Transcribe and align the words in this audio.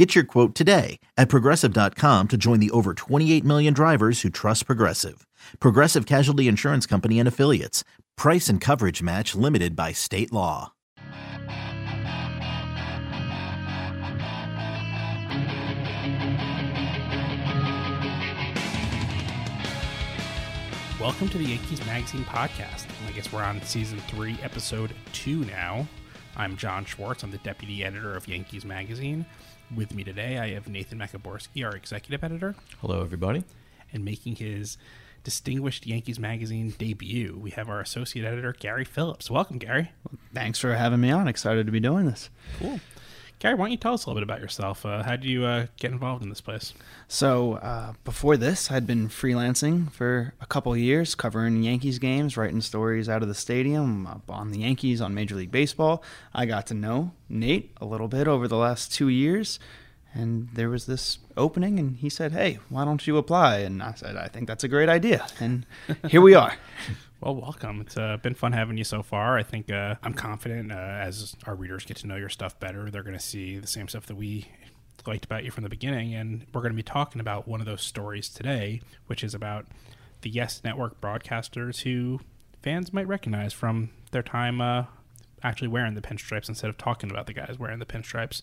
Get 0.00 0.14
your 0.14 0.24
quote 0.24 0.54
today 0.54 0.98
at 1.18 1.28
progressive.com 1.28 2.28
to 2.28 2.38
join 2.38 2.58
the 2.58 2.70
over 2.70 2.94
28 2.94 3.44
million 3.44 3.74
drivers 3.74 4.22
who 4.22 4.30
trust 4.30 4.64
Progressive. 4.64 5.26
Progressive 5.60 6.06
Casualty 6.06 6.48
Insurance 6.48 6.86
Company 6.86 7.18
and 7.18 7.28
Affiliates. 7.28 7.84
Price 8.16 8.48
and 8.48 8.62
coverage 8.62 9.02
match 9.02 9.34
limited 9.34 9.76
by 9.76 9.92
state 9.92 10.32
law. 10.32 10.72
Welcome 20.98 21.28
to 21.28 21.36
the 21.36 21.44
Yankees 21.44 21.84
Magazine 21.84 22.24
podcast. 22.24 22.86
I 23.06 23.12
guess 23.12 23.30
we're 23.30 23.42
on 23.42 23.60
season 23.64 24.00
three, 24.08 24.38
episode 24.42 24.94
two 25.12 25.44
now. 25.44 25.86
I'm 26.36 26.56
John 26.56 26.86
Schwartz. 26.86 27.22
I'm 27.22 27.30
the 27.30 27.36
deputy 27.38 27.84
editor 27.84 28.16
of 28.16 28.26
Yankees 28.26 28.64
Magazine. 28.64 29.26
With 29.74 29.94
me 29.94 30.02
today, 30.02 30.38
I 30.38 30.50
have 30.54 30.68
Nathan 30.68 30.98
Maciborski, 30.98 31.64
our 31.64 31.74
executive 31.76 32.24
editor, 32.24 32.54
Hello, 32.80 33.00
everybody. 33.02 33.44
and 33.92 34.04
making 34.04 34.36
his 34.36 34.76
distinguished 35.22 35.86
Yankees 35.86 36.18
Magazine 36.18 36.74
debut, 36.76 37.38
we 37.40 37.50
have 37.50 37.68
our 37.68 37.80
associate 37.80 38.24
editor, 38.24 38.52
Gary 38.58 38.84
Phillips. 38.84 39.30
Welcome, 39.30 39.58
Gary. 39.58 39.92
Thanks 40.34 40.58
for 40.58 40.74
having 40.74 41.00
me 41.00 41.10
on. 41.10 41.28
Excited 41.28 41.66
to 41.66 41.72
be 41.72 41.78
doing 41.80 42.06
this. 42.06 42.30
Cool. 42.58 42.80
Gary, 43.40 43.54
why 43.54 43.64
don't 43.64 43.70
you 43.70 43.78
tell 43.78 43.94
us 43.94 44.04
a 44.04 44.10
little 44.10 44.20
bit 44.20 44.22
about 44.22 44.42
yourself? 44.42 44.84
Uh, 44.84 45.02
how 45.02 45.12
did 45.16 45.24
you 45.24 45.46
uh, 45.46 45.66
get 45.78 45.92
involved 45.92 46.22
in 46.22 46.28
this 46.28 46.42
place? 46.42 46.74
So, 47.08 47.54
uh, 47.54 47.94
before 48.04 48.36
this, 48.36 48.70
I'd 48.70 48.86
been 48.86 49.08
freelancing 49.08 49.90
for 49.90 50.34
a 50.42 50.46
couple 50.46 50.76
years, 50.76 51.14
covering 51.14 51.62
Yankees 51.62 51.98
games, 51.98 52.36
writing 52.36 52.60
stories 52.60 53.08
out 53.08 53.22
of 53.22 53.28
the 53.28 53.34
stadium, 53.34 54.06
up 54.06 54.30
on 54.30 54.50
the 54.50 54.58
Yankees, 54.58 55.00
on 55.00 55.14
Major 55.14 55.36
League 55.36 55.50
Baseball. 55.50 56.04
I 56.34 56.44
got 56.44 56.66
to 56.66 56.74
know 56.74 57.12
Nate 57.30 57.74
a 57.80 57.86
little 57.86 58.08
bit 58.08 58.28
over 58.28 58.46
the 58.46 58.58
last 58.58 58.92
two 58.92 59.08
years, 59.08 59.58
and 60.12 60.50
there 60.52 60.68
was 60.68 60.84
this 60.84 61.18
opening, 61.34 61.78
and 61.78 61.96
he 61.96 62.10
said, 62.10 62.32
Hey, 62.32 62.58
why 62.68 62.84
don't 62.84 63.06
you 63.06 63.16
apply? 63.16 63.60
And 63.60 63.82
I 63.82 63.94
said, 63.94 64.18
I 64.18 64.28
think 64.28 64.48
that's 64.48 64.64
a 64.64 64.68
great 64.68 64.90
idea. 64.90 65.26
And 65.40 65.64
here 66.08 66.20
we 66.20 66.34
are. 66.34 66.56
Well, 67.20 67.36
welcome. 67.36 67.82
It's 67.82 67.98
uh, 67.98 68.16
been 68.16 68.32
fun 68.32 68.52
having 68.52 68.78
you 68.78 68.84
so 68.84 69.02
far. 69.02 69.36
I 69.36 69.42
think 69.42 69.70
uh, 69.70 69.96
I'm 70.02 70.14
confident 70.14 70.72
uh, 70.72 70.74
as 70.74 71.36
our 71.44 71.54
readers 71.54 71.84
get 71.84 71.98
to 71.98 72.06
know 72.06 72.16
your 72.16 72.30
stuff 72.30 72.58
better, 72.58 72.90
they're 72.90 73.02
going 73.02 73.12
to 73.16 73.22
see 73.22 73.58
the 73.58 73.66
same 73.66 73.88
stuff 73.88 74.06
that 74.06 74.14
we 74.14 74.48
liked 75.06 75.26
about 75.26 75.44
you 75.44 75.50
from 75.50 75.62
the 75.62 75.68
beginning. 75.68 76.14
And 76.14 76.46
we're 76.54 76.62
going 76.62 76.72
to 76.72 76.76
be 76.76 76.82
talking 76.82 77.20
about 77.20 77.46
one 77.46 77.60
of 77.60 77.66
those 77.66 77.82
stories 77.82 78.30
today, 78.30 78.80
which 79.06 79.22
is 79.22 79.34
about 79.34 79.66
the 80.22 80.30
Yes 80.30 80.62
Network 80.64 80.98
broadcasters 81.02 81.82
who 81.82 82.20
fans 82.62 82.90
might 82.90 83.06
recognize 83.06 83.52
from 83.52 83.90
their 84.12 84.22
time 84.22 84.62
uh, 84.62 84.84
actually 85.42 85.68
wearing 85.68 85.92
the 85.92 86.00
pinstripes 86.00 86.48
instead 86.48 86.70
of 86.70 86.78
talking 86.78 87.10
about 87.10 87.26
the 87.26 87.34
guys 87.34 87.58
wearing 87.58 87.80
the 87.80 87.86
pinstripes. 87.86 88.40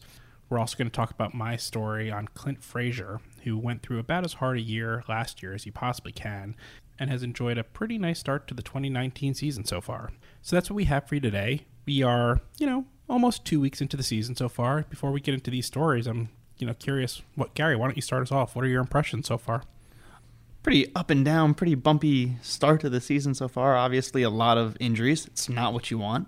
We're 0.49 0.59
also 0.59 0.77
going 0.77 0.89
to 0.89 0.95
talk 0.95 1.09
about 1.09 1.33
my 1.33 1.55
story 1.57 2.11
on 2.11 2.27
Clint 2.35 2.63
Frazier, 2.63 3.21
who 3.43 3.57
went 3.57 3.81
through 3.81 3.97
about 3.97 4.23
as 4.23 4.33
hard 4.33 4.57
a 4.57 4.61
year 4.61 5.03
last 5.09 5.41
year 5.41 5.55
as 5.55 5.65
you 5.65 5.71
possibly 5.71 6.11
can 6.11 6.55
and 6.99 7.09
has 7.09 7.23
enjoyed 7.23 7.57
a 7.57 7.63
pretty 7.63 7.97
nice 7.97 8.19
start 8.19 8.47
to 8.47 8.53
the 8.53 8.61
2019 8.61 9.33
season 9.33 9.65
so 9.65 9.81
far. 9.81 10.11
So 10.41 10.55
that's 10.55 10.69
what 10.69 10.75
we 10.75 10.85
have 10.85 11.07
for 11.07 11.15
you 11.15 11.21
today. 11.21 11.65
We 11.85 12.03
are, 12.03 12.41
you 12.57 12.65
know, 12.65 12.85
almost 13.09 13.45
two 13.45 13.59
weeks 13.59 13.81
into 13.81 13.97
the 13.97 14.03
season 14.03 14.35
so 14.35 14.49
far. 14.49 14.83
Before 14.89 15.11
we 15.11 15.21
get 15.21 15.33
into 15.33 15.51
these 15.51 15.65
stories, 15.65 16.07
I'm, 16.07 16.29
you 16.57 16.67
know, 16.67 16.73
curious. 16.73 17.21
What 17.35 17.53
Gary? 17.53 17.75
Why 17.75 17.87
don't 17.87 17.95
you 17.95 18.01
start 18.01 18.23
us 18.23 18.31
off? 18.31 18.55
What 18.55 18.65
are 18.65 18.69
your 18.69 18.81
impressions 18.81 19.27
so 19.27 19.37
far? 19.37 19.63
pretty 20.67 20.93
up 20.95 21.09
and 21.09 21.23
down, 21.23 21.53
pretty 21.53 21.75
bumpy 21.75 22.35
start 22.41 22.81
to 22.81 22.89
the 22.89 22.99
season 22.99 23.33
so 23.33 23.47
far. 23.47 23.77
Obviously, 23.77 24.21
a 24.21 24.29
lot 24.29 24.57
of 24.57 24.75
injuries. 24.81 25.25
It's 25.25 25.47
not 25.47 25.71
what 25.71 25.89
you 25.89 25.97
want, 25.97 26.27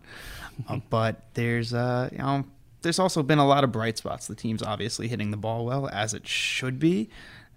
uh, 0.70 0.80
but 0.90 1.26
there's 1.34 1.74
uh, 1.74 2.08
you 2.10 2.20
know 2.20 2.46
there's 2.82 3.00
also 3.00 3.22
been 3.22 3.40
a 3.40 3.46
lot 3.46 3.66
of 3.66 3.74
bright 3.74 3.98
spots. 3.98 4.28
The 4.28 4.36
team's 4.36 4.64
obviously 4.64 5.10
hitting 5.10 5.32
the 5.32 5.38
ball 5.38 5.66
well 5.66 5.90
as 5.90 6.14
it 6.14 6.26
should 6.26 6.80
be. 6.80 7.10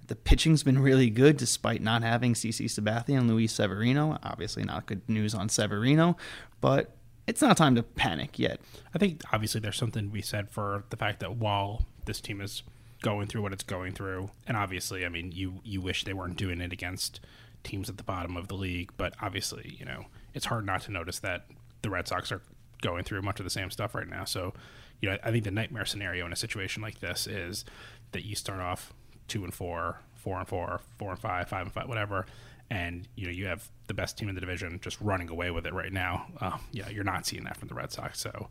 The 0.06 0.16
pitching's 0.16 0.62
been 0.62 0.78
really 0.78 1.10
good 1.10 1.36
despite 1.36 1.80
not 1.80 2.02
having 2.02 2.34
CC 2.34 2.66
Sabathia 2.66 3.18
and 3.18 3.28
Luis 3.28 3.52
Severino. 3.52 4.18
Obviously, 4.22 4.64
not 4.64 4.86
good 4.86 5.08
news 5.08 5.34
on 5.34 5.48
Severino, 5.48 6.16
but 6.60 6.96
it's 7.26 7.40
not 7.40 7.56
time 7.56 7.74
to 7.76 7.82
panic 7.82 8.38
yet. 8.38 8.60
I 8.94 8.98
think 8.98 9.22
obviously 9.32 9.60
there's 9.60 9.76
something 9.76 10.06
to 10.06 10.12
be 10.12 10.22
said 10.22 10.50
for 10.50 10.84
the 10.90 10.96
fact 10.96 11.20
that 11.20 11.36
while 11.36 11.86
this 12.04 12.20
team 12.20 12.40
is 12.40 12.62
going 13.00 13.26
through 13.26 13.42
what 13.42 13.52
it's 13.52 13.64
going 13.64 13.92
through, 13.92 14.30
and 14.46 14.56
obviously, 14.56 15.06
I 15.06 15.08
mean, 15.08 15.32
you 15.32 15.60
you 15.64 15.80
wish 15.80 16.04
they 16.04 16.12
weren't 16.12 16.36
doing 16.36 16.60
it 16.60 16.72
against 16.72 17.20
teams 17.62 17.88
at 17.88 17.96
the 17.96 18.02
bottom 18.02 18.36
of 18.36 18.48
the 18.48 18.54
league, 18.54 18.92
but 18.96 19.14
obviously, 19.22 19.76
you 19.78 19.84
know, 19.84 20.06
it's 20.34 20.46
hard 20.46 20.66
not 20.66 20.82
to 20.82 20.92
notice 20.92 21.20
that 21.20 21.46
the 21.82 21.90
Red 21.90 22.08
Sox 22.08 22.32
are 22.32 22.42
going 22.80 23.04
through 23.04 23.22
much 23.22 23.38
of 23.38 23.44
the 23.44 23.50
same 23.50 23.70
stuff 23.70 23.94
right 23.94 24.08
now. 24.08 24.24
So, 24.24 24.52
you 25.00 25.08
know, 25.08 25.18
I 25.22 25.30
think 25.30 25.44
the 25.44 25.50
nightmare 25.50 25.84
scenario 25.84 26.26
in 26.26 26.32
a 26.32 26.36
situation 26.36 26.82
like 26.82 27.00
this 27.00 27.26
is 27.26 27.64
that 28.10 28.24
you 28.24 28.34
start 28.34 28.60
off 28.60 28.92
two 29.32 29.44
and 29.44 29.54
four, 29.54 29.98
four 30.14 30.38
and 30.38 30.46
four, 30.46 30.80
four 30.98 31.10
and 31.10 31.18
five, 31.18 31.48
five 31.48 31.62
and 31.62 31.72
five, 31.72 31.88
whatever, 31.88 32.26
and 32.68 33.08
you 33.16 33.24
know 33.24 33.32
you 33.32 33.46
have 33.46 33.66
the 33.86 33.94
best 33.94 34.18
team 34.18 34.28
in 34.28 34.34
the 34.34 34.42
division 34.42 34.78
just 34.82 35.00
running 35.00 35.30
away 35.30 35.50
with 35.50 35.66
it 35.66 35.72
right 35.72 35.92
now. 35.92 36.26
Uh, 36.38 36.58
yeah, 36.70 36.90
you're 36.90 37.02
not 37.02 37.26
seeing 37.26 37.44
that 37.44 37.56
from 37.56 37.68
the 37.68 37.74
Red 37.74 37.90
Sox, 37.90 38.20
so 38.20 38.48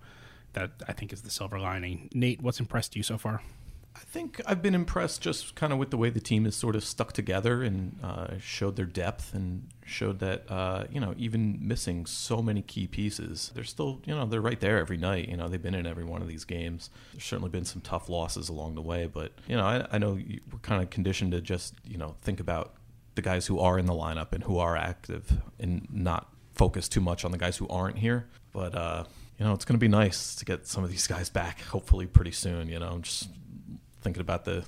that 0.54 0.72
I 0.88 0.94
think 0.94 1.14
is 1.14 1.22
the 1.22 1.30
silver 1.30 1.60
lining. 1.60 2.10
Nate, 2.14 2.42
what's 2.42 2.60
impressed 2.60 2.96
you 2.96 3.04
so 3.04 3.20
far? 3.20 3.42
I 3.94 4.00
think 4.00 4.42
I've 4.46 4.62
been 4.62 4.76
impressed 4.76 5.22
just 5.22 5.56
kind 5.56 5.74
of 5.74 5.80
with 5.80 5.92
the 5.92 5.98
way 5.98 6.10
the 6.10 6.22
team 6.22 6.46
is 6.46 6.56
sort 6.56 6.76
of 6.76 6.84
stuck 6.84 7.12
together 7.12 7.62
and 7.62 8.00
uh, 8.02 8.38
showed 8.40 8.76
their 8.76 8.86
depth 8.86 9.34
and 9.34 9.68
showed 9.86 10.20
that, 10.20 10.50
uh, 10.50 10.86
you 10.90 11.00
know, 11.00 11.14
even 11.18 11.60
missing 11.62 12.06
so 12.06 12.42
many 12.42 12.62
key 12.62 12.88
pieces, 12.88 13.52
they're 13.54 13.64
still, 13.64 14.02
you 14.06 14.16
know, 14.16 14.26
they're 14.26 14.42
right 14.42 14.60
there 14.60 14.78
every 14.78 14.98
night. 14.98 15.28
You 15.28 15.36
know, 15.36 15.50
they've 15.50 15.62
been 15.62 15.76
in 15.76 15.86
every 15.86 16.06
one 16.06 16.22
of 16.22 16.28
these 16.28 16.46
games. 16.46 16.90
There's 17.12 17.26
certainly 17.26 17.50
been 17.50 17.66
some 17.66 17.82
tough 17.82 18.08
losses 18.08 18.48
along 18.48 18.76
the 18.76 18.82
way, 18.82 19.08
but, 19.08 19.34
you 19.48 19.58
know, 19.58 19.66
I, 19.66 19.86
I 19.92 19.98
know 19.98 20.14
we're 20.14 20.60
kind 20.62 20.82
of 20.82 20.90
conditioned 20.90 21.34
to 21.34 21.42
just, 21.42 21.76
you 21.86 21.98
know, 21.98 22.16
think 22.22 22.40
about 22.40 22.76
the 23.16 23.22
guys 23.22 23.48
who 23.48 23.60
are 23.60 23.78
in 23.78 23.88
the 23.88 23.94
lineup 23.94 24.32
and 24.32 24.44
who 24.44 24.58
are 24.58 24.78
active 24.78 25.42
and 25.60 25.86
not 25.92 26.32
focus 26.54 26.88
too 26.88 27.02
much 27.02 27.26
on 27.26 27.32
the 27.32 27.38
guys 27.38 27.58
who 27.58 27.68
aren't 27.68 27.98
here. 27.98 28.30
But, 28.54 28.74
uh, 28.74 29.04
you 29.38 29.46
know, 29.46 29.54
it's 29.54 29.66
going 29.66 29.78
to 29.78 29.84
be 29.84 29.90
nice 29.90 30.36
to 30.36 30.46
get 30.46 30.68
some 30.68 30.84
of 30.84 30.92
these 30.92 31.08
guys 31.08 31.30
back, 31.30 31.62
hopefully 31.62 32.06
pretty 32.06 32.32
soon. 32.32 32.70
You 32.70 32.80
know, 32.80 33.00
just 33.00 33.30
thinking 34.02 34.22
about 34.22 34.46
the 34.46 34.66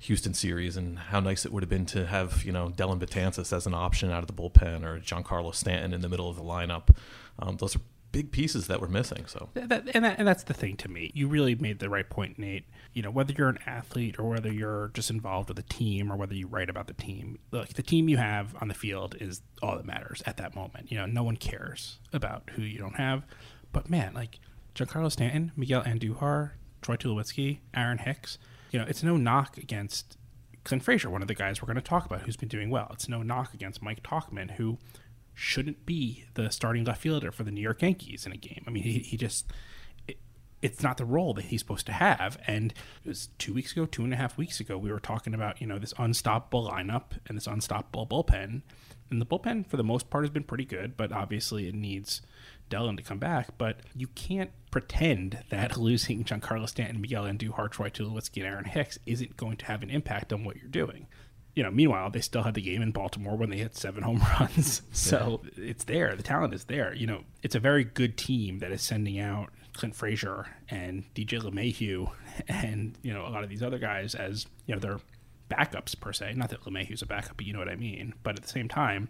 Houston 0.00 0.34
series 0.34 0.76
and 0.76 0.98
how 0.98 1.20
nice 1.20 1.44
it 1.44 1.52
would 1.52 1.62
have 1.62 1.70
been 1.70 1.86
to 1.86 2.06
have 2.06 2.44
you 2.44 2.52
know 2.52 2.68
Dellin 2.68 3.00
Betances 3.00 3.52
as 3.52 3.66
an 3.66 3.74
option 3.74 4.10
out 4.10 4.22
of 4.22 4.26
the 4.28 4.32
bullpen 4.32 4.84
or 4.84 5.00
Giancarlo 5.00 5.54
Stanton 5.54 5.92
in 5.92 6.00
the 6.00 6.08
middle 6.08 6.28
of 6.28 6.36
the 6.36 6.42
lineup. 6.42 6.94
Um, 7.38 7.56
those 7.56 7.76
are 7.76 7.80
big 8.12 8.30
pieces 8.30 8.66
that 8.68 8.80
we're 8.80 8.88
missing. 8.88 9.26
So 9.26 9.48
that, 9.54 9.88
and, 9.94 10.04
that, 10.04 10.18
and 10.18 10.26
that's 10.26 10.44
the 10.44 10.54
thing 10.54 10.76
to 10.78 10.88
me. 10.88 11.10
You 11.14 11.28
really 11.28 11.54
made 11.54 11.78
the 11.78 11.90
right 11.90 12.08
point, 12.08 12.38
Nate. 12.38 12.64
You 12.92 13.02
know, 13.02 13.10
whether 13.10 13.32
you're 13.36 13.48
an 13.48 13.58
athlete 13.66 14.18
or 14.18 14.28
whether 14.30 14.52
you're 14.52 14.90
just 14.94 15.10
involved 15.10 15.48
with 15.48 15.58
a 15.58 15.62
team 15.62 16.10
or 16.10 16.16
whether 16.16 16.34
you 16.34 16.46
write 16.46 16.70
about 16.70 16.86
the 16.86 16.94
team, 16.94 17.38
look, 17.50 17.68
the 17.68 17.82
team 17.82 18.08
you 18.08 18.16
have 18.16 18.54
on 18.60 18.68
the 18.68 18.74
field 18.74 19.16
is 19.20 19.42
all 19.62 19.76
that 19.76 19.84
matters 19.84 20.22
at 20.26 20.36
that 20.38 20.54
moment. 20.54 20.90
You 20.90 20.98
know, 20.98 21.06
no 21.06 21.22
one 21.22 21.36
cares 21.36 21.98
about 22.12 22.50
who 22.54 22.62
you 22.62 22.78
don't 22.78 22.96
have. 22.96 23.24
But 23.72 23.90
man, 23.90 24.14
like 24.14 24.38
Giancarlo 24.74 25.12
Stanton, 25.12 25.52
Miguel 25.56 25.82
Andujar, 25.82 26.52
Troy 26.82 26.96
Tulowitzki, 26.96 27.58
Aaron 27.74 27.98
Hicks, 27.98 28.38
you 28.70 28.78
know, 28.78 28.86
it's 28.88 29.02
no 29.02 29.16
knock 29.16 29.56
against 29.56 30.16
Clint 30.64 30.82
Frazier, 30.82 31.10
one 31.10 31.22
of 31.22 31.28
the 31.28 31.34
guys 31.34 31.62
we're 31.62 31.66
going 31.66 31.76
to 31.76 31.82
talk 31.82 32.04
about 32.04 32.22
who's 32.22 32.36
been 32.36 32.48
doing 32.48 32.70
well. 32.70 32.88
It's 32.92 33.08
no 33.08 33.22
knock 33.22 33.54
against 33.54 33.82
Mike 33.82 34.02
Tauchman, 34.02 34.52
who 34.52 34.78
shouldn't 35.34 35.86
be 35.86 36.24
the 36.34 36.50
starting 36.50 36.84
left 36.84 37.00
fielder 37.00 37.32
for 37.32 37.44
the 37.44 37.50
New 37.50 37.60
York 37.60 37.80
Yankees 37.80 38.26
in 38.26 38.32
a 38.32 38.36
game. 38.36 38.64
I 38.66 38.70
mean, 38.70 38.82
he, 38.82 38.98
he 38.98 39.16
just, 39.16 39.46
it, 40.06 40.18
it's 40.60 40.82
not 40.82 40.96
the 40.98 41.04
role 41.04 41.32
that 41.34 41.46
he's 41.46 41.60
supposed 41.60 41.86
to 41.86 41.92
have. 41.92 42.38
And 42.46 42.74
it 43.04 43.08
was 43.08 43.28
two 43.38 43.54
weeks 43.54 43.72
ago, 43.72 43.86
two 43.86 44.04
and 44.04 44.12
a 44.12 44.16
half 44.16 44.36
weeks 44.36 44.60
ago, 44.60 44.76
we 44.76 44.90
were 44.90 45.00
talking 45.00 45.32
about, 45.32 45.60
you 45.60 45.66
know, 45.66 45.78
this 45.78 45.94
unstoppable 45.96 46.68
lineup 46.68 47.12
and 47.26 47.36
this 47.36 47.46
unstoppable 47.46 48.06
bullpen. 48.06 48.62
And 49.10 49.20
the 49.20 49.26
bullpen, 49.26 49.66
for 49.66 49.76
the 49.76 49.84
most 49.84 50.10
part, 50.10 50.24
has 50.24 50.30
been 50.30 50.42
pretty 50.42 50.66
good, 50.66 50.96
but 50.96 51.12
obviously 51.12 51.68
it 51.68 51.74
needs 51.74 52.20
Dellin 52.68 52.96
to 52.98 53.02
come 53.02 53.18
back. 53.18 53.56
But 53.56 53.78
you 53.96 54.08
can't 54.08 54.50
pretend 54.70 55.44
that 55.50 55.76
losing 55.78 56.24
Giancarlo 56.24 56.68
Stanton, 56.68 57.00
Miguel 57.00 57.24
Andujar, 57.24 57.70
Troy 57.70 57.90
Tulowitzki, 57.90 58.38
and 58.38 58.46
Aaron 58.46 58.64
Hicks 58.64 58.98
isn't 59.06 59.36
going 59.36 59.56
to 59.58 59.66
have 59.66 59.82
an 59.82 59.90
impact 59.90 60.32
on 60.32 60.44
what 60.44 60.56
you're 60.56 60.68
doing 60.68 61.06
you 61.58 61.64
know, 61.64 61.72
meanwhile, 61.72 62.08
they 62.08 62.20
still 62.20 62.44
had 62.44 62.54
the 62.54 62.60
game 62.62 62.82
in 62.82 62.92
Baltimore 62.92 63.36
when 63.36 63.50
they 63.50 63.56
hit 63.56 63.76
seven 63.76 64.02
home 64.04 64.22
runs. 64.38 64.82
So 64.92 65.40
yeah. 65.56 65.70
it's 65.70 65.82
there. 65.84 66.14
The 66.14 66.22
talent 66.22 66.54
is 66.54 66.64
there. 66.64 66.94
You 66.94 67.08
know, 67.08 67.24
it's 67.42 67.56
a 67.56 67.60
very 67.60 67.82
good 67.82 68.16
team 68.16 68.60
that 68.60 68.70
is 68.70 68.80
sending 68.80 69.18
out 69.18 69.50
Clint 69.72 69.96
Frazier 69.96 70.46
and 70.68 71.02
DJ 71.16 71.40
LeMahieu 71.40 72.12
and, 72.46 72.96
you 73.02 73.12
know, 73.12 73.26
a 73.26 73.30
lot 73.30 73.42
of 73.42 73.50
these 73.50 73.62
other 73.62 73.78
guys 73.78 74.14
as, 74.14 74.46
you 74.66 74.74
know, 74.74 74.80
their 74.80 75.00
backups 75.50 75.98
per 75.98 76.12
se. 76.12 76.34
Not 76.36 76.50
that 76.50 76.60
LeMahieu's 76.62 77.02
a 77.02 77.06
backup, 77.06 77.36
but 77.36 77.44
you 77.44 77.52
know 77.52 77.58
what 77.58 77.68
I 77.68 77.74
mean. 77.74 78.14
But 78.22 78.36
at 78.36 78.42
the 78.42 78.48
same 78.48 78.68
time, 78.68 79.08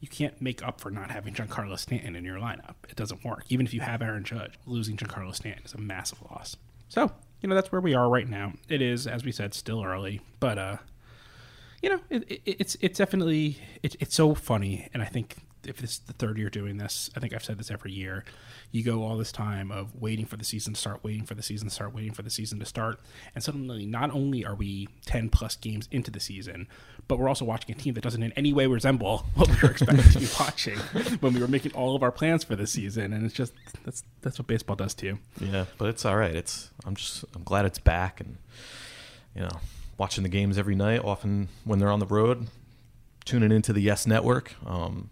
you 0.00 0.08
can't 0.08 0.40
make 0.40 0.66
up 0.66 0.80
for 0.80 0.90
not 0.90 1.10
having 1.10 1.34
Giancarlo 1.34 1.78
Stanton 1.78 2.16
in 2.16 2.24
your 2.24 2.38
lineup. 2.38 2.74
It 2.88 2.96
doesn't 2.96 3.24
work. 3.24 3.44
Even 3.50 3.66
if 3.66 3.74
you 3.74 3.80
have 3.80 4.02
Aaron 4.02 4.24
Judge, 4.24 4.54
losing 4.66 4.96
Giancarlo 4.96 5.34
Stanton 5.34 5.64
is 5.64 5.74
a 5.74 5.78
massive 5.78 6.22
loss. 6.22 6.56
So, 6.88 7.12
you 7.40 7.48
know, 7.48 7.54
that's 7.54 7.70
where 7.70 7.80
we 7.80 7.94
are 7.94 8.08
right 8.08 8.28
now. 8.28 8.54
It 8.68 8.82
is, 8.82 9.06
as 9.06 9.24
we 9.24 9.32
said, 9.32 9.54
still 9.54 9.84
early, 9.84 10.20
but 10.40 10.58
uh, 10.58 10.76
you 11.82 11.90
know, 11.90 12.00
it, 12.10 12.30
it, 12.30 12.42
it's 12.44 12.76
it's 12.80 12.98
definitely 12.98 13.58
it, 13.82 13.96
it's 14.00 14.14
so 14.14 14.34
funny, 14.34 14.88
and 14.92 15.02
I 15.02 15.06
think 15.06 15.36
if 15.66 15.78
this 15.78 15.92
is 15.92 15.98
the 16.00 16.12
third 16.12 16.38
year 16.38 16.48
doing 16.50 16.78
this, 16.78 17.10
I 17.16 17.20
think 17.20 17.34
I've 17.34 17.44
said 17.44 17.58
this 17.58 17.70
every 17.70 17.92
year. 17.92 18.24
You 18.72 18.82
go 18.82 19.02
all 19.02 19.16
this 19.16 19.32
time 19.32 19.70
of 19.70 20.00
waiting 20.00 20.26
for 20.26 20.36
the 20.36 20.44
season 20.44 20.74
to 20.74 20.80
start, 20.80 21.02
waiting 21.02 21.24
for 21.24 21.34
the 21.34 21.42
season 21.42 21.68
to 21.68 21.74
start, 21.74 21.94
waiting 21.94 22.12
for 22.12 22.22
the 22.22 22.30
season 22.30 22.58
to 22.60 22.66
start, 22.66 23.00
and 23.34 23.42
suddenly 23.42 23.84
not 23.86 24.10
only 24.12 24.44
are 24.44 24.54
we 24.54 24.88
ten 25.06 25.28
plus 25.28 25.56
games 25.56 25.88
into 25.90 26.10
the 26.10 26.20
season, 26.20 26.68
but 27.08 27.18
we're 27.18 27.28
also 27.28 27.44
watching 27.44 27.74
a 27.74 27.78
team 27.78 27.94
that 27.94 28.02
doesn't 28.02 28.22
in 28.22 28.32
any 28.32 28.52
way 28.52 28.66
resemble 28.66 29.26
what 29.34 29.48
we 29.48 29.56
were 29.62 29.70
expecting 29.70 30.04
to 30.12 30.18
be 30.18 30.28
watching 30.40 30.78
when 31.18 31.34
we 31.34 31.40
were 31.40 31.48
making 31.48 31.72
all 31.72 31.96
of 31.96 32.02
our 32.02 32.12
plans 32.12 32.44
for 32.44 32.56
the 32.56 32.66
season, 32.66 33.12
and 33.12 33.24
it's 33.24 33.34
just 33.34 33.52
that's 33.84 34.02
that's 34.22 34.38
what 34.38 34.46
baseball 34.46 34.76
does 34.76 34.94
to 34.94 35.06
you. 35.06 35.18
Yeah, 35.40 35.64
but 35.78 35.88
it's 35.88 36.04
all 36.04 36.16
right. 36.16 36.34
It's 36.34 36.70
I'm 36.84 36.94
just 36.94 37.24
I'm 37.34 37.42
glad 37.42 37.64
it's 37.64 37.78
back, 37.78 38.20
and 38.20 38.36
you 39.34 39.42
know, 39.42 39.60
watching 39.98 40.22
the 40.22 40.28
games 40.30 40.58
every 40.58 40.74
night. 40.74 41.02
Often 41.04 41.48
when 41.64 41.78
they're 41.78 41.90
on 41.90 42.00
the 42.00 42.06
road, 42.06 42.46
tuning 43.24 43.52
into 43.52 43.72
the 43.72 43.80
Yes 43.80 44.06
Network. 44.06 44.54
Um, 44.66 45.10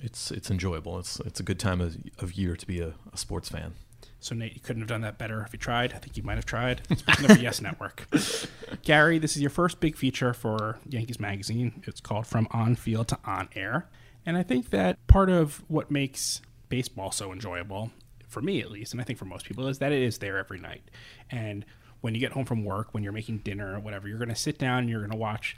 it's 0.00 0.30
it's 0.30 0.50
enjoyable. 0.50 0.98
It's 0.98 1.20
it's 1.20 1.40
a 1.40 1.42
good 1.42 1.58
time 1.58 1.80
of, 1.80 1.96
of 2.18 2.34
year 2.34 2.56
to 2.56 2.66
be 2.66 2.80
a, 2.80 2.94
a 3.12 3.16
sports 3.16 3.48
fan. 3.48 3.74
So 4.20 4.34
Nate, 4.34 4.54
you 4.54 4.60
couldn't 4.60 4.80
have 4.80 4.88
done 4.88 5.02
that 5.02 5.18
better 5.18 5.42
if 5.42 5.52
you 5.52 5.58
tried. 5.58 5.92
I 5.92 5.98
think 5.98 6.16
you 6.16 6.22
might 6.22 6.36
have 6.36 6.46
tried. 6.46 6.80
Of 6.90 7.26
the 7.28 7.38
Yes 7.42 7.60
Network, 7.60 8.08
Gary, 8.82 9.18
this 9.18 9.36
is 9.36 9.42
your 9.42 9.50
first 9.50 9.80
big 9.80 9.96
feature 9.96 10.32
for 10.32 10.78
Yankees 10.88 11.20
Magazine. 11.20 11.82
It's 11.86 12.00
called 12.00 12.26
From 12.26 12.48
On 12.50 12.74
Field 12.74 13.08
to 13.08 13.18
On 13.26 13.48
Air, 13.54 13.86
and 14.24 14.38
I 14.38 14.42
think 14.42 14.70
that 14.70 15.06
part 15.06 15.28
of 15.28 15.62
what 15.68 15.90
makes 15.90 16.40
baseball 16.70 17.10
so 17.10 17.32
enjoyable, 17.32 17.92
for 18.26 18.40
me 18.40 18.60
at 18.60 18.70
least, 18.70 18.92
and 18.92 19.00
I 19.00 19.04
think 19.04 19.18
for 19.18 19.26
most 19.26 19.44
people, 19.44 19.68
is 19.68 19.78
that 19.78 19.92
it 19.92 20.02
is 20.02 20.18
there 20.18 20.38
every 20.38 20.58
night. 20.58 20.82
And 21.30 21.64
when 22.00 22.14
you 22.14 22.20
get 22.20 22.32
home 22.32 22.44
from 22.44 22.64
work, 22.64 22.92
when 22.92 23.02
you're 23.02 23.12
making 23.12 23.38
dinner 23.38 23.74
or 23.74 23.80
whatever, 23.80 24.08
you're 24.08 24.18
going 24.18 24.28
to 24.28 24.34
sit 24.34 24.58
down 24.58 24.80
and 24.80 24.90
you're 24.90 25.00
going 25.00 25.10
to 25.10 25.16
watch 25.16 25.56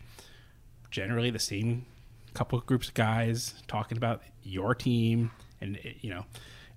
generally 0.90 1.30
the 1.30 1.38
same 1.38 1.86
couple 2.36 2.58
of 2.58 2.66
groups 2.66 2.88
of 2.88 2.94
guys 2.94 3.54
talking 3.66 3.96
about 3.96 4.22
your 4.42 4.74
team 4.74 5.30
and 5.60 5.78
eh, 5.84 5.92
you 6.00 6.10
know 6.10 6.24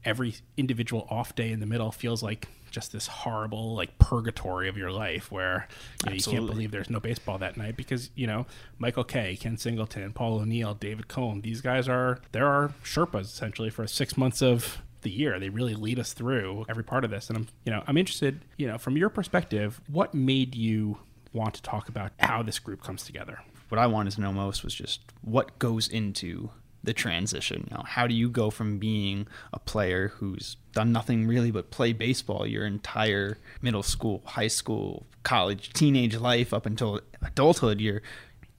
every 0.06 0.36
individual 0.56 1.06
off 1.10 1.36
day 1.36 1.52
in 1.52 1.60
the 1.60 1.66
middle 1.66 1.92
feels 1.92 2.24
like 2.24 2.48
just 2.72 2.94
this 2.94 3.08
horrible 3.08 3.76
like 3.76 3.98
purgatory 3.98 4.70
of 4.70 4.78
your 4.78 4.92
life 4.92 5.32
where 5.32 5.68
you, 6.06 6.10
know, 6.10 6.16
you 6.16 6.22
can't 6.22 6.48
believe 6.48 6.72
there's 6.72 6.90
no 6.90 7.00
baseball 7.00 7.38
that 7.38 7.58
night 7.58 7.76
because 7.76 8.10
you 8.16 8.28
know 8.28 8.46
Michael 8.78 9.04
Kay, 9.04 9.36
Ken 9.36 9.58
Singleton, 9.58 10.14
Paul 10.14 10.40
O'Neill, 10.40 10.76
David 10.76 11.08
Cone, 11.08 11.42
these 11.42 11.62
guys 11.62 11.90
are 11.90 12.20
there 12.32 12.46
are 12.46 12.74
Sherpas 12.84 13.24
essentially 13.24 13.70
for 13.70 13.86
six 13.88 14.18
months 14.18 14.42
of 14.42 14.78
the 15.02 15.10
year. 15.10 15.40
They 15.40 15.50
really 15.50 15.76
lead 15.76 16.00
us 16.00 16.14
through 16.14 16.66
every 16.70 16.84
part 16.84 17.04
of 17.04 17.12
this, 17.12 17.30
and 17.30 17.38
I'm 17.38 17.48
you 17.66 17.74
know 17.74 17.84
I'm 17.88 17.98
interested 17.98 18.46
you 18.58 18.68
know 18.68 18.78
from 18.78 18.96
your 18.96 19.10
perspective, 19.10 19.82
what 19.88 20.14
made 20.14 20.56
you 20.56 21.00
want 21.34 21.56
to 21.56 21.62
talk 21.62 21.90
about 21.90 22.12
how 22.20 22.44
this 22.44 22.60
group 22.60 22.82
comes 22.82 23.04
together? 23.04 23.40
What 23.70 23.80
I 23.80 23.88
wanted 23.88 24.14
to 24.14 24.22
know 24.22 24.34
most 24.34 24.64
was 24.64 24.74
just 24.74 25.02
what 25.22 25.58
goes 25.60 25.88
into 25.88 26.50
the 26.84 26.94
transition. 26.94 27.68
You 27.70 27.78
know, 27.78 27.84
how 27.84 28.08
do 28.08 28.16
you 28.16 28.30
go 28.30 28.50
from 28.50 28.78
being 28.78 29.28
a 29.54 29.60
player 29.60 30.10
who's 30.16 30.58
done 30.74 30.92
nothing 30.92 31.28
really 31.28 31.52
but 31.52 31.72
play 31.72 31.94
baseball 31.94 32.48
your 32.48 32.66
entire 32.66 33.38
middle 33.62 33.84
school, 33.84 34.22
high 34.26 34.48
school, 34.48 35.06
college, 35.24 35.74
teenage 35.74 36.16
life 36.16 36.54
up 36.54 36.66
until 36.66 37.02
adulthood, 37.22 37.82
your 37.82 38.02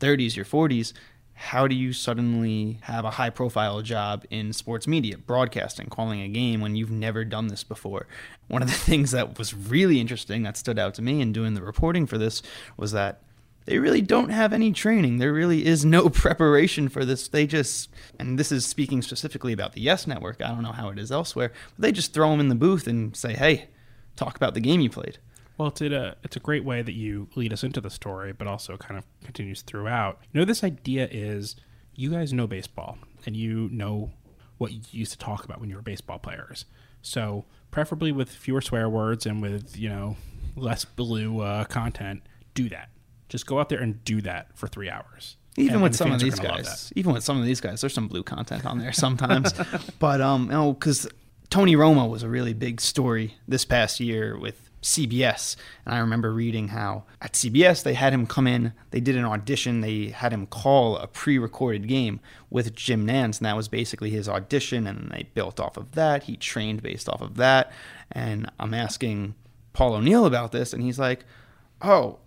30s, 0.00 0.36
your 0.36 0.44
40s? 0.44 0.92
How 1.32 1.66
do 1.66 1.74
you 1.74 1.94
suddenly 1.94 2.80
have 2.82 3.06
a 3.06 3.12
high 3.12 3.30
profile 3.30 3.80
job 3.80 4.26
in 4.28 4.52
sports 4.52 4.86
media, 4.86 5.16
broadcasting, 5.16 5.86
calling 5.86 6.20
a 6.20 6.28
game 6.28 6.60
when 6.60 6.76
you've 6.76 6.90
never 6.90 7.24
done 7.24 7.48
this 7.48 7.64
before? 7.64 8.06
One 8.48 8.60
of 8.60 8.68
the 8.68 8.74
things 8.90 9.12
that 9.12 9.38
was 9.38 9.54
really 9.54 10.00
interesting 10.00 10.42
that 10.42 10.58
stood 10.58 10.78
out 10.78 10.92
to 10.94 11.02
me 11.02 11.22
in 11.22 11.32
doing 11.32 11.54
the 11.54 11.62
reporting 11.62 12.06
for 12.06 12.18
this 12.18 12.42
was 12.76 12.92
that 12.92 13.22
they 13.70 13.78
really 13.78 14.00
don't 14.00 14.30
have 14.30 14.52
any 14.52 14.72
training. 14.72 15.18
There 15.18 15.32
really 15.32 15.64
is 15.64 15.84
no 15.84 16.08
preparation 16.10 16.88
for 16.88 17.04
this. 17.04 17.28
They 17.28 17.46
just, 17.46 17.88
and 18.18 18.36
this 18.36 18.50
is 18.50 18.66
speaking 18.66 19.00
specifically 19.00 19.52
about 19.52 19.74
the 19.74 19.80
Yes 19.80 20.08
Network. 20.08 20.42
I 20.42 20.48
don't 20.48 20.64
know 20.64 20.72
how 20.72 20.88
it 20.88 20.98
is 20.98 21.12
elsewhere, 21.12 21.52
but 21.76 21.82
they 21.82 21.92
just 21.92 22.12
throw 22.12 22.32
them 22.32 22.40
in 22.40 22.48
the 22.48 22.56
booth 22.56 22.88
and 22.88 23.16
say, 23.16 23.34
"Hey, 23.34 23.68
talk 24.16 24.34
about 24.34 24.54
the 24.54 24.60
game 24.60 24.80
you 24.80 24.90
played." 24.90 25.18
Well, 25.56 25.68
it's 25.68 25.80
a 25.80 26.16
it's 26.24 26.34
a 26.34 26.40
great 26.40 26.64
way 26.64 26.82
that 26.82 26.94
you 26.94 27.28
lead 27.36 27.52
us 27.52 27.62
into 27.62 27.80
the 27.80 27.90
story, 27.90 28.32
but 28.32 28.48
also 28.48 28.76
kind 28.76 28.98
of 28.98 29.04
continues 29.22 29.62
throughout. 29.62 30.18
You 30.32 30.40
know, 30.40 30.44
this 30.44 30.64
idea 30.64 31.06
is 31.08 31.54
you 31.94 32.10
guys 32.10 32.32
know 32.32 32.48
baseball 32.48 32.98
and 33.24 33.36
you 33.36 33.68
know 33.70 34.10
what 34.58 34.72
you 34.72 34.80
used 34.90 35.12
to 35.12 35.18
talk 35.18 35.44
about 35.44 35.60
when 35.60 35.70
you 35.70 35.76
were 35.76 35.82
baseball 35.82 36.18
players. 36.18 36.64
So, 37.02 37.44
preferably 37.70 38.10
with 38.10 38.30
fewer 38.30 38.62
swear 38.62 38.88
words 38.88 39.26
and 39.26 39.40
with 39.40 39.76
you 39.76 39.90
know 39.90 40.16
less 40.56 40.84
blue 40.84 41.38
uh, 41.38 41.66
content, 41.66 42.22
do 42.52 42.68
that 42.70 42.88
just 43.30 43.46
go 43.46 43.58
out 43.58 43.70
there 43.70 43.80
and 43.80 44.04
do 44.04 44.20
that 44.22 44.56
for 44.56 44.66
three 44.66 44.90
hours. 44.90 45.36
Even 45.56 45.74
and, 45.74 45.82
with 45.82 45.92
and 45.92 45.96
some 45.96 46.12
of 46.12 46.20
these 46.20 46.38
guys, 46.38 46.92
even 46.94 47.12
with 47.12 47.24
some 47.24 47.38
of 47.38 47.44
these 47.44 47.60
guys, 47.60 47.80
there's 47.80 47.94
some 47.94 48.08
blue 48.08 48.22
content 48.22 48.66
on 48.66 48.78
there 48.78 48.92
sometimes. 48.92 49.52
but 49.98 50.20
um, 50.20 50.44
you 50.44 50.50
know, 50.50 50.72
because 50.72 51.08
Tony 51.48 51.74
Romo 51.74 52.08
was 52.08 52.22
a 52.22 52.28
really 52.28 52.54
big 52.54 52.80
story 52.80 53.34
this 53.48 53.64
past 53.64 53.98
year 53.98 54.38
with 54.38 54.70
CBS. 54.82 55.56
And 55.84 55.94
I 55.94 55.98
remember 55.98 56.32
reading 56.32 56.68
how 56.68 57.04
at 57.20 57.32
CBS 57.32 57.82
they 57.82 57.94
had 57.94 58.12
him 58.12 58.26
come 58.26 58.46
in, 58.46 58.72
they 58.90 59.00
did 59.00 59.16
an 59.16 59.24
audition, 59.24 59.80
they 59.80 60.06
had 60.08 60.32
him 60.32 60.46
call 60.46 60.96
a 60.96 61.06
pre 61.06 61.38
recorded 61.38 61.88
game 61.88 62.20
with 62.48 62.74
Jim 62.74 63.06
Nantz, 63.06 63.38
and 63.38 63.46
that 63.46 63.56
was 63.56 63.68
basically 63.68 64.10
his 64.10 64.28
audition. 64.28 64.86
And 64.86 65.10
they 65.10 65.28
built 65.34 65.60
off 65.60 65.76
of 65.76 65.92
that. 65.92 66.24
He 66.24 66.36
trained 66.36 66.82
based 66.82 67.08
off 67.08 67.20
of 67.20 67.36
that. 67.36 67.72
And 68.12 68.50
I'm 68.58 68.74
asking 68.74 69.34
Paul 69.72 69.94
O'Neill 69.94 70.26
about 70.26 70.52
this, 70.52 70.72
and 70.72 70.82
he's 70.82 70.98
like, 70.98 71.24
Oh, 71.82 72.18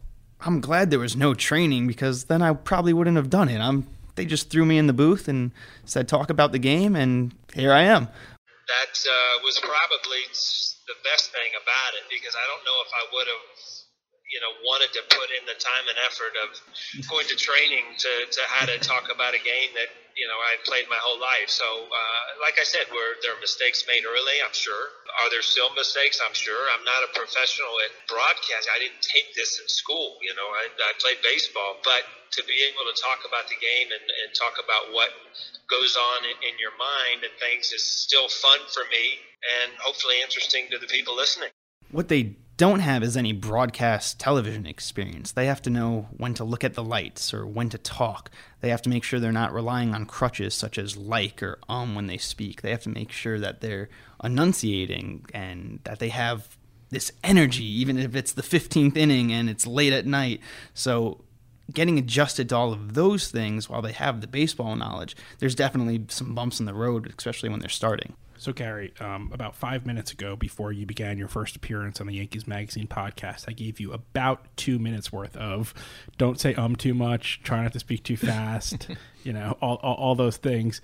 I'm 0.45 0.59
glad 0.59 0.91
there 0.91 0.99
was 0.99 1.15
no 1.15 1.33
training 1.33 1.87
because 1.87 2.25
then 2.25 2.41
I 2.41 2.53
probably 2.53 2.93
wouldn't 2.93 3.17
have 3.17 3.29
done 3.29 3.49
it. 3.49 3.59
I'm 3.59 3.87
they 4.15 4.25
just 4.25 4.49
threw 4.49 4.65
me 4.65 4.77
in 4.77 4.85
the 4.85 4.93
booth 4.93 5.27
and 5.27 5.51
said 5.85 6.07
talk 6.07 6.29
about 6.29 6.51
the 6.51 6.59
game 6.59 6.95
and 6.95 7.33
here 7.53 7.71
I 7.71 7.83
am. 7.83 8.07
That 8.67 8.93
uh, 8.93 9.41
was 9.43 9.59
probably 9.59 10.23
the 10.87 10.93
best 11.03 11.31
thing 11.31 11.51
about 11.57 11.97
it 11.97 12.05
because 12.11 12.35
I 12.35 12.45
don't 12.45 12.63
know 12.63 12.77
if 12.85 12.91
I 12.93 13.03
would 13.13 13.27
have 13.27 13.72
you 14.33 14.41
know 14.41 14.49
wanted 14.65 14.89
to 14.97 15.01
put 15.13 15.29
in 15.37 15.45
the 15.45 15.53
time 15.61 15.85
and 15.85 15.97
effort 16.09 16.33
of 16.41 16.57
going 17.05 17.29
to 17.29 17.37
training 17.37 17.85
to, 18.01 18.11
to 18.33 18.41
how 18.49 18.65
to 18.65 18.81
talk 18.81 19.13
about 19.13 19.37
a 19.37 19.41
game 19.45 19.69
that 19.77 19.93
you 20.17 20.25
know 20.25 20.35
I 20.41 20.57
played 20.65 20.89
my 20.89 20.97
whole 20.97 21.21
life. 21.21 21.53
So 21.53 21.63
uh, 21.63 22.25
like 22.41 22.57
I 22.57 22.65
said, 22.65 22.89
were 22.89 23.13
there 23.21 23.37
mistakes 23.37 23.85
made 23.85 24.03
early? 24.09 24.41
I'm 24.41 24.57
sure. 24.57 24.89
Are 25.21 25.29
there 25.29 25.45
still 25.45 25.69
mistakes? 25.77 26.17
I'm 26.17 26.33
sure. 26.33 26.65
I'm 26.73 26.81
not 26.81 27.05
a 27.05 27.09
professional 27.13 27.77
at 27.85 27.93
broadcasting. 28.09 28.73
I 28.73 28.81
didn't 28.81 29.05
take 29.05 29.37
this 29.37 29.61
in 29.61 29.69
school. 29.69 30.17
You 30.25 30.33
know, 30.33 30.49
I, 30.49 30.65
I 30.73 30.91
played 30.97 31.21
baseball, 31.21 31.77
but 31.85 32.01
to 32.33 32.41
be 32.49 32.57
able 32.65 32.89
to 32.89 32.97
talk 32.97 33.21
about 33.29 33.45
the 33.45 33.57
game 33.61 33.93
and, 33.93 34.05
and 34.25 34.33
talk 34.33 34.57
about 34.57 34.89
what 34.89 35.13
goes 35.69 35.93
on 35.93 36.25
in, 36.25 36.37
in 36.49 36.57
your 36.57 36.73
mind 36.81 37.21
and 37.21 37.33
things 37.37 37.69
is 37.69 37.85
still 37.85 38.25
fun 38.27 38.57
for 38.73 38.89
me 38.89 39.21
and 39.61 39.71
hopefully 39.77 40.17
interesting 40.21 40.65
to 40.73 40.81
the 40.81 40.89
people 40.89 41.15
listening. 41.15 41.49
What 41.91 42.09
they 42.09 42.33
don't 42.57 42.79
have 42.79 43.03
is 43.03 43.17
any 43.17 43.33
broadcast 43.33 44.19
television 44.19 44.65
experience. 44.65 45.31
They 45.31 45.47
have 45.47 45.61
to 45.63 45.69
know 45.69 46.07
when 46.17 46.33
to 46.35 46.43
look 46.43 46.63
at 46.63 46.75
the 46.75 46.83
lights 46.83 47.33
or 47.33 47.47
when 47.47 47.69
to 47.69 47.77
talk. 47.77 48.29
They 48.61 48.69
have 48.69 48.81
to 48.83 48.89
make 48.89 49.03
sure 49.03 49.19
they're 49.19 49.31
not 49.31 49.53
relying 49.53 49.93
on 49.95 50.05
crutches 50.05 50.53
such 50.53 50.77
as 50.77 50.95
like 50.95 51.41
or 51.41 51.59
um 51.67 51.95
when 51.95 52.07
they 52.07 52.17
speak. 52.17 52.61
They 52.61 52.71
have 52.71 52.83
to 52.83 52.89
make 52.89 53.11
sure 53.11 53.39
that 53.39 53.61
they're 53.61 53.89
enunciating 54.23 55.25
and 55.33 55.79
that 55.83 55.99
they 55.99 56.09
have 56.09 56.57
this 56.89 57.11
energy, 57.23 57.65
even 57.65 57.97
if 57.97 58.15
it's 58.15 58.31
the 58.33 58.43
15th 58.43 58.95
inning 58.95 59.31
and 59.31 59.49
it's 59.49 59.65
late 59.65 59.93
at 59.93 60.05
night. 60.05 60.39
So, 60.73 61.23
getting 61.71 61.97
adjusted 61.97 62.49
to 62.49 62.55
all 62.55 62.71
of 62.71 62.93
those 62.93 63.31
things 63.31 63.69
while 63.69 63.81
they 63.81 63.93
have 63.93 64.21
the 64.21 64.27
baseball 64.27 64.75
knowledge, 64.75 65.15
there's 65.39 65.55
definitely 65.55 66.05
some 66.09 66.35
bumps 66.35 66.59
in 66.59 66.65
the 66.65 66.73
road, 66.73 67.11
especially 67.17 67.49
when 67.49 67.59
they're 67.59 67.69
starting. 67.69 68.15
So, 68.43 68.51
Gary, 68.51 68.93
um, 68.99 69.31
about 69.33 69.55
five 69.55 69.85
minutes 69.85 70.11
ago, 70.11 70.35
before 70.35 70.73
you 70.73 70.85
began 70.85 71.17
your 71.17 71.29
first 71.29 71.55
appearance 71.55 72.01
on 72.01 72.07
the 72.07 72.15
Yankees 72.15 72.45
Magazine 72.45 72.87
podcast, 72.87 73.45
I 73.47 73.53
gave 73.53 73.79
you 73.79 73.93
about 73.93 74.45
two 74.57 74.79
minutes 74.79 75.13
worth 75.13 75.37
of 75.37 75.73
don't 76.17 76.37
say 76.37 76.53
um 76.55 76.75
too 76.75 76.93
much, 76.93 77.39
try 77.41 77.63
not 77.63 77.71
to 77.71 77.79
speak 77.79 78.03
too 78.03 78.17
fast, 78.17 78.89
you 79.23 79.31
know, 79.31 79.57
all, 79.61 79.79
all, 79.81 79.95
all, 79.95 80.15
those 80.15 80.35
things. 80.35 80.81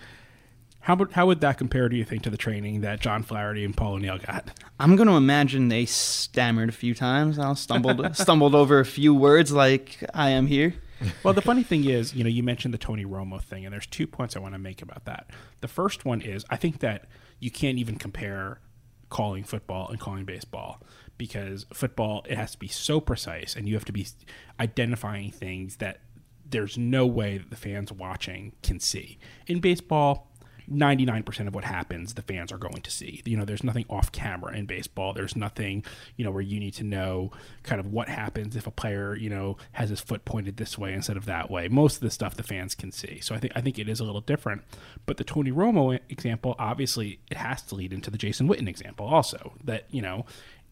How 0.80 0.96
would, 0.96 1.12
how 1.12 1.26
would 1.26 1.42
that 1.42 1.58
compare, 1.58 1.90
do 1.90 1.98
you 1.98 2.06
think, 2.06 2.22
to 2.24 2.30
the 2.30 2.38
training 2.38 2.80
that 2.80 3.02
John 3.02 3.24
Flaherty 3.24 3.66
and 3.66 3.76
Paul 3.76 3.96
O'Neill 3.96 4.20
got? 4.20 4.58
I'm 4.80 4.96
going 4.96 5.10
to 5.10 5.18
imagine 5.18 5.68
they 5.68 5.86
stammered 5.86 6.70
a 6.70 6.72
few 6.72 6.96
times. 6.96 7.38
I 7.38 7.54
stumbled 7.56 8.16
stumbled 8.16 8.56
over 8.56 8.80
a 8.80 8.86
few 8.86 9.14
words 9.14 9.52
like 9.52 10.02
I 10.14 10.30
am 10.30 10.48
here. 10.48 10.76
well, 11.24 11.34
the 11.34 11.42
funny 11.42 11.64
thing 11.64 11.84
is, 11.84 12.16
you 12.16 12.24
know, 12.24 12.30
you 12.30 12.42
mentioned 12.42 12.74
the 12.74 12.78
Tony 12.78 13.04
Romo 13.04 13.42
thing, 13.42 13.66
and 13.66 13.74
there's 13.74 13.86
two 13.86 14.08
points 14.08 14.38
I 14.38 14.40
want 14.40 14.54
to 14.54 14.60
make 14.60 14.82
about 14.82 15.04
that. 15.04 15.30
The 15.60 15.68
first 15.68 16.06
one 16.06 16.22
is 16.22 16.46
I 16.50 16.56
think 16.56 16.80
that 16.80 17.10
you 17.40 17.52
can't 17.52 17.78
even 17.78 17.98
compare 17.98 18.60
calling 19.10 19.44
football 19.44 19.90
and 19.90 20.00
calling 20.00 20.26
baseball 20.26 20.82
because 21.18 21.66
football 21.74 22.26
it 22.30 22.38
has 22.38 22.52
to 22.52 22.60
be 22.60 22.68
so 22.68 23.00
precise 23.00 23.56
and 23.56 23.68
you 23.68 23.74
have 23.74 23.86
to 23.86 23.92
be 23.92 24.06
identifying 24.60 25.32
things 25.32 25.78
that 25.78 26.00
there's 26.50 26.78
no 26.78 27.06
way 27.06 27.38
that 27.38 27.50
the 27.50 27.56
fans 27.56 27.92
watching 27.92 28.54
can 28.64 28.80
see. 28.80 29.20
In 29.48 29.60
baseball, 29.60 30.29
99% 30.72 31.48
of 31.48 31.56
what 31.56 31.64
happens 31.64 32.14
the 32.14 32.22
fans 32.22 32.52
are 32.52 32.58
going 32.58 32.82
to 32.82 32.92
see. 32.92 33.22
You 33.26 33.38
know, 33.38 33.46
there's 33.46 33.64
nothing 33.64 33.86
off 33.90 34.12
camera 34.12 34.56
in 34.56 34.66
baseball. 34.66 35.14
There's 35.14 35.36
nothing, 35.36 35.84
you 36.16 36.26
know, 36.26 36.32
where 36.32 36.42
you 36.42 36.60
need 36.60 36.74
to 36.76 36.84
know 36.84 37.32
kind 37.64 37.80
of 37.80 37.88
what 37.88 38.10
happens 38.10 38.56
if 38.56 38.68
a 38.68 38.72
player, 38.72 39.16
you 39.16 39.30
know, 39.30 39.58
has 39.74 39.90
his 39.90 40.02
foot 40.02 40.26
pointed 40.26 40.58
this 40.58 40.78
way 40.78 40.94
instead 40.94 41.18
of 41.18 41.26
that 41.26 41.50
way. 41.50 41.68
Most 41.68 41.96
of 41.96 42.02
the 42.02 42.12
stuff 42.12 42.36
the 42.36 42.44
fans 42.44 42.76
can 42.76 42.92
see. 42.92 43.20
So 43.20 43.36
I 43.36 43.40
think 43.40 43.54
I 43.56 43.62
think 43.62 43.80
it 43.80 43.90
is 43.90 44.00
a 44.00 44.04
little 44.04 44.22
different. 44.22 44.64
But 45.06 45.18
the 45.18 45.24
Tony 45.24 45.52
Romo 45.52 46.00
example, 46.10 46.56
obviously 46.60 47.20
it 47.30 47.38
has 47.38 47.62
to 47.64 47.76
lead 47.76 47.94
into 47.94 48.12
the 48.12 48.18
Jason 48.18 48.48
Witten 48.48 48.68
example 48.68 49.06
also. 49.06 49.54
That, 49.64 49.86
you 49.92 50.02
know, 50.02 50.26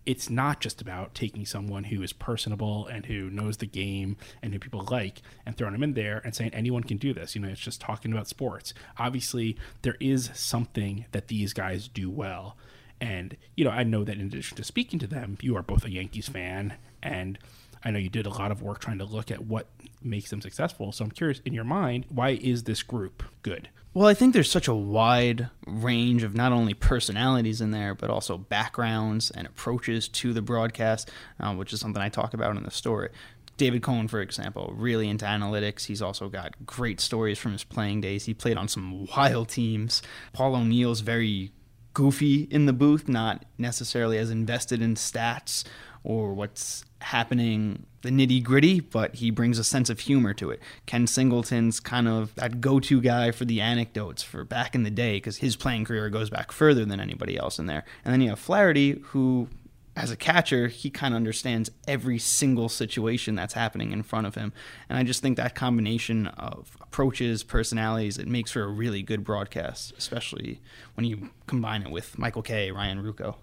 it's 0.07 0.29
not 0.29 0.61
just 0.61 0.81
about 0.81 1.13
taking 1.13 1.45
someone 1.45 1.83
who 1.83 2.01
is 2.01 2.13
personable 2.13 2.87
and 2.87 3.07
who 3.07 3.29
knows 3.29 3.57
the 3.57 3.65
game 3.65 4.15
and 4.41 4.53
who 4.53 4.59
people 4.59 4.87
like 4.89 5.21
and 5.45 5.57
throwing 5.57 5.73
them 5.73 5.83
in 5.83 5.95
there 5.95 6.21
and 6.23 6.33
saying 6.33 6.51
anyone 6.53 6.81
can 6.81 6.95
do 6.95 7.13
this. 7.13 7.35
You 7.35 7.41
know, 7.41 7.49
it's 7.49 7.59
just 7.59 7.81
talking 7.81 8.13
about 8.13 8.29
sports. 8.29 8.73
Obviously, 8.97 9.57
there 9.81 9.97
is 9.99 10.31
something 10.33 11.05
that 11.11 11.27
these 11.27 11.51
guys 11.51 11.89
do 11.89 12.09
well. 12.09 12.55
And, 13.01 13.35
you 13.57 13.65
know, 13.65 13.69
I 13.69 13.83
know 13.83 14.05
that 14.05 14.15
in 14.15 14.27
addition 14.27 14.55
to 14.55 14.63
speaking 14.63 14.97
to 14.99 15.07
them, 15.07 15.37
you 15.41 15.57
are 15.57 15.61
both 15.61 15.83
a 15.83 15.91
Yankees 15.91 16.29
fan 16.29 16.75
and 17.03 17.37
I 17.83 17.91
know 17.91 17.99
you 17.99 18.09
did 18.09 18.25
a 18.25 18.29
lot 18.29 18.51
of 18.51 18.61
work 18.61 18.79
trying 18.79 18.99
to 18.99 19.05
look 19.05 19.29
at 19.29 19.45
what 19.45 19.67
makes 20.01 20.29
them 20.29 20.41
successful. 20.41 20.93
So 20.93 21.03
I'm 21.03 21.11
curious, 21.11 21.41
in 21.45 21.53
your 21.53 21.65
mind, 21.65 22.05
why 22.07 22.29
is 22.29 22.63
this 22.63 22.81
group 22.81 23.23
good? 23.43 23.67
Well, 23.97 24.07
I 24.07 24.13
think 24.13 24.35
there's 24.35 24.51
such 24.51 24.67
a 24.67 24.75
wide 24.75 25.49
range 25.65 26.21
of 26.21 26.35
not 26.35 26.51
only 26.51 26.75
personalities 26.75 27.61
in 27.61 27.71
there, 27.71 27.95
but 27.95 28.11
also 28.11 28.37
backgrounds 28.37 29.31
and 29.31 29.47
approaches 29.47 30.07
to 30.09 30.33
the 30.33 30.41
broadcast, 30.43 31.09
uh, 31.39 31.55
which 31.55 31.73
is 31.73 31.79
something 31.79 31.99
I 31.99 32.09
talk 32.09 32.35
about 32.35 32.55
in 32.55 32.61
the 32.61 32.69
story. 32.69 33.09
David 33.57 33.81
Cone, 33.81 34.07
for 34.07 34.21
example, 34.21 34.71
really 34.77 35.09
into 35.09 35.25
analytics. 35.25 35.85
He's 35.85 36.03
also 36.03 36.29
got 36.29 36.63
great 36.63 36.99
stories 36.99 37.39
from 37.39 37.53
his 37.53 37.63
playing 37.63 38.01
days. 38.01 38.25
He 38.25 38.35
played 38.35 38.55
on 38.55 38.67
some 38.67 39.07
wild 39.17 39.49
teams. 39.49 40.03
Paul 40.31 40.55
O'Neill's 40.55 40.99
very 40.99 41.51
goofy 41.95 42.43
in 42.51 42.67
the 42.67 42.73
booth, 42.73 43.09
not 43.09 43.45
necessarily 43.57 44.19
as 44.19 44.29
invested 44.29 44.79
in 44.79 44.93
stats 44.93 45.63
or 46.03 46.35
what's 46.35 46.85
happening 47.01 47.87
the 48.07 48.13
nitty 48.13 48.41
gritty, 48.41 48.79
but 48.79 49.15
he 49.15 49.29
brings 49.29 49.59
a 49.59 49.63
sense 49.65 49.89
of 49.89 49.99
humor 49.99 50.33
to 50.33 50.49
it. 50.49 50.61
Ken 50.85 51.05
Singleton's 51.07 51.81
kind 51.81 52.07
of 52.07 52.33
that 52.35 52.61
go 52.61 52.79
to 52.79 53.01
guy 53.01 53.31
for 53.31 53.43
the 53.43 53.59
anecdotes 53.59 54.23
for 54.23 54.45
back 54.45 54.73
in 54.73 54.83
the 54.83 54.89
day 54.89 55.17
because 55.17 55.37
his 55.37 55.57
playing 55.57 55.83
career 55.83 56.09
goes 56.09 56.29
back 56.29 56.53
further 56.53 56.85
than 56.85 57.01
anybody 57.01 57.37
else 57.37 57.59
in 57.59 57.65
there. 57.65 57.83
And 58.05 58.13
then 58.13 58.21
you 58.21 58.29
have 58.29 58.39
Flaherty, 58.39 59.01
who 59.07 59.49
as 59.97 60.11
a 60.11 60.15
catcher, 60.15 60.67
he 60.67 60.91
kind 60.91 61.13
of 61.13 61.15
understands 61.15 61.71
every 61.87 62.19
single 62.19 62.69
situation 62.69 63.33
that's 63.33 63.55
happening 63.55 63.91
in 63.91 64.03
front 64.03 64.27
of 64.27 64.35
him. 64.35 64.53
And 64.87 64.97
I 64.97 65.01
just 65.01 65.23
think 65.23 65.37
that 65.37 65.55
combination 65.55 66.27
of 66.27 66.77
approaches, 66.79 67.43
personalities, 67.43 68.19
it 68.19 68.27
makes 68.27 68.51
for 68.51 68.61
a 68.61 68.67
really 68.67 69.01
good 69.01 69.23
broadcast, 69.23 69.93
especially 69.97 70.61
when 70.93 71.05
you 71.05 71.31
combine 71.47 71.81
it 71.81 71.89
with 71.89 72.17
Michael 72.19 72.43
Kay, 72.43 72.69
Ryan 72.69 73.01
Ruocco. 73.01 73.37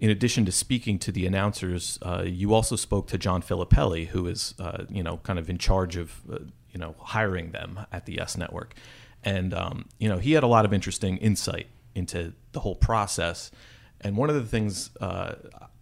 In 0.00 0.10
addition 0.10 0.44
to 0.46 0.52
speaking 0.52 0.98
to 0.98 1.12
the 1.12 1.26
announcers, 1.26 2.00
uh, 2.02 2.24
you 2.26 2.52
also 2.52 2.74
spoke 2.74 3.06
to 3.06 3.16
John 3.16 3.40
Filippelli, 3.40 4.08
who 4.08 4.26
is, 4.26 4.54
uh, 4.58 4.86
you 4.90 5.04
know, 5.04 5.18
kind 5.18 5.38
of 5.38 5.48
in 5.48 5.58
charge 5.58 5.96
of, 5.96 6.22
uh, 6.30 6.38
you 6.72 6.80
know, 6.80 6.96
hiring 6.98 7.52
them 7.52 7.86
at 7.92 8.06
the 8.06 8.14
Yes 8.14 8.36
Network. 8.36 8.74
And, 9.22 9.54
um, 9.54 9.88
you 9.98 10.08
know, 10.08 10.18
he 10.18 10.32
had 10.32 10.42
a 10.42 10.48
lot 10.48 10.64
of 10.64 10.72
interesting 10.72 11.18
insight 11.18 11.68
into 11.94 12.32
the 12.50 12.60
whole 12.60 12.74
process. 12.74 13.52
And 14.00 14.16
one 14.16 14.28
of 14.28 14.34
the 14.34 14.44
things 14.44 14.90
uh, 15.00 15.34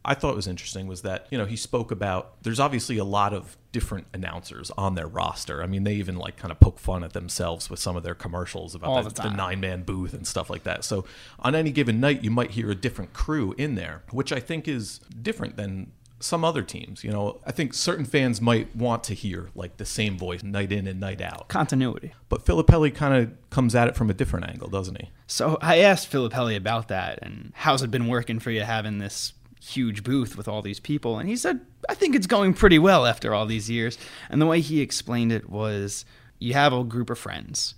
I 0.08 0.14
thought 0.14 0.34
was 0.34 0.46
interesting 0.46 0.86
was 0.86 1.02
that 1.02 1.26
you 1.30 1.36
know 1.36 1.44
he 1.44 1.54
spoke 1.54 1.90
about 1.90 2.42
there's 2.42 2.58
obviously 2.58 2.96
a 2.96 3.04
lot 3.04 3.34
of 3.34 3.58
different 3.72 4.06
announcers 4.14 4.70
on 4.78 4.94
their 4.94 5.06
roster. 5.06 5.62
I 5.62 5.66
mean, 5.66 5.84
they 5.84 5.94
even 5.94 6.16
like 6.16 6.38
kind 6.38 6.50
of 6.50 6.58
poke 6.58 6.78
fun 6.78 7.04
at 7.04 7.12
themselves 7.12 7.68
with 7.68 7.78
some 7.78 7.94
of 7.94 8.02
their 8.02 8.14
commercials 8.14 8.74
about 8.74 9.04
the, 9.04 9.10
the, 9.10 9.28
the 9.28 9.36
nine 9.36 9.60
man 9.60 9.82
booth 9.82 10.14
and 10.14 10.26
stuff 10.26 10.48
like 10.48 10.64
that. 10.64 10.82
So 10.82 11.04
on 11.38 11.54
any 11.54 11.70
given 11.70 12.00
night, 12.00 12.24
you 12.24 12.30
might 12.30 12.52
hear 12.52 12.70
a 12.70 12.74
different 12.74 13.12
crew 13.12 13.54
in 13.58 13.74
there, 13.74 14.02
which 14.10 14.32
I 14.32 14.40
think 14.40 14.66
is 14.66 15.00
different 15.20 15.56
than 15.56 15.92
some 16.20 16.44
other 16.44 16.62
teams. 16.62 17.04
You 17.04 17.10
know, 17.10 17.40
I 17.46 17.52
think 17.52 17.74
certain 17.74 18.04
fans 18.04 18.40
might 18.40 18.74
want 18.74 19.04
to 19.04 19.14
hear 19.14 19.50
like 19.54 19.76
the 19.76 19.84
same 19.84 20.16
voice 20.16 20.42
night 20.42 20.72
in 20.72 20.86
and 20.86 20.98
night 20.98 21.20
out. 21.20 21.48
Continuity. 21.48 22.14
But 22.28 22.44
Filippelli 22.44 22.94
kind 22.94 23.14
of 23.14 23.50
comes 23.50 23.74
at 23.74 23.88
it 23.88 23.96
from 23.96 24.10
a 24.10 24.14
different 24.14 24.48
angle, 24.48 24.68
doesn't 24.68 25.00
he? 25.00 25.10
So 25.26 25.58
I 25.60 25.78
asked 25.78 26.10
Filippelli 26.10 26.56
about 26.56 26.88
that 26.88 27.18
and 27.22 27.52
how's 27.54 27.82
it 27.82 27.90
been 27.90 28.08
working 28.08 28.38
for 28.38 28.50
you 28.50 28.62
having 28.62 28.98
this 28.98 29.34
huge 29.68 30.02
booth 30.02 30.36
with 30.36 30.48
all 30.48 30.62
these 30.62 30.80
people. 30.80 31.18
And 31.18 31.28
he 31.28 31.36
said, 31.36 31.60
I 31.88 31.94
think 31.94 32.14
it's 32.14 32.26
going 32.26 32.54
pretty 32.54 32.78
well 32.78 33.06
after 33.06 33.34
all 33.34 33.46
these 33.46 33.70
years. 33.70 33.98
And 34.30 34.40
the 34.40 34.46
way 34.46 34.60
he 34.60 34.80
explained 34.80 35.32
it 35.32 35.48
was 35.48 36.04
you 36.38 36.54
have 36.54 36.72
a 36.72 36.84
group 36.84 37.10
of 37.10 37.18
friends. 37.18 37.74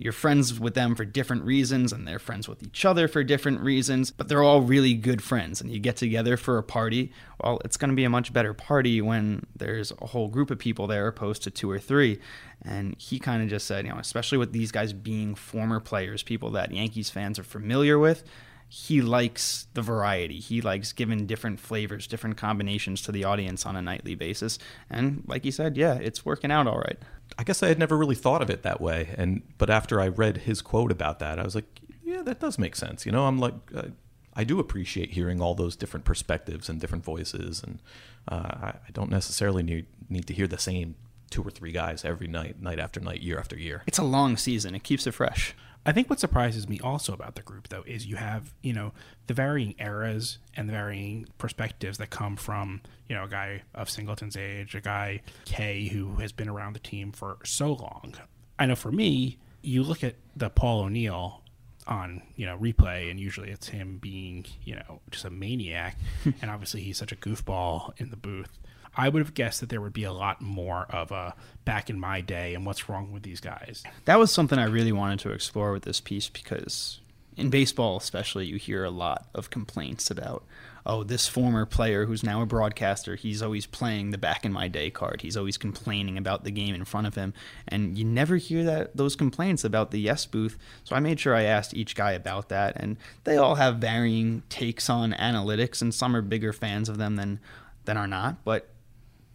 You're 0.00 0.12
friends 0.12 0.60
with 0.60 0.74
them 0.74 0.94
for 0.94 1.04
different 1.04 1.42
reasons, 1.42 1.92
and 1.92 2.06
they're 2.06 2.20
friends 2.20 2.48
with 2.48 2.62
each 2.62 2.84
other 2.84 3.08
for 3.08 3.24
different 3.24 3.60
reasons, 3.62 4.12
but 4.12 4.28
they're 4.28 4.44
all 4.44 4.60
really 4.60 4.94
good 4.94 5.20
friends. 5.20 5.60
And 5.60 5.72
you 5.72 5.80
get 5.80 5.96
together 5.96 6.36
for 6.36 6.56
a 6.56 6.62
party. 6.62 7.12
Well, 7.42 7.58
it's 7.64 7.76
going 7.76 7.90
to 7.90 7.96
be 7.96 8.04
a 8.04 8.10
much 8.10 8.32
better 8.32 8.54
party 8.54 9.00
when 9.00 9.44
there's 9.56 9.92
a 10.00 10.06
whole 10.06 10.28
group 10.28 10.52
of 10.52 10.58
people 10.60 10.86
there 10.86 11.08
opposed 11.08 11.42
to 11.42 11.50
two 11.50 11.68
or 11.68 11.80
three. 11.80 12.20
And 12.62 12.94
he 12.96 13.18
kind 13.18 13.42
of 13.42 13.48
just 13.48 13.66
said, 13.66 13.86
you 13.86 13.92
know, 13.92 13.98
especially 13.98 14.38
with 14.38 14.52
these 14.52 14.70
guys 14.70 14.92
being 14.92 15.34
former 15.34 15.80
players, 15.80 16.22
people 16.22 16.52
that 16.52 16.70
Yankees 16.70 17.10
fans 17.10 17.36
are 17.36 17.44
familiar 17.44 17.98
with, 17.98 18.22
he 18.68 19.00
likes 19.00 19.66
the 19.72 19.80
variety. 19.80 20.40
He 20.40 20.60
likes 20.60 20.92
giving 20.92 21.26
different 21.26 21.58
flavors, 21.58 22.06
different 22.06 22.36
combinations 22.36 23.00
to 23.02 23.12
the 23.12 23.24
audience 23.24 23.64
on 23.64 23.76
a 23.76 23.82
nightly 23.82 24.14
basis. 24.14 24.58
And 24.90 25.24
like 25.26 25.44
he 25.44 25.50
said, 25.50 25.76
yeah, 25.76 25.94
it's 25.94 26.24
working 26.24 26.50
out 26.50 26.66
all 26.66 26.78
right. 26.78 26.98
I 27.38 27.44
guess 27.44 27.62
I 27.62 27.68
had 27.68 27.78
never 27.78 27.96
really 27.96 28.14
thought 28.14 28.42
of 28.42 28.50
it 28.50 28.62
that 28.62 28.80
way. 28.80 29.14
And 29.16 29.42
but 29.56 29.70
after 29.70 30.00
I 30.00 30.08
read 30.08 30.38
his 30.38 30.60
quote 30.60 30.92
about 30.92 31.18
that, 31.20 31.38
I 31.38 31.44
was 31.44 31.54
like, 31.54 31.80
yeah, 32.04 32.22
that 32.22 32.40
does 32.40 32.58
make 32.58 32.76
sense. 32.76 33.06
You 33.06 33.12
know, 33.12 33.26
I'm 33.26 33.38
like, 33.38 33.54
uh, 33.74 33.88
I 34.34 34.44
do 34.44 34.60
appreciate 34.60 35.12
hearing 35.12 35.40
all 35.40 35.54
those 35.54 35.74
different 35.74 36.04
perspectives 36.04 36.68
and 36.68 36.80
different 36.80 37.04
voices, 37.04 37.62
and 37.62 37.80
uh, 38.28 38.72
I 38.72 38.90
don't 38.92 39.10
necessarily 39.10 39.62
need 39.62 39.86
need 40.08 40.26
to 40.26 40.34
hear 40.34 40.46
the 40.46 40.58
same 40.58 40.94
two 41.30 41.42
or 41.42 41.50
three 41.50 41.72
guys 41.72 42.04
every 42.04 42.26
night, 42.26 42.62
night 42.62 42.78
after 42.78 43.00
night, 43.00 43.20
year 43.20 43.38
after 43.38 43.56
year. 43.56 43.82
It's 43.86 43.98
a 43.98 44.04
long 44.04 44.36
season. 44.36 44.74
It 44.74 44.84
keeps 44.84 45.06
it 45.06 45.12
fresh. 45.12 45.54
I 45.86 45.92
think 45.92 46.10
what 46.10 46.20
surprises 46.20 46.68
me 46.68 46.78
also 46.80 47.12
about 47.12 47.34
the 47.34 47.42
group, 47.42 47.68
though, 47.68 47.84
is 47.86 48.06
you 48.06 48.16
have, 48.16 48.52
you 48.62 48.72
know, 48.72 48.92
the 49.26 49.34
varying 49.34 49.74
eras 49.78 50.38
and 50.54 50.68
the 50.68 50.72
varying 50.72 51.26
perspectives 51.38 51.98
that 51.98 52.10
come 52.10 52.36
from, 52.36 52.82
you 53.08 53.16
know, 53.16 53.24
a 53.24 53.28
guy 53.28 53.62
of 53.74 53.88
Singleton's 53.88 54.36
age, 54.36 54.74
a 54.74 54.80
guy, 54.80 55.22
Kay, 55.46 55.88
who 55.88 56.16
has 56.16 56.32
been 56.32 56.48
around 56.48 56.74
the 56.74 56.80
team 56.80 57.12
for 57.12 57.38
so 57.44 57.72
long. 57.72 58.14
I 58.58 58.66
know 58.66 58.76
for 58.76 58.92
me, 58.92 59.38
you 59.62 59.82
look 59.82 60.04
at 60.04 60.16
the 60.36 60.50
Paul 60.50 60.80
O'Neill 60.80 61.42
on 61.86 62.22
you 62.36 62.44
know 62.44 62.56
replay 62.58 63.10
and 63.10 63.18
usually 63.18 63.50
it's 63.50 63.68
him 63.68 63.96
being 63.96 64.44
you 64.62 64.74
know 64.74 65.00
just 65.10 65.24
a 65.24 65.30
maniac 65.30 65.96
and 66.42 66.50
obviously 66.50 66.82
he's 66.82 66.98
such 66.98 67.12
a 67.12 67.16
goofball 67.16 67.92
in 67.96 68.10
the 68.10 68.16
booth 68.16 68.58
I 68.98 69.08
would 69.08 69.22
have 69.22 69.32
guessed 69.32 69.60
that 69.60 69.68
there 69.68 69.80
would 69.80 69.92
be 69.92 70.02
a 70.02 70.12
lot 70.12 70.42
more 70.42 70.86
of 70.90 71.12
a 71.12 71.36
back 71.64 71.88
in 71.88 72.00
my 72.00 72.20
day 72.20 72.54
and 72.54 72.66
what's 72.66 72.88
wrong 72.88 73.12
with 73.12 73.22
these 73.22 73.40
guys. 73.40 73.84
That 74.06 74.18
was 74.18 74.32
something 74.32 74.58
I 74.58 74.64
really 74.64 74.90
wanted 74.90 75.20
to 75.20 75.30
explore 75.30 75.72
with 75.72 75.84
this 75.84 76.00
piece 76.00 76.28
because 76.28 77.00
in 77.36 77.48
baseball, 77.48 77.96
especially, 77.96 78.46
you 78.46 78.56
hear 78.56 78.82
a 78.82 78.90
lot 78.90 79.28
of 79.32 79.50
complaints 79.50 80.10
about, 80.10 80.44
oh, 80.84 81.04
this 81.04 81.28
former 81.28 81.64
player 81.64 82.06
who's 82.06 82.24
now 82.24 82.42
a 82.42 82.46
broadcaster, 82.46 83.14
he's 83.14 83.40
always 83.40 83.66
playing 83.66 84.10
the 84.10 84.18
back 84.18 84.44
in 84.44 84.52
my 84.52 84.66
day 84.66 84.90
card. 84.90 85.22
He's 85.22 85.36
always 85.36 85.56
complaining 85.56 86.18
about 86.18 86.42
the 86.42 86.50
game 86.50 86.74
in 86.74 86.84
front 86.84 87.06
of 87.06 87.14
him. 87.14 87.32
And 87.68 87.96
you 87.96 88.04
never 88.04 88.36
hear 88.36 88.64
that 88.64 88.96
those 88.96 89.14
complaints 89.14 89.62
about 89.62 89.92
the 89.92 90.00
yes 90.00 90.26
booth. 90.26 90.58
So 90.82 90.96
I 90.96 91.00
made 91.00 91.20
sure 91.20 91.36
I 91.36 91.44
asked 91.44 91.72
each 91.72 91.94
guy 91.94 92.10
about 92.12 92.48
that. 92.48 92.74
And 92.74 92.96
they 93.22 93.36
all 93.36 93.54
have 93.54 93.76
varying 93.76 94.42
takes 94.48 94.90
on 94.90 95.12
analytics, 95.12 95.80
and 95.80 95.94
some 95.94 96.16
are 96.16 96.22
bigger 96.22 96.52
fans 96.52 96.88
of 96.88 96.98
them 96.98 97.14
than 97.14 97.38
than 97.84 97.96
are 97.96 98.08
not. 98.08 98.44
But 98.44 98.68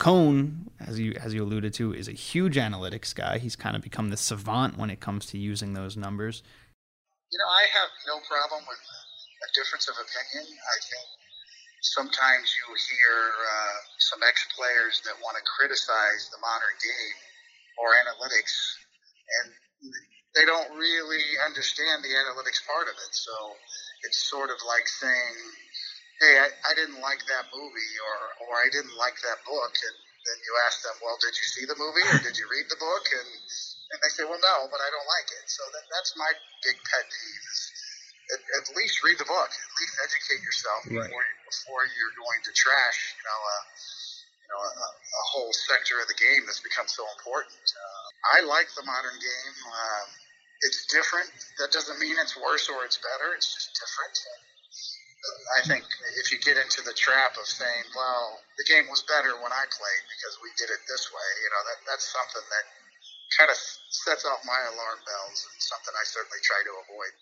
Cone, 0.04 0.68
as 0.84 1.00
you 1.00 1.16
as 1.16 1.32
you 1.32 1.48
alluded 1.48 1.72
to, 1.80 1.96
is 1.96 2.12
a 2.12 2.18
huge 2.18 2.60
analytics 2.60 3.16
guy. 3.16 3.40
He's 3.40 3.56
kind 3.56 3.72
of 3.72 3.80
become 3.80 4.12
the 4.12 4.20
savant 4.20 4.76
when 4.76 4.92
it 4.92 5.00
comes 5.00 5.24
to 5.32 5.40
using 5.40 5.72
those 5.80 5.96
numbers. 5.96 6.44
You 7.32 7.40
know, 7.40 7.48
I 7.48 7.64
have 7.72 7.88
no 8.04 8.20
problem 8.28 8.68
with 8.68 8.84
a 8.84 9.50
difference 9.56 9.88
of 9.88 9.96
opinion. 9.96 10.44
I 10.44 10.78
think 10.84 11.08
sometimes 11.88 12.52
you 12.52 12.76
hear 12.76 13.16
uh, 13.32 13.80
some 14.12 14.20
ex-players 14.28 15.00
that 15.08 15.16
want 15.24 15.40
to 15.40 15.44
criticize 15.48 16.28
the 16.36 16.40
modern 16.44 16.76
game 16.84 17.18
or 17.80 17.96
analytics, 18.04 18.52
and 19.40 19.56
they 20.36 20.44
don't 20.44 20.76
really 20.76 21.24
understand 21.48 22.04
the 22.04 22.12
analytics 22.12 22.60
part 22.68 22.92
of 22.92 23.00
it. 23.00 23.16
So 23.16 23.56
it's 24.04 24.28
sort 24.28 24.52
of 24.52 24.60
like 24.68 24.84
saying 24.84 25.40
hey, 26.24 26.40
I, 26.40 26.48
I 26.48 26.74
didn't 26.80 27.04
like 27.04 27.20
that 27.28 27.52
movie 27.52 27.94
or, 28.00 28.48
or 28.48 28.54
I 28.64 28.72
didn't 28.72 28.96
like 28.96 29.20
that 29.28 29.44
book. 29.44 29.76
And 29.76 29.96
then 30.24 30.38
you 30.40 30.52
ask 30.64 30.80
them, 30.88 30.96
well, 31.04 31.20
did 31.20 31.36
you 31.36 31.48
see 31.52 31.68
the 31.68 31.76
movie 31.76 32.08
or 32.08 32.20
did 32.24 32.40
you 32.40 32.48
read 32.48 32.72
the 32.72 32.80
book? 32.80 33.06
And, 33.12 33.30
and 33.92 33.98
they 34.00 34.12
say, 34.16 34.24
well, 34.24 34.40
no, 34.40 34.56
but 34.72 34.80
I 34.80 34.88
don't 34.88 35.10
like 35.12 35.30
it. 35.36 35.46
So 35.52 35.68
that, 35.76 35.86
that's 35.92 36.16
my 36.16 36.32
big 36.64 36.80
pet 36.88 37.06
peeve 37.12 37.46
is 37.52 37.60
at, 38.32 38.42
at 38.64 38.66
least 38.80 39.04
read 39.04 39.20
the 39.20 39.28
book, 39.28 39.52
at 39.52 39.72
least 39.84 39.96
educate 40.00 40.40
yourself 40.40 40.82
right. 40.88 41.12
before, 41.12 41.28
before 41.44 41.84
you're 41.92 42.16
going 42.16 42.42
to 42.48 42.52
trash, 42.56 43.20
you 43.20 43.24
know, 43.28 43.40
uh, 43.44 43.64
you 44.40 44.48
know, 44.48 44.60
a, 44.64 44.88
a, 44.96 45.24
whole 45.36 45.52
sector 45.52 46.00
of 46.00 46.08
the 46.08 46.16
game 46.16 46.48
that's 46.48 46.64
become 46.64 46.88
so 46.88 47.04
important. 47.20 47.60
Uh, 47.76 48.40
I 48.40 48.48
like 48.48 48.72
the 48.80 48.86
modern 48.88 49.20
game. 49.20 49.56
Um, 49.68 50.08
it's 50.64 50.88
different. 50.88 51.28
That 51.60 51.76
doesn't 51.76 52.00
mean 52.00 52.16
it's 52.16 52.40
worse 52.40 52.72
or 52.72 52.88
it's 52.88 52.96
better. 52.96 53.36
It's 53.36 53.52
just 53.52 53.76
different. 53.76 54.16
I 55.58 55.62
think 55.68 55.84
if 56.20 56.32
you 56.32 56.40
get 56.40 56.58
into 56.58 56.82
the 56.84 56.94
trap 56.94 57.38
of 57.40 57.48
saying, 57.48 57.86
"Well, 57.96 58.42
the 58.58 58.66
game 58.68 58.90
was 58.90 59.04
better 59.08 59.36
when 59.40 59.52
I 59.52 59.64
played 59.72 60.04
because 60.12 60.36
we 60.44 60.52
did 60.60 60.70
it 60.70 60.82
this 60.88 61.12
way," 61.12 61.30
you 61.44 61.50
know, 61.50 61.62
that 61.64 61.80
that's 61.88 62.08
something 62.12 62.44
that 62.44 62.66
kind 63.38 63.50
of 63.50 63.58
sets 63.58 64.26
off 64.26 64.40
my 64.46 64.60
alarm 64.74 65.00
bells 65.06 65.48
and 65.52 65.62
something 65.62 65.94
I 66.00 66.04
certainly 66.06 66.40
try 66.44 66.62
to 66.64 66.74
avoid. 66.86 67.14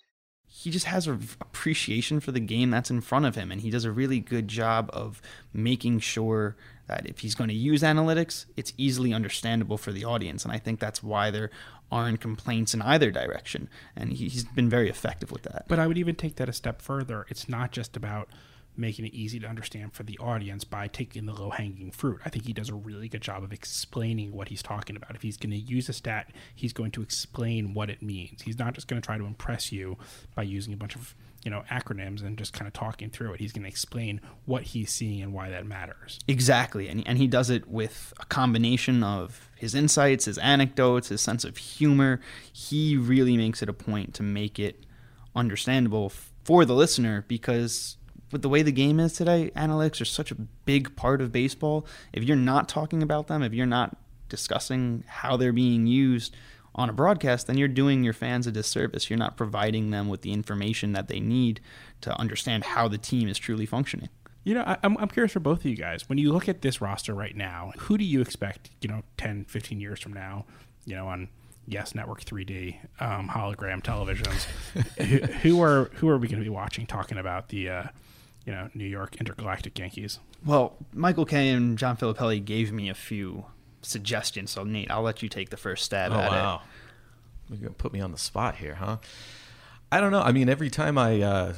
He 0.47 0.69
just 0.69 0.85
has 0.85 1.07
an 1.07 1.21
appreciation 1.39 2.19
for 2.19 2.31
the 2.31 2.39
game 2.39 2.71
that's 2.71 2.91
in 2.91 3.01
front 3.01 3.25
of 3.25 3.35
him 3.35 3.51
and 3.51 3.61
he 3.61 3.69
does 3.69 3.85
a 3.85 3.91
really 3.91 4.19
good 4.19 4.49
job 4.49 4.89
of 4.91 5.21
making 5.53 5.99
sure 5.99 6.57
that 6.87 7.07
if 7.07 7.19
he's 7.19 7.35
going 7.35 7.47
to 7.47 7.55
use 7.55 7.81
analytics 7.83 8.45
it's 8.57 8.73
easily 8.77 9.13
understandable 9.13 9.77
for 9.77 9.93
the 9.93 10.03
audience 10.03 10.43
and 10.43 10.51
i 10.51 10.57
think 10.57 10.77
that's 10.77 11.01
why 11.01 11.31
there 11.31 11.49
aren't 11.91 12.21
complaints 12.21 12.73
in 12.73 12.81
either 12.81 13.11
direction. 13.11 13.69
And 13.95 14.13
he's 14.13 14.43
been 14.43 14.69
very 14.69 14.89
effective 14.89 15.31
with 15.31 15.43
that. 15.43 15.65
But 15.67 15.79
i 15.79 15.87
would 15.87 15.97
even 15.97 16.15
take 16.15 16.35
that 16.37 16.49
a 16.49 16.53
step 16.53 16.81
further. 16.81 17.25
It's 17.29 17.49
not 17.49 17.71
just 17.71 17.97
about 17.97 18.29
making 18.77 19.05
it 19.05 19.13
easy 19.13 19.39
to 19.39 19.47
understand 19.47 19.93
for 19.93 20.03
the 20.03 20.17
audience 20.19 20.63
by 20.63 20.87
taking 20.87 21.25
the 21.25 21.33
low 21.33 21.49
hanging 21.49 21.91
fruit. 21.91 22.19
I 22.25 22.29
think 22.29 22.45
he 22.45 22.53
does 22.53 22.69
a 22.69 22.73
really 22.73 23.09
good 23.09 23.21
job 23.21 23.43
of 23.43 23.51
explaining 23.51 24.31
what 24.31 24.47
he's 24.47 24.63
talking 24.63 24.95
about. 24.95 25.15
If 25.15 25.21
he's 25.21 25.37
going 25.37 25.51
to 25.51 25.57
use 25.57 25.89
a 25.89 25.93
stat, 25.93 26.31
he's 26.55 26.73
going 26.73 26.91
to 26.91 27.01
explain 27.01 27.73
what 27.73 27.89
it 27.89 28.01
means. 28.01 28.41
He's 28.41 28.57
not 28.57 28.73
just 28.73 28.87
going 28.87 29.01
to 29.01 29.05
try 29.05 29.17
to 29.17 29.25
impress 29.25 29.71
you 29.71 29.97
by 30.35 30.43
using 30.43 30.73
a 30.73 30.77
bunch 30.77 30.95
of 30.95 31.15
you 31.43 31.49
know 31.49 31.63
acronyms 31.71 32.21
and 32.23 32.37
just 32.37 32.53
kind 32.53 32.67
of 32.67 32.73
talking 32.73 33.09
through 33.09 33.33
it. 33.33 33.39
He's 33.39 33.51
going 33.51 33.63
to 33.63 33.69
explain 33.69 34.21
what 34.45 34.63
he's 34.63 34.91
seeing 34.91 35.21
and 35.21 35.33
why 35.33 35.49
that 35.49 35.65
matters. 35.65 36.19
Exactly, 36.27 36.87
and 36.87 37.05
and 37.07 37.17
he 37.17 37.27
does 37.27 37.49
it 37.49 37.67
with 37.67 38.13
a 38.19 38.25
combination 38.25 39.03
of 39.03 39.49
his 39.55 39.75
insights, 39.75 40.25
his 40.25 40.37
anecdotes, 40.37 41.09
his 41.09 41.21
sense 41.21 41.43
of 41.43 41.57
humor. 41.57 42.21
He 42.51 42.95
really 42.95 43.37
makes 43.37 43.61
it 43.61 43.69
a 43.69 43.73
point 43.73 44.13
to 44.15 44.23
make 44.23 44.59
it 44.59 44.85
understandable 45.35 46.11
for 46.43 46.65
the 46.65 46.73
listener 46.73 47.25
because 47.27 47.97
with 48.31 48.41
the 48.41 48.49
way 48.49 48.61
the 48.61 48.71
game 48.71 48.99
is 48.99 49.13
today, 49.13 49.51
analytics 49.55 50.01
are 50.01 50.05
such 50.05 50.31
a 50.31 50.35
big 50.35 50.95
part 50.95 51.21
of 51.21 51.31
baseball. 51.31 51.85
If 52.13 52.23
you're 52.23 52.37
not 52.37 52.69
talking 52.69 53.03
about 53.03 53.27
them, 53.27 53.43
if 53.43 53.53
you're 53.53 53.65
not 53.65 53.97
discussing 54.29 55.03
how 55.07 55.37
they're 55.37 55.53
being 55.53 55.87
used 55.87 56.35
on 56.73 56.89
a 56.89 56.93
broadcast, 56.93 57.47
then 57.47 57.57
you're 57.57 57.67
doing 57.67 58.03
your 58.03 58.13
fans 58.13 58.47
a 58.47 58.51
disservice. 58.51 59.09
You're 59.09 59.19
not 59.19 59.37
providing 59.37 59.91
them 59.91 60.07
with 60.07 60.21
the 60.21 60.31
information 60.31 60.93
that 60.93 61.07
they 61.07 61.19
need 61.19 61.59
to 62.01 62.17
understand 62.19 62.63
how 62.63 62.87
the 62.87 62.97
team 62.97 63.27
is 63.27 63.37
truly 63.37 63.65
functioning. 63.65 64.09
You 64.43 64.55
know, 64.55 64.61
I, 64.61 64.77
am 64.83 64.97
I'm 64.97 65.09
curious 65.09 65.33
for 65.33 65.39
both 65.39 65.59
of 65.59 65.65
you 65.65 65.75
guys. 65.75 66.09
When 66.09 66.17
you 66.17 66.31
look 66.31 66.49
at 66.49 66.61
this 66.61 66.81
roster 66.81 67.13
right 67.13 67.35
now, 67.35 67.73
who 67.77 67.97
do 67.97 68.03
you 68.03 68.21
expect, 68.21 68.71
you 68.81 68.87
know, 68.87 69.03
10, 69.17 69.45
15 69.45 69.79
years 69.79 69.99
from 69.99 70.13
now, 70.13 70.45
you 70.85 70.95
know, 70.95 71.07
on 71.07 71.29
Yes 71.67 71.93
Network 71.93 72.23
3D 72.23 72.77
um, 72.99 73.29
hologram 73.29 73.83
televisions? 73.83 74.45
who, 74.97 75.17
who, 75.49 75.61
are 75.61 75.91
who 75.95 76.09
are 76.09 76.17
we 76.17 76.27
going 76.27 76.39
to 76.39 76.43
be 76.43 76.49
watching 76.49 76.87
talking 76.87 77.19
about 77.19 77.49
the 77.49 77.69
uh, 77.69 77.83
you 78.45 78.51
know, 78.51 78.69
New 78.73 78.85
York 78.85 79.17
intergalactic 79.17 79.77
Yankees. 79.77 80.19
Well, 80.45 80.77
Michael 80.93 81.25
Kay 81.25 81.49
and 81.49 81.77
John 81.77 81.97
Filippelli 81.97 82.43
gave 82.43 82.71
me 82.71 82.89
a 82.89 82.93
few 82.93 83.45
suggestions. 83.81 84.51
So 84.51 84.63
Nate, 84.63 84.89
I'll 84.89 85.01
let 85.01 85.21
you 85.21 85.29
take 85.29 85.49
the 85.49 85.57
first 85.57 85.85
stab 85.85 86.11
oh, 86.11 86.19
at 86.19 86.31
wow. 86.31 86.61
it. 86.63 87.53
You're 87.53 87.59
gonna 87.59 87.73
put 87.73 87.93
me 87.93 88.01
on 88.01 88.11
the 88.11 88.17
spot 88.17 88.55
here, 88.55 88.75
huh? 88.75 88.97
I 89.91 89.99
don't 89.99 90.11
know. 90.11 90.21
I 90.21 90.31
mean, 90.31 90.47
every 90.47 90.69
time 90.69 90.97
I 90.97 91.21
uh, 91.21 91.53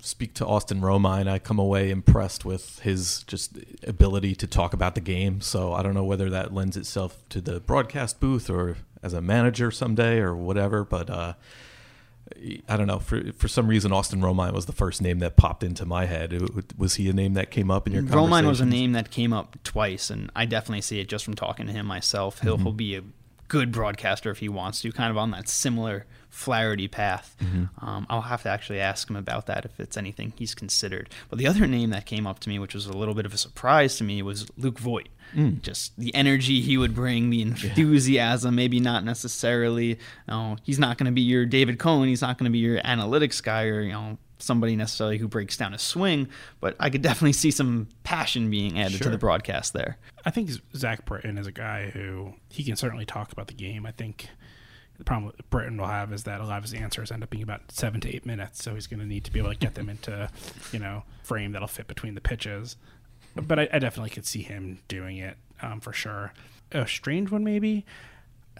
speak 0.00 0.34
to 0.34 0.46
Austin 0.46 0.80
Romine, 0.80 1.28
I 1.28 1.38
come 1.38 1.58
away 1.58 1.90
impressed 1.90 2.44
with 2.44 2.80
his 2.80 3.22
just 3.24 3.56
ability 3.86 4.34
to 4.36 4.46
talk 4.46 4.72
about 4.72 4.94
the 4.94 5.00
game. 5.00 5.40
So 5.40 5.72
I 5.72 5.82
don't 5.82 5.94
know 5.94 6.04
whether 6.04 6.28
that 6.30 6.52
lends 6.52 6.76
itself 6.76 7.22
to 7.30 7.40
the 7.40 7.60
broadcast 7.60 8.18
booth 8.18 8.50
or 8.50 8.78
as 9.02 9.12
a 9.12 9.20
manager 9.20 9.70
someday 9.70 10.18
or 10.18 10.34
whatever. 10.34 10.84
But 10.84 11.08
uh, 11.08 11.34
I 12.68 12.76
don't 12.76 12.86
know. 12.86 12.98
For 12.98 13.32
for 13.32 13.48
some 13.48 13.66
reason, 13.66 13.92
Austin 13.92 14.20
Romine 14.20 14.52
was 14.52 14.66
the 14.66 14.72
first 14.72 15.00
name 15.00 15.18
that 15.20 15.36
popped 15.36 15.62
into 15.62 15.86
my 15.86 16.06
head. 16.06 16.38
Was 16.76 16.94
he 16.94 17.08
a 17.08 17.12
name 17.12 17.34
that 17.34 17.50
came 17.50 17.70
up 17.70 17.86
in 17.86 17.92
your 17.92 18.02
conversation? 18.02 18.30
Romine 18.30 18.48
was 18.48 18.60
a 18.60 18.66
name 18.66 18.92
that 18.92 19.10
came 19.10 19.32
up 19.32 19.56
twice, 19.64 20.10
and 20.10 20.30
I 20.36 20.46
definitely 20.46 20.82
see 20.82 21.00
it 21.00 21.08
just 21.08 21.24
from 21.24 21.34
talking 21.34 21.66
to 21.66 21.72
him 21.72 21.86
myself. 21.86 22.40
He'll, 22.40 22.54
mm-hmm. 22.56 22.64
he'll 22.64 22.72
be 22.72 22.96
a 22.96 23.02
good 23.48 23.72
broadcaster 23.72 24.30
if 24.30 24.38
he 24.38 24.48
wants 24.48 24.82
to, 24.82 24.92
kind 24.92 25.10
of 25.10 25.16
on 25.16 25.30
that 25.32 25.48
similar 25.48 26.06
Flaherty 26.30 26.88
path. 26.88 27.36
Mm-hmm. 27.40 27.84
Um, 27.84 28.06
I'll 28.10 28.20
have 28.20 28.42
to 28.42 28.50
actually 28.50 28.80
ask 28.80 29.08
him 29.08 29.16
about 29.16 29.46
that 29.46 29.64
if 29.64 29.80
it's 29.80 29.96
anything 29.96 30.34
he's 30.36 30.54
considered. 30.54 31.08
But 31.30 31.38
the 31.38 31.46
other 31.46 31.66
name 31.66 31.90
that 31.90 32.04
came 32.04 32.26
up 32.26 32.38
to 32.40 32.48
me, 32.48 32.58
which 32.58 32.74
was 32.74 32.86
a 32.86 32.92
little 32.92 33.14
bit 33.14 33.24
of 33.24 33.32
a 33.32 33.38
surprise 33.38 33.96
to 33.96 34.04
me, 34.04 34.20
was 34.22 34.46
Luke 34.56 34.78
Voit. 34.78 35.08
Mm. 35.34 35.62
Just 35.62 35.98
the 35.98 36.14
energy 36.14 36.60
he 36.60 36.76
would 36.76 36.94
bring, 36.94 37.30
the 37.30 37.42
enthusiasm, 37.42 38.54
yeah. 38.54 38.56
maybe 38.56 38.78
not 38.78 39.04
necessarily, 39.04 39.86
you 39.86 39.96
know, 40.28 40.56
he's 40.62 40.78
not 40.78 40.96
going 40.98 41.06
to 41.06 41.12
be 41.12 41.22
your 41.22 41.44
David 41.44 41.78
Cone, 41.78 42.08
he's 42.08 42.22
not 42.22 42.38
going 42.38 42.44
to 42.44 42.52
be 42.52 42.58
your 42.58 42.80
analytics 42.82 43.42
guy 43.42 43.64
or, 43.64 43.80
you 43.80 43.92
know, 43.92 44.18
somebody 44.38 44.76
necessarily 44.76 45.18
who 45.18 45.28
breaks 45.28 45.56
down 45.56 45.74
a 45.74 45.78
swing, 45.78 46.28
but 46.60 46.76
I 46.80 46.90
could 46.90 47.02
definitely 47.02 47.32
see 47.32 47.50
some 47.50 47.88
passion 48.04 48.50
being 48.50 48.78
added 48.78 48.98
sure. 48.98 49.04
to 49.04 49.10
the 49.10 49.18
broadcast 49.18 49.72
there. 49.72 49.98
I 50.24 50.30
think 50.30 50.50
Zach 50.74 51.04
Britton 51.04 51.38
is 51.38 51.46
a 51.46 51.52
guy 51.52 51.90
who 51.90 52.34
he 52.48 52.64
can 52.64 52.76
certainly 52.76 53.04
talk 53.04 53.32
about 53.32 53.48
the 53.48 53.54
game. 53.54 53.86
I 53.86 53.92
think 53.92 54.28
the 54.98 55.04
problem 55.04 55.32
Britton 55.50 55.76
will 55.76 55.86
have 55.86 56.12
is 56.12 56.24
that 56.24 56.40
a 56.40 56.44
lot 56.44 56.58
of 56.58 56.64
his 56.64 56.74
answers 56.74 57.12
end 57.12 57.22
up 57.22 57.30
being 57.30 57.42
about 57.42 57.70
seven 57.70 58.00
to 58.00 58.14
eight 58.14 58.26
minutes, 58.26 58.62
so 58.62 58.74
he's 58.74 58.86
going 58.86 59.00
to 59.00 59.06
need 59.06 59.24
to 59.24 59.32
be 59.32 59.38
able 59.38 59.52
to 59.52 59.58
get 59.58 59.74
them 59.74 59.88
into, 59.88 60.28
you 60.72 60.78
know, 60.78 61.04
frame 61.22 61.52
that'll 61.52 61.68
fit 61.68 61.86
between 61.86 62.14
the 62.14 62.20
pitches 62.20 62.76
but 63.46 63.58
I, 63.58 63.68
I, 63.72 63.78
definitely 63.78 64.10
could 64.10 64.26
see 64.26 64.42
him 64.42 64.78
doing 64.88 65.18
it 65.18 65.36
um, 65.62 65.80
for 65.80 65.92
sure. 65.92 66.32
A 66.72 66.86
strange 66.86 67.30
one, 67.30 67.44
maybe. 67.44 67.84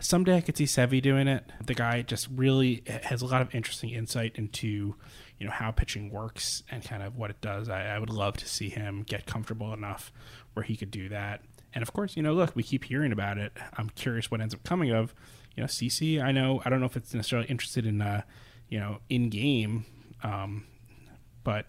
Someday 0.00 0.36
I 0.36 0.40
could 0.40 0.56
see 0.56 0.64
Sevy 0.64 1.02
doing 1.02 1.26
it. 1.26 1.44
The 1.64 1.74
guy 1.74 2.02
just 2.02 2.28
really 2.34 2.84
has 2.86 3.20
a 3.20 3.26
lot 3.26 3.42
of 3.42 3.54
interesting 3.54 3.90
insight 3.90 4.36
into, 4.36 4.94
you 5.38 5.46
know, 5.46 5.53
how 5.53 5.70
pitching 5.70 6.11
works 6.11 6.62
and 6.70 6.85
kind 6.85 7.03
of 7.03 7.16
what 7.16 7.31
it 7.31 7.40
does. 7.40 7.68
I, 7.68 7.87
I 7.87 7.98
would 7.98 8.11
love 8.11 8.37
to 8.38 8.48
see 8.48 8.68
him 8.68 9.05
get 9.05 9.27
comfortable 9.27 9.72
enough 9.72 10.12
where 10.55 10.64
he 10.64 10.77
could 10.77 10.90
do 10.90 11.09
that. 11.11 11.42
And 11.74 11.83
of 11.83 11.92
course, 11.92 12.16
you 12.16 12.22
know, 12.22 12.33
look, 12.33 12.57
we 12.57 12.62
keep 12.62 12.85
hearing 12.85 13.12
about 13.12 13.38
it. 13.38 13.53
I'm 13.77 13.90
curious 13.90 14.31
what 14.31 14.40
ends 14.40 14.55
up 14.55 14.64
coming 14.64 14.90
of, 14.90 15.14
you 15.55 15.62
know, 15.62 15.66
CC. 15.66 16.20
I 16.22 16.33
know 16.33 16.62
I 16.64 16.70
don't 16.70 16.81
know 16.81 16.87
if 16.87 16.96
it's 16.96 17.14
necessarily 17.14 17.48
interested 17.48 17.87
in, 17.87 18.01
uh, 18.03 18.22
you 18.68 18.81
know, 18.81 18.98
in 19.09 19.29
game, 19.29 19.85
um, 20.22 20.66
but 21.44 21.66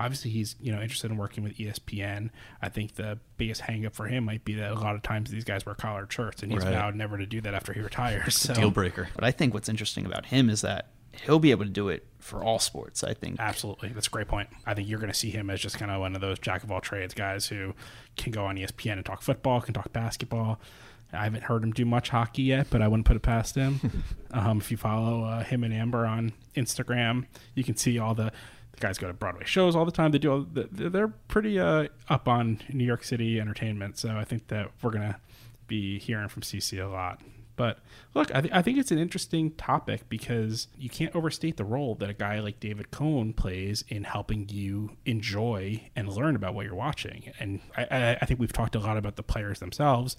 obviously 0.00 0.30
he's 0.30 0.56
you 0.60 0.72
know 0.72 0.80
interested 0.80 1.10
in 1.10 1.16
working 1.16 1.44
with 1.44 1.56
ESPN. 1.56 2.30
I 2.62 2.68
think 2.68 2.94
the 2.94 3.18
biggest 3.36 3.62
hangup 3.62 3.94
for 3.94 4.06
him 4.06 4.24
might 4.24 4.44
be 4.44 4.54
that 4.54 4.72
a 4.72 4.74
lot 4.74 4.94
of 4.94 5.02
times 5.02 5.30
these 5.30 5.44
guys 5.44 5.66
wear 5.66 5.74
collared 5.74 6.12
shirts, 6.12 6.42
and 6.42 6.50
he's 6.50 6.64
right. 6.64 6.72
vowed 6.72 6.94
never 6.94 7.18
to 7.18 7.26
do 7.26 7.40
that 7.42 7.54
after 7.54 7.72
he 7.72 7.80
retires. 7.80 8.36
So. 8.36 8.54
Deal 8.54 8.70
breaker. 8.70 9.08
But 9.14 9.24
I 9.24 9.30
think 9.30 9.54
what's 9.54 9.68
interesting 9.68 10.06
about 10.06 10.26
him 10.26 10.48
is 10.48 10.62
that 10.62 10.88
he'll 11.12 11.38
be 11.38 11.50
able 11.50 11.64
to 11.64 11.70
do 11.70 11.88
it 11.88 12.06
for 12.18 12.44
all 12.44 12.58
sports. 12.58 13.02
I 13.02 13.14
think 13.14 13.36
absolutely 13.38 13.90
that's 13.90 14.06
a 14.06 14.10
great 14.10 14.28
point. 14.28 14.48
I 14.66 14.74
think 14.74 14.88
you're 14.88 14.98
going 14.98 15.12
to 15.12 15.18
see 15.18 15.30
him 15.30 15.50
as 15.50 15.60
just 15.60 15.78
kind 15.78 15.90
of 15.90 16.00
one 16.00 16.14
of 16.14 16.20
those 16.20 16.38
jack 16.38 16.62
of 16.62 16.70
all 16.70 16.80
trades 16.80 17.14
guys 17.14 17.46
who 17.46 17.74
can 18.16 18.32
go 18.32 18.46
on 18.46 18.56
ESPN 18.56 18.92
and 18.92 19.04
talk 19.04 19.22
football, 19.22 19.60
can 19.60 19.74
talk 19.74 19.92
basketball. 19.92 20.60
I 21.12 21.24
haven't 21.24 21.44
heard 21.44 21.64
him 21.64 21.72
do 21.72 21.84
much 21.84 22.10
hockey 22.10 22.42
yet, 22.42 22.68
but 22.70 22.82
I 22.82 22.88
wouldn't 22.88 23.06
put 23.06 23.16
it 23.16 23.22
past 23.22 23.56
him. 23.56 23.80
um, 24.30 24.58
if 24.58 24.70
you 24.70 24.76
follow 24.76 25.24
uh, 25.24 25.42
him 25.42 25.64
and 25.64 25.74
Amber 25.74 26.06
on 26.06 26.32
Instagram, 26.54 27.26
you 27.54 27.64
can 27.64 27.76
see 27.76 27.98
all 27.98 28.14
the 28.14 28.32
the 28.72 28.78
guys 28.78 28.98
go 28.98 29.08
to 29.08 29.12
Broadway 29.12 29.44
shows 29.44 29.74
all 29.74 29.84
the 29.84 29.90
time. 29.90 30.12
They 30.12 30.18
do. 30.18 30.32
All, 30.32 30.46
they're 30.48 31.08
pretty 31.08 31.58
uh, 31.58 31.88
up 32.08 32.28
on 32.28 32.60
New 32.72 32.84
York 32.84 33.02
City 33.02 33.40
entertainment. 33.40 33.98
So 33.98 34.10
I 34.10 34.24
think 34.24 34.46
that 34.48 34.70
we're 34.82 34.92
gonna 34.92 35.18
be 35.66 35.98
hearing 35.98 36.28
from 36.28 36.42
CC 36.42 36.84
a 36.84 36.88
lot. 36.88 37.20
But 37.60 37.78
look, 38.14 38.34
I, 38.34 38.40
th- 38.40 38.54
I 38.54 38.62
think 38.62 38.78
it's 38.78 38.90
an 38.90 38.98
interesting 38.98 39.50
topic 39.50 40.08
because 40.08 40.68
you 40.78 40.88
can't 40.88 41.14
overstate 41.14 41.58
the 41.58 41.64
role 41.66 41.94
that 41.96 42.08
a 42.08 42.14
guy 42.14 42.40
like 42.40 42.58
David 42.58 42.90
Cone 42.90 43.34
plays 43.34 43.84
in 43.86 44.04
helping 44.04 44.48
you 44.48 44.96
enjoy 45.04 45.90
and 45.94 46.08
learn 46.08 46.36
about 46.36 46.54
what 46.54 46.64
you're 46.64 46.74
watching. 46.74 47.30
And 47.38 47.60
I, 47.76 47.82
I, 47.90 48.18
I 48.22 48.24
think 48.24 48.40
we've 48.40 48.50
talked 48.50 48.76
a 48.76 48.78
lot 48.78 48.96
about 48.96 49.16
the 49.16 49.22
players 49.22 49.58
themselves. 49.58 50.16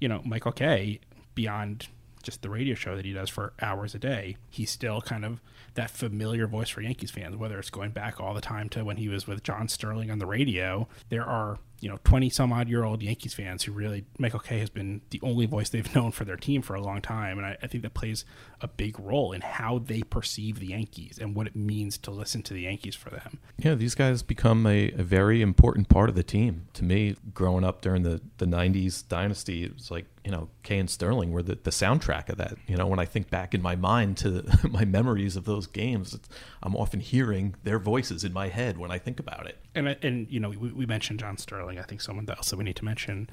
You 0.00 0.06
know, 0.06 0.22
Michael 0.24 0.52
Kay, 0.52 1.00
beyond 1.34 1.88
just 2.22 2.42
the 2.42 2.48
radio 2.48 2.76
show 2.76 2.94
that 2.94 3.04
he 3.04 3.12
does 3.12 3.28
for 3.28 3.54
hours 3.60 3.96
a 3.96 3.98
day, 3.98 4.36
he's 4.48 4.70
still 4.70 5.00
kind 5.00 5.24
of 5.24 5.40
that 5.74 5.90
familiar 5.90 6.46
voice 6.46 6.68
for 6.68 6.80
Yankees 6.80 7.10
fans, 7.10 7.34
whether 7.34 7.58
it's 7.58 7.70
going 7.70 7.90
back 7.90 8.20
all 8.20 8.34
the 8.34 8.40
time 8.40 8.68
to 8.68 8.84
when 8.84 8.98
he 8.98 9.08
was 9.08 9.26
with 9.26 9.42
John 9.42 9.66
Sterling 9.66 10.12
on 10.12 10.20
the 10.20 10.26
radio. 10.26 10.86
There 11.08 11.24
are 11.24 11.58
you 11.80 11.88
know, 11.88 11.98
20 12.04 12.28
some 12.30 12.52
odd 12.52 12.68
year 12.68 12.84
old 12.84 13.02
Yankees 13.02 13.34
fans 13.34 13.62
who 13.62 13.72
really, 13.72 14.04
Michael 14.18 14.40
Kay 14.40 14.58
has 14.58 14.70
been 14.70 15.00
the 15.10 15.20
only 15.22 15.46
voice 15.46 15.68
they've 15.68 15.94
known 15.94 16.10
for 16.10 16.24
their 16.24 16.36
team 16.36 16.62
for 16.62 16.74
a 16.74 16.80
long 16.80 17.00
time. 17.00 17.38
And 17.38 17.46
I, 17.46 17.56
I, 17.62 17.66
think 17.66 17.82
that 17.82 17.94
plays 17.94 18.24
a 18.60 18.68
big 18.68 18.98
role 18.98 19.32
in 19.32 19.40
how 19.40 19.78
they 19.78 20.02
perceive 20.02 20.58
the 20.58 20.68
Yankees 20.68 21.18
and 21.20 21.34
what 21.34 21.46
it 21.46 21.54
means 21.54 21.96
to 21.98 22.10
listen 22.10 22.42
to 22.42 22.54
the 22.54 22.62
Yankees 22.62 22.96
for 22.96 23.10
them. 23.10 23.38
Yeah, 23.58 23.74
these 23.74 23.94
guys 23.94 24.22
become 24.22 24.66
a, 24.66 24.90
a 24.92 25.02
very 25.02 25.42
important 25.42 25.88
part 25.88 26.08
of 26.08 26.14
the 26.14 26.22
team. 26.22 26.66
To 26.74 26.84
me, 26.84 27.16
growing 27.32 27.64
up 27.64 27.80
during 27.80 28.02
the, 28.02 28.20
the 28.38 28.46
90s 28.46 29.06
dynasty, 29.06 29.64
it 29.64 29.74
was 29.74 29.90
like, 29.90 30.06
you 30.24 30.32
know, 30.32 30.48
Kay 30.62 30.78
and 30.78 30.90
Sterling 30.90 31.32
were 31.32 31.42
the, 31.42 31.58
the 31.62 31.70
soundtrack 31.70 32.28
of 32.28 32.36
that. 32.38 32.56
You 32.66 32.76
know, 32.76 32.86
when 32.86 32.98
I 32.98 33.04
think 33.04 33.30
back 33.30 33.54
in 33.54 33.62
my 33.62 33.76
mind 33.76 34.16
to 34.18 34.44
my 34.68 34.84
memories 34.84 35.36
of 35.36 35.44
those 35.44 35.66
games, 35.66 36.18
I'm 36.62 36.76
often 36.76 37.00
hearing 37.00 37.54
their 37.62 37.78
voices 37.78 38.24
in 38.24 38.32
my 38.32 38.48
head 38.48 38.78
when 38.78 38.90
I 38.90 38.98
think 38.98 39.20
about 39.20 39.46
it. 39.46 39.58
And, 39.74 39.88
and 40.02 40.26
you 40.30 40.40
know, 40.40 40.50
we, 40.50 40.72
we 40.72 40.86
mentioned 40.86 41.20
John 41.20 41.38
Sterling. 41.38 41.67
I 41.76 41.82
think 41.82 42.00
someone 42.00 42.28
else 42.30 42.50
that 42.50 42.56
we 42.56 42.62
need 42.62 42.76
to 42.76 42.84
mention, 42.84 43.28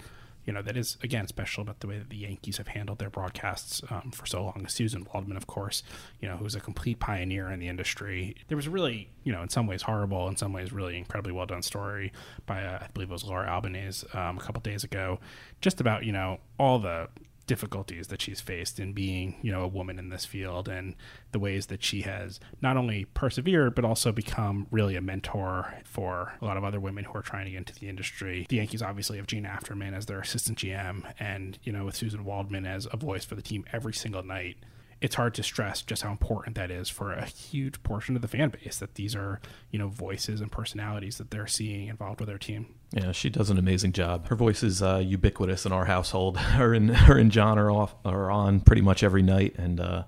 you 0.46 0.54
know, 0.54 0.62
that 0.62 0.76
is, 0.76 0.98
again, 1.04 1.28
special 1.28 1.62
about 1.62 1.80
the 1.80 1.88
way 1.88 1.98
that 1.98 2.10
the 2.10 2.18
Yankees 2.18 2.58
have 2.58 2.70
handled 2.70 3.00
their 3.00 3.10
broadcasts 3.10 3.82
um, 3.90 4.12
for 4.12 4.26
so 4.26 4.44
long. 4.44 4.66
Susan 4.68 5.06
Waldman, 5.14 5.38
of 5.38 5.48
course, 5.48 5.82
you 6.20 6.28
know, 6.28 6.38
who's 6.38 6.56
a 6.56 6.60
complete 6.60 7.00
pioneer 7.00 7.50
in 7.50 7.60
the 7.60 7.68
industry. 7.68 8.36
There 8.48 8.56
was 8.56 8.68
a 8.68 8.70
really, 8.70 9.10
you 9.24 9.32
know, 9.32 9.42
in 9.42 9.50
some 9.50 9.68
ways 9.68 9.84
horrible, 9.84 10.28
in 10.28 10.36
some 10.36 10.54
ways 10.54 10.72
really 10.74 10.98
incredibly 10.98 11.34
well 11.34 11.46
done 11.46 11.62
story 11.62 12.12
by, 12.46 12.64
uh, 12.64 12.80
I 12.82 12.88
believe 12.94 13.10
it 13.10 13.14
was 13.14 13.24
Laura 13.24 13.48
Albanese 13.48 14.06
um, 14.14 14.38
a 14.38 14.42
couple 14.42 14.62
days 14.62 14.84
ago, 14.84 15.20
just 15.62 15.82
about, 15.82 16.04
you 16.04 16.12
know, 16.12 16.40
all 16.60 16.80
the 16.80 17.08
difficulties 17.48 18.08
that 18.08 18.22
she's 18.22 18.42
faced 18.42 18.80
in 18.80 18.94
being, 18.94 19.36
you 19.42 19.52
know, 19.52 19.62
a 19.62 19.68
woman 19.68 20.00
in 20.00 20.10
this 20.10 20.26
field 20.26 20.68
and 20.68 20.96
the 21.32 21.40
ways 21.40 21.68
that 21.68 21.84
she 21.84 22.02
has 22.02 22.40
not 22.62 22.78
only 22.78 23.06
persevered 23.06 23.76
but 23.76 23.86
also 23.86 24.12
become 24.12 24.68
really 24.72 24.96
a 24.96 25.02
mentor 25.02 25.74
for 25.84 26.34
a 26.42 26.46
lot 26.46 26.58
of 26.58 26.64
other 26.64 26.80
women 26.80 27.04
who 27.06 27.18
are 27.18 27.22
trying 27.22 27.46
to 27.46 27.52
get 27.52 27.58
into 27.58 27.76
the 27.76 27.90
industry. 27.90 28.46
The 28.50 28.58
Yankees 28.58 28.82
obviously 28.82 29.18
have 29.18 29.28
Jean 29.28 29.46
Afterman 29.46 29.96
as 29.96 30.06
their 30.06 30.20
assistant 30.20 30.58
GM 30.58 31.12
and, 31.20 31.58
you 31.64 31.72
know, 31.72 31.86
with 31.86 31.96
Susan 31.96 32.26
Waldman 32.26 32.66
as 32.66 32.88
a 32.92 32.98
voice 32.98 33.26
for 33.26 33.36
the 33.36 33.42
team 33.42 33.66
every 33.72 33.94
single 33.94 34.24
night 34.24 34.58
it's 35.02 35.16
hard 35.16 35.34
to 35.36 35.44
stress 35.44 35.82
just 35.82 36.02
how 36.02 36.12
important 36.12 36.56
that 36.56 36.72
is 36.72 36.90
for 36.90 37.12
a 37.12 37.26
huge 37.26 37.82
portion 37.84 38.16
of 38.16 38.22
the 38.22 38.28
fan 38.28 38.50
base 38.50 38.78
that 38.80 38.96
these 38.96 39.16
are 39.16 39.40
you 39.72 39.78
know 39.78 39.88
voices 39.88 40.42
and 40.42 40.52
personalities 40.52 41.18
that 41.18 41.32
they're 41.32 41.48
seeing 41.48 41.88
involved 41.88 42.20
with 42.20 42.30
their 42.30 42.38
team. 42.38 42.74
Yeah 42.92 43.12
she 43.12 43.30
does 43.30 43.50
an 43.50 43.58
amazing 43.58 43.92
job. 43.92 44.28
Her 44.28 44.36
voice 44.36 44.64
is 44.64 44.82
uh, 44.82 45.02
ubiquitous 45.04 45.66
in 45.66 45.72
our 45.72 45.86
household. 45.86 46.38
Her 46.56 46.74
and 46.74 46.96
her 46.96 47.18
and 47.18 47.32
john 47.32 47.60
are 47.60 47.70
off 47.70 47.96
are 48.06 48.32
on 48.32 48.62
pretty 48.62 48.82
much 48.82 49.04
every 49.04 49.22
night. 49.22 49.56
And 49.58 49.80
uh, 49.80 50.04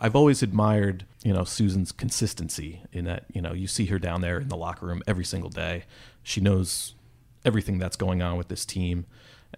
I've 0.00 0.14
always 0.14 0.42
admired, 0.42 1.04
you 1.24 1.32
know, 1.32 1.44
Susan's 1.44 1.90
consistency 1.90 2.82
in 2.92 3.04
that, 3.06 3.24
you 3.32 3.42
know, 3.42 3.52
you 3.52 3.66
see 3.66 3.86
her 3.86 3.98
down 3.98 4.20
there 4.20 4.38
in 4.38 4.48
the 4.48 4.56
locker 4.56 4.86
room 4.86 5.02
every 5.06 5.24
single 5.24 5.50
day. 5.50 5.84
She 6.22 6.40
knows 6.40 6.94
everything 7.44 7.78
that's 7.78 7.96
going 7.96 8.22
on 8.22 8.36
with 8.36 8.48
this 8.48 8.64
team, 8.64 9.06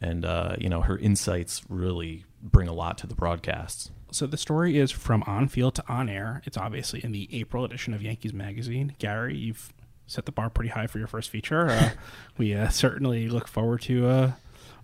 and 0.00 0.24
uh, 0.24 0.56
you 0.59 0.68
know, 0.68 0.80
her 0.83 0.96
insights 0.96 1.62
really 1.68 2.24
bring 2.42 2.68
a 2.68 2.72
lot 2.72 2.96
to 2.98 3.06
the 3.06 3.14
broadcasts. 3.14 3.90
So 4.12 4.26
the 4.26 4.36
story 4.36 4.78
is 4.78 4.90
from 4.90 5.22
on 5.24 5.48
field 5.48 5.76
to 5.76 5.84
on 5.88 6.08
air. 6.08 6.42
It's 6.44 6.56
obviously 6.56 7.00
in 7.04 7.12
the 7.12 7.28
April 7.32 7.64
edition 7.64 7.94
of 7.94 8.02
Yankees 8.02 8.32
Magazine. 8.32 8.94
Gary, 8.98 9.36
you've 9.36 9.72
set 10.06 10.26
the 10.26 10.32
bar 10.32 10.50
pretty 10.50 10.70
high 10.70 10.86
for 10.86 10.98
your 10.98 11.06
first 11.06 11.30
feature. 11.30 11.68
Uh, 11.70 11.90
we 12.38 12.54
uh, 12.54 12.68
certainly 12.68 13.28
look 13.28 13.46
forward 13.46 13.82
to 13.82 14.06
uh, 14.06 14.32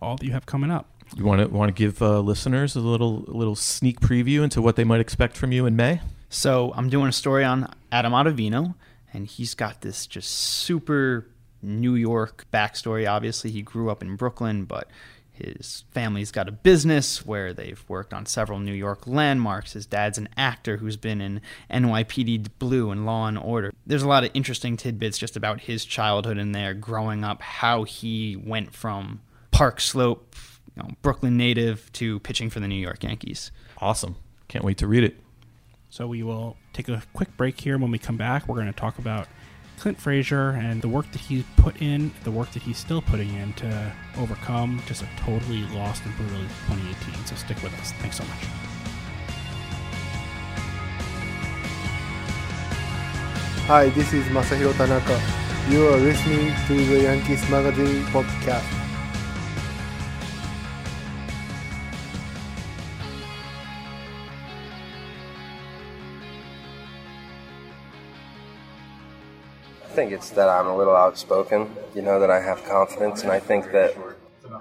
all 0.00 0.16
that 0.16 0.24
you 0.24 0.32
have 0.32 0.46
coming 0.46 0.70
up. 0.70 0.90
You 1.16 1.24
want 1.24 1.40
to 1.40 1.48
want 1.48 1.68
to 1.68 1.72
give 1.72 2.02
uh, 2.02 2.20
listeners 2.20 2.74
a 2.74 2.80
little 2.80 3.24
a 3.28 3.36
little 3.36 3.54
sneak 3.54 4.00
preview 4.00 4.42
into 4.42 4.60
what 4.60 4.76
they 4.76 4.84
might 4.84 5.00
expect 5.00 5.36
from 5.36 5.52
you 5.52 5.66
in 5.66 5.76
May. 5.76 6.00
So 6.28 6.72
I'm 6.74 6.88
doing 6.88 7.08
a 7.08 7.12
story 7.12 7.44
on 7.44 7.72
Adam 7.92 8.12
Ottavino, 8.12 8.74
and 9.12 9.26
he's 9.26 9.54
got 9.54 9.82
this 9.82 10.06
just 10.06 10.30
super 10.30 11.28
New 11.62 11.94
York 11.94 12.46
backstory. 12.52 13.08
Obviously, 13.08 13.50
he 13.50 13.62
grew 13.62 13.88
up 13.88 14.02
in 14.02 14.16
Brooklyn, 14.16 14.64
but 14.64 14.88
his 15.37 15.85
family's 15.90 16.31
got 16.31 16.49
a 16.49 16.53
business 16.53 17.27
where 17.27 17.53
they've 17.53 17.85
worked 17.88 18.14
on 18.14 18.27
several 18.27 18.59
New 18.59 18.72
York 18.72 19.07
landmarks. 19.07 19.75
His 19.75 19.87
dad's 19.87 20.18
an 20.18 20.29
actor 20.37 20.79
who's 20.79 20.96
been 20.96 21.20
in 21.20 21.40
NYPD 21.70 22.49
Blue 22.59 22.90
and 22.90 23.05
Law 23.05 23.27
and 23.27 23.38
Order. 23.38 23.72
There's 23.87 24.03
a 24.03 24.09
lot 24.09 24.25
of 24.25 24.31
interesting 24.35 24.77
tidbits 24.77 25.18
just 25.18 25.37
about 25.37 25.61
his 25.61 25.85
childhood 25.85 26.38
in 26.38 26.53
there, 26.53 26.75
growing 26.75 27.25
up, 27.25 27.42
how 27.42 27.85
he 27.85 28.37
went 28.37 28.75
from 28.75 29.20
Park 29.51 29.81
Slope, 29.81 30.35
you 30.75 30.83
know, 30.83 30.90
Brooklyn 31.03 31.37
native, 31.37 31.92
to 31.94 32.20
pitching 32.20 32.51
for 32.51 32.61
the 32.61 32.68
New 32.68 32.75
York 32.75 33.05
Yankees. 33.05 33.51
Awesome. 33.79 34.16
Can't 34.49 34.64
wait 34.64 34.79
to 34.79 34.87
read 34.87 35.05
it. 35.05 35.18
So 35.90 36.07
we 36.07 36.22
will 36.22 36.57
take 36.72 36.88
a 36.88 37.03
quick 37.14 37.37
break 37.37 37.61
here. 37.61 37.79
When 37.79 37.90
we 37.90 37.99
come 37.99 38.16
back, 38.16 38.49
we're 38.49 38.57
going 38.57 38.66
to 38.66 38.72
talk 38.72 38.99
about 38.99 39.29
Clint 39.76 39.98
Frazier 39.98 40.50
and 40.50 40.80
the 40.82 40.88
work 40.88 41.10
that 41.12 41.20
he's 41.20 41.44
put 41.56 41.80
in, 41.80 42.10
the 42.24 42.30
work 42.30 42.50
that 42.52 42.62
he's 42.62 42.78
still 42.78 43.02
putting 43.02 43.32
in 43.34 43.52
to 43.54 43.92
overcome 44.18 44.82
just 44.86 45.02
a 45.02 45.08
totally 45.16 45.62
lost 45.74 46.04
and 46.04 46.16
brutal 46.16 46.38
2018. 46.68 47.26
So 47.26 47.34
stick 47.36 47.62
with 47.62 47.72
us. 47.80 47.92
Thanks 47.92 48.16
so 48.16 48.24
much. 48.24 48.44
Hi, 53.66 53.88
this 53.90 54.12
is 54.12 54.24
Masahiro 54.26 54.72
Tanaka. 54.76 55.20
You 55.68 55.88
are 55.88 55.96
listening 55.96 56.54
to 56.68 56.86
the 56.86 57.02
Yankees 57.02 57.48
Magazine 57.50 58.04
podcast. 58.06 58.86
Think 69.96 70.12
it's 70.12 70.28
that 70.28 70.50
I'm 70.50 70.66
a 70.66 70.76
little 70.76 70.94
outspoken, 70.94 71.74
you 71.94 72.02
know, 72.02 72.20
that 72.20 72.30
I 72.30 72.38
have 72.38 72.62
confidence, 72.66 73.22
and 73.22 73.32
I 73.32 73.40
think 73.40 73.72
that 73.72 73.96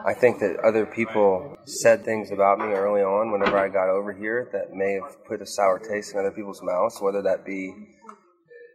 I 0.05 0.13
think 0.13 0.39
that 0.39 0.61
other 0.63 0.85
people 0.85 1.57
said 1.65 2.05
things 2.05 2.31
about 2.31 2.57
me 2.57 2.67
early 2.67 3.01
on 3.01 3.33
whenever 3.33 3.57
I 3.57 3.67
got 3.67 3.89
over 3.89 4.13
here 4.13 4.47
that 4.53 4.73
may 4.73 4.93
have 4.93 5.25
put 5.25 5.41
a 5.41 5.45
sour 5.45 5.77
taste 5.77 6.13
in 6.13 6.19
other 6.19 6.31
people's 6.31 6.63
mouths, 6.63 7.01
whether 7.01 7.21
that 7.23 7.45
be 7.45 7.73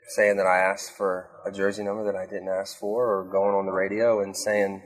saying 0.08 0.36
that 0.36 0.46
I 0.46 0.58
asked 0.58 0.98
for 0.98 1.30
a 1.46 1.50
jersey 1.50 1.82
number 1.82 2.04
that 2.04 2.14
I 2.14 2.26
didn't 2.26 2.48
ask 2.50 2.78
for, 2.78 3.06
or 3.06 3.24
going 3.24 3.54
on 3.54 3.64
the 3.64 3.72
radio 3.72 4.20
and 4.20 4.36
saying 4.36 4.82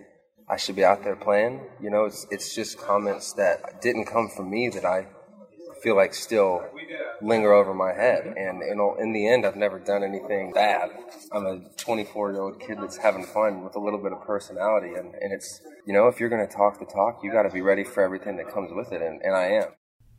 I 0.48 0.56
should 0.56 0.76
be 0.76 0.84
out 0.84 1.02
there 1.02 1.16
playing. 1.16 1.60
You 1.82 1.90
know, 1.90 2.04
it's 2.04 2.24
it's 2.30 2.54
just 2.54 2.78
comments 2.78 3.32
that 3.32 3.82
didn't 3.82 4.04
come 4.04 4.28
from 4.28 4.48
me 4.48 4.68
that 4.68 4.84
I 4.84 5.08
feel 5.82 5.96
like 5.96 6.14
still 6.14 6.62
linger 7.20 7.52
over 7.52 7.74
my 7.74 7.92
head. 7.92 8.26
And 8.36 8.60
you 8.60 8.74
know, 8.74 8.96
in 8.98 9.12
the 9.12 9.28
end, 9.28 9.46
I've 9.46 9.56
never 9.56 9.78
done 9.78 10.02
anything 10.02 10.52
bad. 10.52 10.90
I'm 11.32 11.46
a 11.46 11.60
24 11.76 12.32
year 12.32 12.42
old 12.42 12.60
kid 12.60 12.78
that's 12.80 12.96
having 12.96 13.24
fun 13.24 13.64
with 13.64 13.76
a 13.76 13.80
little 13.80 14.02
bit 14.02 14.12
of 14.12 14.22
personality, 14.22 14.94
and, 14.94 15.14
and 15.14 15.32
it's 15.32 15.60
you 15.86 15.92
know, 15.92 16.08
if 16.08 16.20
you're 16.20 16.28
going 16.30 16.46
to 16.46 16.52
talk 16.52 16.78
the 16.78 16.86
talk, 16.86 17.20
you 17.22 17.30
got 17.30 17.42
to 17.42 17.50
be 17.50 17.60
ready 17.60 17.84
for 17.84 18.02
everything 18.02 18.36
that 18.36 18.52
comes 18.52 18.72
with 18.72 18.92
it, 18.92 19.02
and, 19.02 19.20
and 19.22 19.34
I 19.34 19.46
am. 19.46 19.68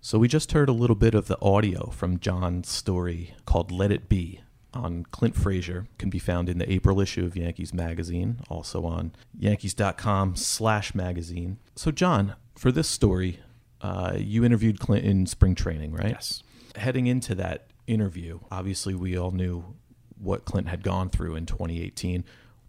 So 0.02 0.20
we 0.20 0.28
just 0.28 0.52
heard 0.52 0.70
a 0.70 0.74
little 0.74 0.96
bit 0.96 1.16
of 1.16 1.28
the 1.28 1.42
audio 1.42 1.90
from 1.90 2.20
John's 2.20 2.70
story 2.70 3.34
called 3.46 3.72
"Let 3.72 3.92
It 3.92 4.10
Be." 4.10 4.42
on 4.76 5.06
Clint 5.12 5.36
Frazier 5.36 5.88
can 5.98 6.10
be 6.10 6.20
found 6.20 6.50
in 6.50 6.58
the 6.58 6.70
April 6.72 7.00
issue 7.00 7.26
of 7.26 7.36
Yankees 7.36 7.74
Magazine, 7.74 8.40
also 8.50 8.86
on 8.86 9.14
Yankees.com 9.38 10.36
slash 10.36 10.94
magazine. 10.94 11.58
So, 11.76 11.92
John, 11.92 12.36
for 12.56 12.72
this 12.72 12.88
story, 12.88 13.40
uh, 13.82 14.16
you 14.18 14.44
interviewed 14.44 14.80
Clint 14.80 15.06
in 15.06 15.26
spring 15.26 15.56
training, 15.56 15.94
right? 15.94 16.10
Yes. 16.10 16.44
Heading 16.76 17.08
into 17.08 17.36
that 17.36 17.68
interview, 17.88 18.40
obviously 18.52 18.96
we 18.96 19.18
all 19.18 19.32
knew 19.32 19.76
what 20.18 20.46
Clint 20.46 20.68
had 20.68 20.84
gone 20.84 21.10
through 21.10 21.36
in 21.36 21.46
2018. 21.46 22.24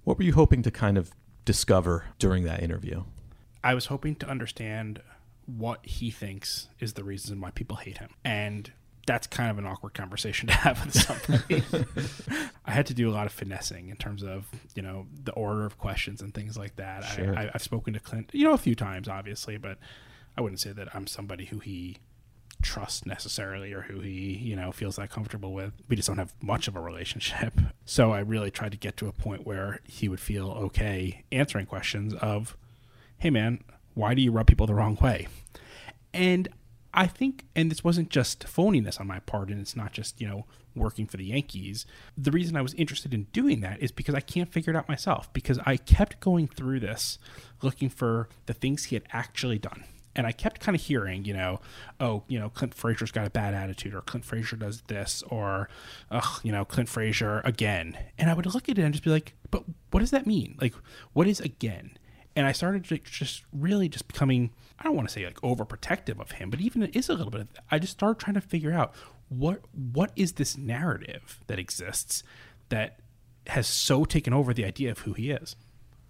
What 0.05 0.19
were 0.19 0.25
you 0.25 0.35
hoping 0.35 0.63
to 0.63 0.71
kind 0.71 0.99
of 0.99 1.11
discover 1.45 2.07
during 2.19 2.45
that 2.45 2.63
interview? 2.63 3.05
I 3.65 3.75
was 3.75 3.87
hoping 3.87 4.15
to 4.17 4.29
understand 4.29 5.01
what 5.47 5.85
he 5.87 6.11
thinks 6.11 6.69
is 6.81 6.95
the 6.95 7.05
reason 7.05 7.41
why 7.41 7.51
people 7.51 7.77
hate 7.77 7.99
him. 7.99 8.11
And 8.25 8.71
that's 9.07 9.29
kind 9.29 9.51
of 9.51 9.59
an 9.59 9.67
awkward 9.67 9.95
conversation 9.95 10.49
to 10.49 10.55
have 10.55 10.85
with 10.85 10.95
somebody. 10.95 11.63
I 12.67 12.73
had 12.73 12.87
to 12.87 12.95
do 12.95 13.09
a 13.09 13.13
lot 13.13 13.27
of 13.27 13.33
finessing 13.33 13.89
in 13.89 13.97
terms 13.97 14.23
of, 14.23 14.47
you 14.75 14.83
know, 14.83 15.07
the 15.23 15.33
order 15.33 15.65
of 15.65 15.79
questions 15.79 16.21
and 16.21 16.35
things 16.35 16.57
like 16.57 16.77
that. 16.77 17.05
Sure. 17.05 17.39
I, 17.39 17.51
have 17.53 17.63
spoken 17.63 17.95
to 17.95 18.01
Clint, 18.01 18.31
you 18.33 18.45
know, 18.45 18.53
a 18.53 18.59
few 18.59 18.75
times, 18.75 19.09
obviously, 19.09 19.57
but 19.57 19.79
I 20.37 20.41
wouldn't 20.41 20.61
say 20.61 20.73
that 20.73 20.95
I'm 20.95 21.07
somebody 21.07 21.47
who 21.47 21.61
he 21.61 21.99
trusts 22.63 23.07
necessarily 23.07 23.73
or 23.73 23.83
who 23.83 24.01
he, 24.01 24.37
you 24.37 24.57
know, 24.57 24.73
feels 24.73 24.97
that 24.97 25.11
comfortable 25.11 25.53
with. 25.53 25.73
We 25.89 25.97
just 25.97 26.09
don't 26.09 26.19
have 26.19 26.35
much 26.41 26.69
of 26.69 26.77
a 26.77 26.81
relationship. 26.81 27.55
So 27.89 28.11
I 28.11 28.19
really 28.19 28.51
tried 28.51 28.73
to 28.73 28.77
get 28.77 28.97
to 28.97 29.07
a 29.07 29.13
point 29.13 29.47
where 29.47 29.79
he 29.85 30.09
would 30.09 30.19
feel 30.19 30.51
okay 30.51 31.23
answering 31.31 31.67
questions 31.67 32.15
of, 32.15 32.57
hey 33.19 33.31
man, 33.31 33.63
why 33.95 34.13
do 34.13 34.23
you 34.23 34.33
rub 34.33 34.49
people 34.49 34.67
the 34.67 34.75
wrong 34.75 34.99
way? 35.01 35.29
And 36.13 36.49
I 36.93 37.07
think, 37.07 37.45
and 37.55 37.71
this 37.71 37.85
wasn't 37.85 38.11
just 38.11 38.41
phoniness 38.41 38.99
on 39.01 39.07
my 39.07 39.21
part, 39.21 39.51
and 39.51 39.61
it's 39.61 39.77
not 39.77 39.93
just, 39.93 40.21
you 40.21 40.27
know, 40.27 40.47
working 40.75 41.07
for 41.07 41.17
the 41.17 41.27
Yankees. 41.27 41.87
The 42.19 42.33
reason 42.33 42.57
I 42.57 42.63
was 42.63 42.75
interested 42.75 43.15
in 43.15 43.29
doing 43.33 43.61
that 43.61 43.81
is 43.81 43.93
because 43.93 44.17
I 44.17 44.21
can't 44.21 44.53
figure 44.53 44.73
it 44.73 44.77
out 44.77 44.89
myself, 44.89 45.33
because 45.33 45.61
I 45.65 45.77
kept 45.77 46.19
going 46.19 46.49
through 46.49 46.81
this 46.81 47.21
looking 47.63 47.89
for 47.89 48.29
the 48.47 48.55
things 48.55 48.85
he 48.85 48.97
had 48.97 49.05
actually 49.13 49.61
done 49.61 49.85
and 50.17 50.27
I 50.27 50.33
kept 50.33 50.61
kind 50.61 50.75
of 50.75 50.83
hearing, 50.83 51.25
you 51.25 51.35
know, 51.35 51.61
oh, 52.01 52.25
you 52.27 52.41
know, 52.41 52.49
Clint 52.49 52.75
Frazier's 52.75 53.13
got 53.13 53.27
a 53.27 53.31
bad 53.31 53.55
attitude, 53.55 53.95
or 53.95 54.01
Clint 54.01 54.25
Frazier 54.25 54.57
does 54.57 54.81
this, 54.89 55.23
or, 55.29 55.69
ugh, 56.11 56.41
you 56.43 56.51
know, 56.51 56.65
Clint 56.65 56.89
Frazier 56.89 57.43
again. 57.45 57.97
And 58.19 58.31
I 58.31 58.35
would 58.35 58.47
look 58.47 58.69
at 58.69 58.79
it 58.79 58.83
and 58.83 58.93
just 58.93 59.05
be 59.05 59.11
like, 59.11 59.35
but 59.51 59.63
what 59.91 60.01
does 60.01 60.11
that 60.11 60.27
mean? 60.27 60.57
Like, 60.61 60.75
what 61.13 61.29
is 61.29 61.39
again? 61.41 61.97
And 62.35 62.47
I 62.47 62.53
started 62.53 62.85
to 62.87 62.99
just 62.99 63.45
really 63.53 63.89
just 63.89 64.09
becoming, 64.09 64.51
I 64.79 64.85
don't 64.85 64.97
want 64.97 65.07
to 65.09 65.13
say 65.13 65.25
like 65.25 65.41
overprotective 65.43 66.19
of 66.21 66.33
him, 66.33 66.51
but 66.51 66.61
even 66.61 66.83
it 66.83 66.97
is 66.97 67.09
a 67.09 67.15
little 67.15 67.31
bit. 67.31 67.43
Of, 67.43 67.49
I 67.71 67.79
just 67.79 67.93
started 67.93 68.19
trying 68.19 68.35
to 68.35 68.41
figure 68.41 68.73
out 68.73 68.95
what 69.29 69.63
what 69.73 70.13
is 70.15 70.33
this 70.35 70.57
narrative 70.57 71.41
that 71.49 71.59
exists 71.59 72.23
that 72.69 73.01
has 73.49 73.67
so 73.67 74.05
taken 74.05 74.33
over 74.33 74.53
the 74.53 74.65
idea 74.65 74.91
of 74.91 75.01
who 75.01 75.15
he 75.15 75.31
is. 75.31 75.57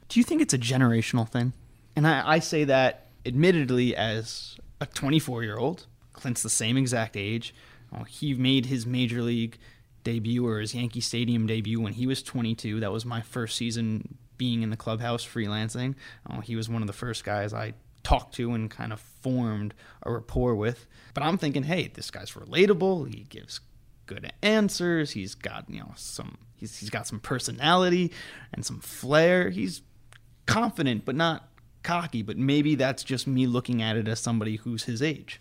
Do 0.08 0.20
you 0.20 0.24
think 0.24 0.42
it's 0.42 0.52
a 0.52 0.58
generational 0.58 1.28
thing? 1.28 1.52
And 1.94 2.06
I, 2.06 2.28
I 2.28 2.38
say 2.40 2.64
that 2.64 3.05
admittedly 3.26 3.94
as 3.94 4.56
a 4.80 4.86
24 4.86 5.42
year 5.42 5.58
old. 5.58 5.86
Clint's 6.12 6.42
the 6.42 6.50
same 6.50 6.76
exact 6.76 7.16
age. 7.16 7.54
Uh, 7.94 8.04
he 8.04 8.34
made 8.34 8.66
his 8.66 8.86
major 8.86 9.22
league 9.22 9.58
debut 10.04 10.46
or 10.46 10.60
his 10.60 10.74
Yankee 10.74 11.00
Stadium 11.00 11.46
debut 11.46 11.80
when 11.80 11.92
he 11.92 12.06
was 12.06 12.22
22. 12.22 12.80
That 12.80 12.92
was 12.92 13.04
my 13.04 13.20
first 13.20 13.56
season 13.56 14.16
being 14.38 14.62
in 14.62 14.70
the 14.70 14.76
clubhouse 14.76 15.26
freelancing. 15.26 15.94
Uh, 16.28 16.40
he 16.40 16.56
was 16.56 16.68
one 16.68 16.82
of 16.82 16.86
the 16.86 16.92
first 16.92 17.24
guys 17.24 17.52
I 17.52 17.74
talked 18.02 18.34
to 18.36 18.52
and 18.52 18.70
kind 18.70 18.92
of 18.92 19.00
formed 19.00 19.74
a 20.02 20.12
rapport 20.12 20.54
with. 20.54 20.86
But 21.12 21.22
I'm 21.22 21.38
thinking, 21.38 21.64
hey, 21.64 21.90
this 21.92 22.10
guy's 22.10 22.32
relatable. 22.32 23.12
He 23.12 23.24
gives 23.24 23.60
good 24.06 24.30
answers. 24.42 25.10
He's 25.10 25.34
got 25.34 25.68
you 25.68 25.80
know 25.80 25.92
some. 25.96 26.38
He's 26.54 26.78
he's 26.78 26.90
got 26.90 27.06
some 27.06 27.20
personality 27.20 28.12
and 28.52 28.64
some 28.64 28.80
flair. 28.80 29.50
He's 29.50 29.82
confident, 30.46 31.04
but 31.04 31.16
not 31.16 31.48
cocky. 31.86 32.22
But 32.22 32.36
maybe 32.36 32.74
that's 32.74 33.02
just 33.02 33.26
me 33.26 33.46
looking 33.46 33.80
at 33.80 33.96
it 33.96 34.08
as 34.08 34.20
somebody 34.20 34.56
who's 34.56 34.84
his 34.84 35.00
age. 35.00 35.40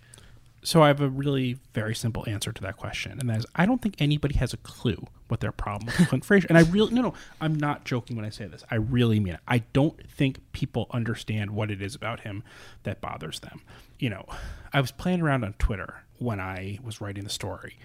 So 0.64 0.82
I 0.82 0.88
have 0.88 1.02
a 1.02 1.10
really 1.10 1.60
very 1.74 1.94
simple 1.94 2.24
answer 2.28 2.52
to 2.52 2.62
that 2.64 2.76
question, 2.78 3.20
and 3.20 3.30
that 3.30 3.38
is 3.38 3.46
I 3.56 3.68
don't 3.68 3.84
think 3.84 3.96
anybody 4.00 4.36
has 4.38 4.52
a 4.52 4.58
clue 4.58 5.06
what 5.28 5.40
their 5.40 5.52
problem 5.52 5.86
with 5.86 6.08
Clint 6.08 6.26
Frazier. 6.26 6.48
And 6.50 6.58
I 6.58 6.62
really 6.62 6.92
no 6.94 7.02
no, 7.02 7.14
I'm 7.40 7.54
not 7.54 7.86
joking 7.86 8.16
when 8.16 8.26
I 8.26 8.30
say 8.30 8.46
this. 8.48 8.64
I 8.72 8.76
really 8.76 9.20
mean 9.20 9.36
it. 9.36 9.42
I 9.48 9.60
don't 9.74 10.10
think 10.10 10.40
people 10.54 10.88
understand 10.90 11.52
what 11.52 11.70
it 11.70 11.84
is 11.84 11.94
about 11.94 12.22
him 12.22 12.44
that 12.82 13.00
bothers 13.00 13.42
them. 13.42 13.62
You 14.00 14.10
know, 14.10 14.26
I 14.74 14.82
was 14.82 14.92
playing 14.92 15.22
around 15.22 15.44
on 15.44 15.54
Twitter 15.60 16.04
when 16.18 16.40
I 16.40 16.80
was 16.84 17.00
writing 17.00 17.26
the 17.26 17.30
story. 17.30 17.78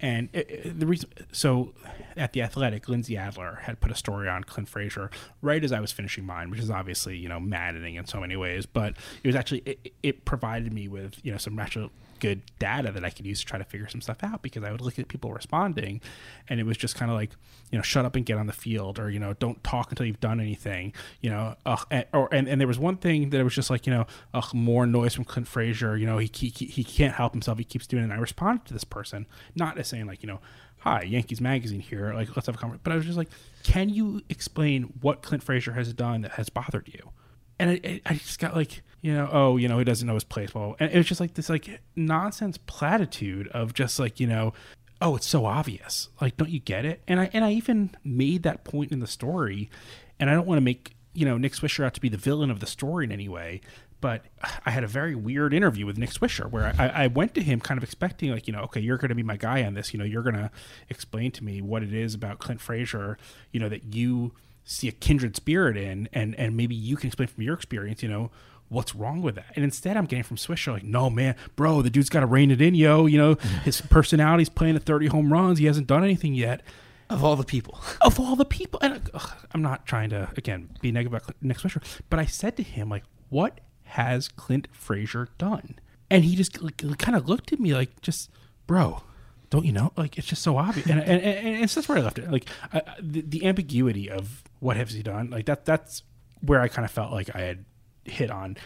And 0.00 0.28
it, 0.32 0.50
it, 0.50 0.80
the 0.80 0.86
reason, 0.86 1.10
so 1.32 1.72
at 2.16 2.32
the 2.32 2.42
Athletic, 2.42 2.88
Lindsey 2.88 3.16
Adler 3.16 3.60
had 3.62 3.80
put 3.80 3.90
a 3.90 3.94
story 3.94 4.28
on 4.28 4.44
Clint 4.44 4.68
Frazier 4.68 5.10
right 5.40 5.62
as 5.64 5.72
I 5.72 5.80
was 5.80 5.92
finishing 5.92 6.24
mine, 6.24 6.50
which 6.50 6.60
is 6.60 6.70
obviously 6.70 7.16
you 7.16 7.28
know 7.28 7.40
maddening 7.40 7.94
in 7.94 8.06
so 8.06 8.20
many 8.20 8.36
ways. 8.36 8.66
But 8.66 8.94
it 9.22 9.26
was 9.26 9.36
actually 9.36 9.62
it, 9.64 9.92
it 10.02 10.24
provided 10.24 10.72
me 10.72 10.88
with 10.88 11.18
you 11.22 11.32
know 11.32 11.38
some 11.38 11.58
actual 11.58 11.90
good 12.20 12.42
data 12.58 12.90
that 12.92 13.04
I 13.04 13.10
could 13.10 13.26
use 13.26 13.40
to 13.40 13.46
try 13.46 13.58
to 13.58 13.64
figure 13.64 13.88
some 13.88 14.00
stuff 14.00 14.18
out 14.22 14.42
because 14.42 14.64
I 14.64 14.72
would 14.72 14.80
look 14.80 14.98
at 14.98 15.08
people 15.08 15.32
responding 15.32 16.00
and 16.48 16.60
it 16.60 16.66
was 16.66 16.76
just 16.76 16.96
kind 16.96 17.10
of 17.10 17.16
like, 17.16 17.30
you 17.70 17.78
know, 17.78 17.82
shut 17.82 18.04
up 18.04 18.16
and 18.16 18.24
get 18.24 18.38
on 18.38 18.46
the 18.46 18.52
field 18.52 18.98
or, 18.98 19.10
you 19.10 19.18
know, 19.18 19.34
don't 19.34 19.62
talk 19.64 19.90
until 19.90 20.06
you've 20.06 20.20
done 20.20 20.40
anything, 20.40 20.92
you 21.20 21.30
know, 21.30 21.54
ugh, 21.64 21.86
and, 21.90 22.04
or, 22.12 22.28
and, 22.32 22.48
and 22.48 22.60
there 22.60 22.68
was 22.68 22.78
one 22.78 22.96
thing 22.96 23.30
that 23.30 23.40
it 23.40 23.44
was 23.44 23.54
just 23.54 23.70
like, 23.70 23.86
you 23.86 23.92
know, 23.92 24.06
ugh, 24.34 24.54
more 24.54 24.86
noise 24.86 25.14
from 25.14 25.24
Clint 25.24 25.48
Frazier, 25.48 25.96
you 25.96 26.06
know, 26.06 26.18
he, 26.18 26.30
he, 26.32 26.48
he 26.48 26.84
can't 26.84 27.14
help 27.14 27.32
himself. 27.32 27.58
He 27.58 27.64
keeps 27.64 27.86
doing 27.86 28.02
it. 28.02 28.06
And 28.06 28.12
I 28.12 28.18
responded 28.18 28.66
to 28.66 28.72
this 28.72 28.84
person, 28.84 29.26
not 29.54 29.78
as 29.78 29.88
saying 29.88 30.06
like, 30.06 30.22
you 30.22 30.26
know, 30.28 30.40
hi, 30.78 31.02
Yankees 31.02 31.40
Magazine 31.40 31.80
here. 31.80 32.14
Like, 32.14 32.36
let's 32.36 32.46
have 32.46 32.54
a 32.54 32.58
conversation. 32.58 32.80
But 32.84 32.92
I 32.92 32.96
was 32.96 33.04
just 33.04 33.18
like, 33.18 33.30
can 33.64 33.88
you 33.88 34.22
explain 34.28 34.84
what 35.00 35.22
Clint 35.22 35.42
Frazier 35.42 35.72
has 35.72 35.92
done 35.92 36.22
that 36.22 36.32
has 36.32 36.48
bothered 36.48 36.88
you? 36.92 37.10
And 37.58 37.70
I, 37.70 38.00
I 38.06 38.14
just 38.14 38.38
got 38.38 38.54
like, 38.54 38.82
you 39.00 39.12
know, 39.14 39.28
oh, 39.30 39.56
you 39.56 39.68
know, 39.68 39.78
he 39.78 39.84
doesn't 39.84 40.06
know 40.06 40.14
his 40.14 40.24
place 40.24 40.54
well. 40.54 40.76
And 40.80 40.90
it 40.90 40.96
was 40.96 41.06
just 41.06 41.20
like 41.20 41.34
this 41.34 41.48
like 41.48 41.80
nonsense 41.94 42.58
platitude 42.58 43.48
of 43.48 43.74
just 43.74 43.98
like, 43.98 44.18
you 44.20 44.26
know, 44.26 44.52
oh, 45.00 45.16
it's 45.16 45.26
so 45.26 45.46
obvious. 45.46 46.08
Like, 46.20 46.36
don't 46.36 46.50
you 46.50 46.60
get 46.60 46.84
it? 46.84 47.02
And 47.06 47.20
I 47.20 47.30
and 47.32 47.44
I 47.44 47.52
even 47.52 47.90
made 48.04 48.42
that 48.44 48.64
point 48.64 48.92
in 48.92 49.00
the 49.00 49.06
story, 49.06 49.70
and 50.18 50.30
I 50.30 50.34
don't 50.34 50.46
want 50.46 50.58
to 50.58 50.64
make 50.64 50.94
you 51.14 51.24
know 51.24 51.38
Nick 51.38 51.52
Swisher 51.52 51.84
out 51.84 51.94
to 51.94 52.00
be 52.00 52.08
the 52.08 52.16
villain 52.16 52.50
of 52.50 52.60
the 52.60 52.66
story 52.66 53.04
in 53.04 53.12
any 53.12 53.28
way. 53.28 53.60
But 54.00 54.26
I 54.64 54.70
had 54.70 54.84
a 54.84 54.88
very 54.88 55.14
weird 55.14 55.54
interview 55.54 55.86
with 55.86 55.96
Nick 55.96 56.10
Swisher 56.10 56.50
where 56.50 56.74
I, 56.78 56.88
I 56.88 57.06
went 57.06 57.34
to 57.34 57.42
him 57.42 57.60
kind 57.60 57.78
of 57.78 57.82
expecting, 57.82 58.30
like, 58.30 58.46
you 58.46 58.52
know, 58.52 58.60
okay, 58.64 58.80
you're 58.80 58.98
going 58.98 59.08
to 59.08 59.14
be 59.14 59.22
my 59.22 59.38
guy 59.38 59.64
on 59.64 59.72
this. 59.72 59.94
You 59.94 59.98
know, 59.98 60.04
you're 60.04 60.22
going 60.22 60.36
to 60.36 60.50
explain 60.90 61.30
to 61.32 61.42
me 61.42 61.62
what 61.62 61.82
it 61.82 61.94
is 61.94 62.14
about 62.14 62.38
Clint 62.38 62.60
Frazier, 62.60 63.16
you 63.52 63.58
know, 63.58 63.70
that 63.70 63.94
you 63.94 64.32
see 64.64 64.86
a 64.88 64.92
kindred 64.92 65.34
spirit 65.34 65.76
in, 65.76 66.08
and 66.12 66.34
and 66.34 66.56
maybe 66.56 66.74
you 66.74 66.96
can 66.96 67.06
explain 67.06 67.28
from 67.28 67.42
your 67.42 67.54
experience, 67.54 68.02
you 68.02 68.08
know, 68.08 68.30
what's 68.68 68.94
wrong 68.94 69.22
with 69.22 69.36
that? 69.36 69.52
And 69.54 69.64
instead, 69.64 69.96
I'm 69.96 70.06
getting 70.06 70.24
from 70.24 70.36
Swisher 70.36 70.72
like, 70.72 70.84
no, 70.84 71.08
man, 71.10 71.36
bro, 71.54 71.82
the 71.82 71.90
dude's 71.90 72.08
got 72.08 72.20
to 72.20 72.26
rein 72.26 72.50
it 72.50 72.60
in, 72.60 72.74
yo. 72.74 73.06
You 73.06 73.18
know, 73.18 73.34
his 73.64 73.80
personality's 73.80 74.48
playing 74.48 74.76
at 74.76 74.82
30 74.82 75.06
home 75.08 75.32
runs. 75.32 75.58
He 75.58 75.66
hasn't 75.66 75.86
done 75.86 76.04
anything 76.04 76.34
yet. 76.34 76.62
Of 77.08 77.22
all 77.22 77.36
the 77.36 77.44
people. 77.44 77.78
Of 78.00 78.18
all 78.18 78.36
the 78.36 78.44
people. 78.44 78.80
And 78.82 79.08
ugh, 79.14 79.32
I'm 79.52 79.62
not 79.62 79.86
trying 79.86 80.10
to, 80.10 80.28
again, 80.36 80.70
be 80.80 80.90
negative 80.90 81.22
about 81.24 81.36
Nick 81.40 81.58
Swisher, 81.58 81.82
but 82.10 82.18
I 82.18 82.24
said 82.24 82.56
to 82.56 82.62
him, 82.62 82.88
like, 82.88 83.04
what 83.28 83.60
has 83.84 84.28
Clint 84.28 84.68
Frazier 84.72 85.28
done? 85.38 85.78
And 86.10 86.24
he 86.24 86.36
just 86.36 86.60
like, 86.62 86.76
kind 86.98 87.16
of 87.16 87.28
looked 87.28 87.52
at 87.52 87.60
me 87.60 87.74
like, 87.74 88.00
just, 88.00 88.30
bro, 88.66 89.02
don't 89.50 89.64
you 89.64 89.72
know? 89.72 89.92
Like, 89.96 90.18
it's 90.18 90.26
just 90.26 90.42
so 90.42 90.56
obvious. 90.56 90.86
And, 90.86 91.00
and, 91.00 91.22
and, 91.22 91.56
and 91.56 91.68
that's 91.68 91.88
where 91.88 91.98
I 91.98 92.00
left 92.00 92.18
it. 92.18 92.30
Like, 92.30 92.48
uh, 92.72 92.80
the, 93.00 93.22
the 93.22 93.46
ambiguity 93.46 94.10
of 94.10 94.42
what 94.60 94.76
has 94.76 94.92
he 94.92 95.02
done, 95.02 95.30
like, 95.30 95.46
that 95.46 95.64
that's 95.64 96.02
where 96.40 96.60
I 96.60 96.68
kind 96.68 96.84
of 96.84 96.90
felt 96.90 97.12
like 97.12 97.34
I 97.34 97.40
had 97.40 97.64
hit 98.08 98.30
on 98.30 98.56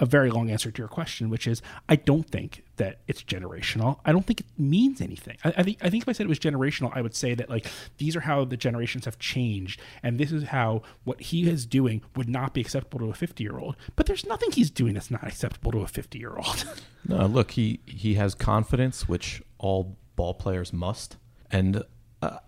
a 0.00 0.06
very 0.06 0.30
long 0.30 0.50
answer 0.50 0.70
to 0.70 0.82
your 0.82 0.88
question, 0.88 1.30
which 1.30 1.46
is 1.46 1.62
I 1.88 1.96
don't 1.96 2.28
think 2.28 2.64
that 2.76 3.00
it's 3.06 3.22
generational. 3.22 3.98
I 4.04 4.12
don't 4.12 4.26
think 4.26 4.40
it 4.40 4.46
means 4.58 5.00
anything. 5.00 5.36
I, 5.44 5.54
I, 5.58 5.62
think 5.62 5.78
I 5.82 5.90
think 5.90 6.02
if 6.02 6.08
I 6.08 6.12
said 6.12 6.26
it 6.26 6.28
was 6.28 6.38
generational, 6.38 6.90
I 6.94 7.00
would 7.00 7.14
say 7.14 7.34
that 7.34 7.48
like 7.48 7.66
these 7.98 8.16
are 8.16 8.20
how 8.20 8.44
the 8.44 8.56
generations 8.56 9.04
have 9.04 9.18
changed, 9.18 9.80
and 10.02 10.18
this 10.18 10.32
is 10.32 10.44
how 10.44 10.82
what 11.04 11.20
he 11.20 11.48
is 11.48 11.66
doing 11.66 12.02
would 12.16 12.28
not 12.28 12.54
be 12.54 12.60
acceptable 12.60 12.98
to 13.00 13.10
a 13.10 13.14
fifty 13.14 13.44
year 13.44 13.58
old. 13.58 13.76
But 13.96 14.06
there's 14.06 14.26
nothing 14.26 14.50
he's 14.52 14.70
doing 14.70 14.94
that's 14.94 15.10
not 15.10 15.24
acceptable 15.24 15.72
to 15.72 15.80
a 15.80 15.88
fifty 15.88 16.18
year 16.18 16.36
old. 16.36 16.64
no, 17.06 17.26
look, 17.26 17.52
he 17.52 17.80
he 17.86 18.14
has 18.14 18.34
confidence, 18.34 19.08
which 19.08 19.42
all 19.58 19.96
ball 20.16 20.34
players 20.34 20.72
must, 20.72 21.16
and 21.50 21.82
uh, 22.22 22.38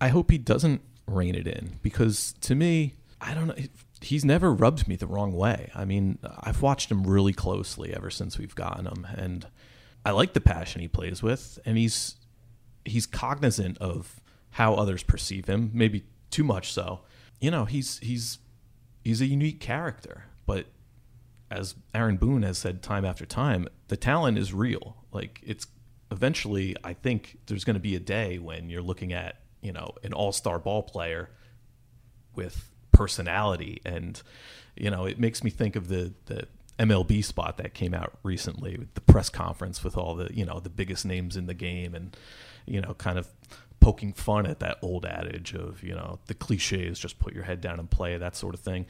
I 0.00 0.08
hope 0.08 0.30
he 0.30 0.38
doesn't 0.38 0.82
rein 1.06 1.34
it 1.34 1.46
in 1.46 1.78
because 1.82 2.34
to 2.40 2.54
me, 2.54 2.94
I 3.20 3.34
don't 3.34 3.48
know 3.48 3.54
he's 4.00 4.24
never 4.24 4.52
rubbed 4.52 4.88
me 4.88 4.96
the 4.96 5.06
wrong 5.06 5.32
way. 5.32 5.70
I 5.74 5.84
mean, 5.84 6.18
I've 6.40 6.62
watched 6.62 6.90
him 6.90 7.04
really 7.06 7.32
closely 7.32 7.94
ever 7.94 8.10
since 8.10 8.38
we've 8.38 8.54
gotten 8.54 8.86
him, 8.86 9.06
and 9.16 9.46
I 10.04 10.12
like 10.12 10.32
the 10.32 10.40
passion 10.40 10.80
he 10.80 10.88
plays 10.88 11.22
with, 11.22 11.58
and 11.64 11.76
he's 11.76 12.16
he's 12.84 13.06
cognizant 13.06 13.78
of 13.78 14.20
how 14.50 14.74
others 14.74 15.02
perceive 15.02 15.46
him, 15.46 15.70
maybe 15.74 16.04
too 16.30 16.44
much 16.44 16.72
so. 16.72 17.00
You 17.40 17.50
know, 17.50 17.64
he's 17.64 17.98
he's 17.98 18.38
he's 19.04 19.20
a 19.20 19.26
unique 19.26 19.60
character, 19.60 20.24
but 20.46 20.66
as 21.50 21.74
Aaron 21.94 22.16
Boone 22.16 22.42
has 22.42 22.58
said 22.58 22.82
time 22.82 23.04
after 23.04 23.26
time, 23.26 23.68
the 23.88 23.96
talent 23.96 24.38
is 24.38 24.54
real. 24.54 24.96
Like 25.12 25.40
it's 25.42 25.66
eventually, 26.10 26.76
I 26.84 26.94
think 26.94 27.38
there's 27.46 27.64
going 27.64 27.74
to 27.74 27.80
be 27.80 27.96
a 27.96 28.00
day 28.00 28.38
when 28.38 28.70
you're 28.70 28.82
looking 28.82 29.12
at 29.12 29.36
you 29.60 29.72
know 29.72 29.92
an 30.02 30.12
all-star 30.12 30.58
ball 30.58 30.82
player 30.82 31.30
with 32.34 32.69
personality. 33.00 33.80
And 33.86 34.20
you 34.76 34.90
know 34.90 35.06
it 35.06 35.18
makes 35.18 35.42
me 35.42 35.50
think 35.50 35.74
of 35.74 35.88
the 35.88 36.12
the 36.26 36.46
MLB 36.78 37.24
spot 37.24 37.56
that 37.56 37.72
came 37.72 37.94
out 37.94 38.18
recently 38.22 38.76
with 38.76 38.92
the 38.94 39.00
press 39.00 39.30
conference 39.30 39.82
with 39.82 39.96
all 39.96 40.14
the 40.14 40.28
you 40.34 40.44
know 40.44 40.60
the 40.60 40.68
biggest 40.68 41.06
names 41.06 41.34
in 41.36 41.46
the 41.46 41.54
game 41.54 41.94
and 41.94 42.14
you 42.66 42.80
know 42.80 42.92
kind 42.94 43.18
of 43.18 43.26
poking 43.80 44.12
fun 44.12 44.44
at 44.44 44.60
that 44.60 44.76
old 44.82 45.06
adage 45.06 45.54
of 45.54 45.82
you 45.82 45.94
know 45.94 46.18
the 46.26 46.34
cliches 46.34 46.98
just 46.98 47.18
put 47.18 47.32
your 47.32 47.44
head 47.44 47.62
down 47.62 47.78
and 47.78 47.90
play 47.90 48.18
that 48.18 48.36
sort 48.36 48.54
of 48.54 48.60
thing. 48.60 48.84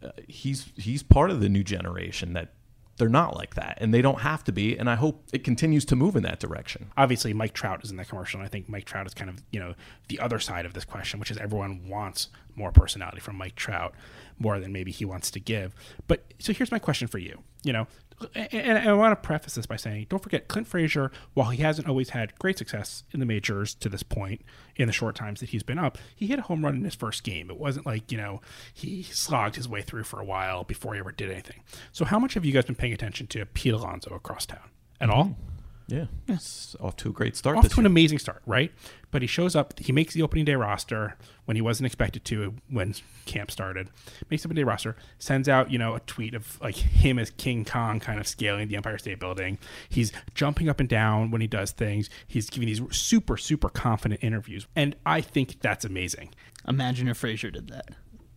Uh, 0.00 0.10
he's 0.28 0.72
he's 0.76 1.02
part 1.02 1.30
of 1.30 1.40
the 1.40 1.48
new 1.48 1.64
generation 1.64 2.34
that 2.34 2.50
they're 2.98 3.08
not 3.08 3.36
like 3.36 3.54
that 3.54 3.78
and 3.80 3.94
they 3.94 4.02
don't 4.02 4.20
have 4.20 4.44
to 4.44 4.52
be 4.52 4.76
and 4.76 4.90
i 4.90 4.94
hope 4.94 5.24
it 5.32 5.44
continues 5.44 5.84
to 5.84 5.96
move 5.96 6.16
in 6.16 6.22
that 6.22 6.40
direction. 6.40 6.90
Obviously 6.96 7.32
mike 7.32 7.54
trout 7.54 7.82
is 7.84 7.90
in 7.90 7.96
that 7.96 8.08
commercial 8.08 8.40
and 8.40 8.46
i 8.46 8.50
think 8.50 8.68
mike 8.68 8.84
trout 8.84 9.06
is 9.06 9.14
kind 9.14 9.30
of 9.30 9.42
you 9.50 9.60
know 9.60 9.74
the 10.08 10.20
other 10.20 10.38
side 10.38 10.66
of 10.66 10.74
this 10.74 10.84
question 10.84 11.18
which 11.20 11.30
is 11.30 11.38
everyone 11.38 11.88
wants 11.88 12.28
more 12.54 12.72
personality 12.72 13.20
from 13.20 13.36
mike 13.36 13.54
trout 13.54 13.94
more 14.38 14.60
than 14.60 14.72
maybe 14.72 14.90
he 14.92 15.04
wants 15.04 15.30
to 15.32 15.40
give. 15.40 15.74
But 16.06 16.32
so 16.38 16.52
here's 16.52 16.70
my 16.70 16.78
question 16.78 17.08
for 17.08 17.18
you 17.18 17.42
you 17.64 17.72
know 17.72 17.86
and 18.34 18.78
I 18.78 18.92
want 18.92 19.12
to 19.12 19.26
preface 19.26 19.54
this 19.54 19.66
by 19.66 19.76
saying, 19.76 20.06
don't 20.08 20.22
forget 20.22 20.48
Clint 20.48 20.66
Frazier. 20.66 21.10
While 21.34 21.50
he 21.50 21.62
hasn't 21.62 21.88
always 21.88 22.10
had 22.10 22.38
great 22.38 22.58
success 22.58 23.04
in 23.12 23.20
the 23.20 23.26
majors 23.26 23.74
to 23.76 23.88
this 23.88 24.02
point, 24.02 24.42
in 24.76 24.86
the 24.86 24.92
short 24.92 25.14
times 25.14 25.40
that 25.40 25.50
he's 25.50 25.62
been 25.62 25.78
up, 25.78 25.98
he 26.14 26.26
hit 26.26 26.38
a 26.38 26.42
home 26.42 26.64
run 26.64 26.74
in 26.76 26.84
his 26.84 26.94
first 26.94 27.22
game. 27.24 27.50
It 27.50 27.58
wasn't 27.58 27.86
like 27.86 28.10
you 28.10 28.18
know 28.18 28.40
he 28.72 29.02
slogged 29.02 29.56
his 29.56 29.68
way 29.68 29.82
through 29.82 30.04
for 30.04 30.20
a 30.20 30.24
while 30.24 30.64
before 30.64 30.94
he 30.94 31.00
ever 31.00 31.12
did 31.12 31.30
anything. 31.30 31.62
So, 31.92 32.04
how 32.04 32.18
much 32.18 32.34
have 32.34 32.44
you 32.44 32.52
guys 32.52 32.64
been 32.64 32.74
paying 32.74 32.92
attention 32.92 33.26
to 33.28 33.44
Pete 33.46 33.74
Alonso 33.74 34.14
across 34.14 34.46
town 34.46 34.70
at 35.00 35.10
all? 35.10 35.24
Mm-hmm. 35.24 35.57
Yeah, 35.88 36.04
it's 36.28 36.76
off 36.80 36.96
to 36.96 37.08
a 37.08 37.12
great 37.12 37.34
start. 37.34 37.56
Off 37.56 37.66
to 37.66 37.76
year. 37.76 37.80
an 37.80 37.86
amazing 37.86 38.18
start, 38.18 38.42
right? 38.44 38.70
But 39.10 39.22
he 39.22 39.26
shows 39.26 39.56
up. 39.56 39.78
He 39.78 39.90
makes 39.90 40.12
the 40.12 40.20
opening 40.20 40.44
day 40.44 40.54
roster 40.54 41.16
when 41.46 41.56
he 41.56 41.62
wasn't 41.62 41.86
expected 41.86 42.26
to 42.26 42.54
when 42.68 42.94
camp 43.24 43.50
started. 43.50 43.88
Makes 44.28 44.42
the 44.42 44.48
opening 44.48 44.64
day 44.64 44.68
roster. 44.68 44.96
Sends 45.18 45.48
out 45.48 45.70
you 45.70 45.78
know 45.78 45.94
a 45.94 46.00
tweet 46.00 46.34
of 46.34 46.60
like 46.60 46.74
him 46.76 47.18
as 47.18 47.30
King 47.30 47.64
Kong, 47.64 48.00
kind 48.00 48.20
of 48.20 48.28
scaling 48.28 48.68
the 48.68 48.76
Empire 48.76 48.98
State 48.98 49.18
Building. 49.18 49.56
He's 49.88 50.12
jumping 50.34 50.68
up 50.68 50.78
and 50.78 50.88
down 50.90 51.30
when 51.30 51.40
he 51.40 51.46
does 51.46 51.70
things. 51.70 52.10
He's 52.26 52.50
giving 52.50 52.66
these 52.66 52.82
super 52.94 53.38
super 53.38 53.70
confident 53.70 54.22
interviews, 54.22 54.66
and 54.76 54.94
I 55.06 55.22
think 55.22 55.60
that's 55.60 55.86
amazing. 55.86 56.34
Imagine 56.68 57.08
if 57.08 57.16
Frazier 57.16 57.50
did 57.50 57.68
that. 57.68 57.92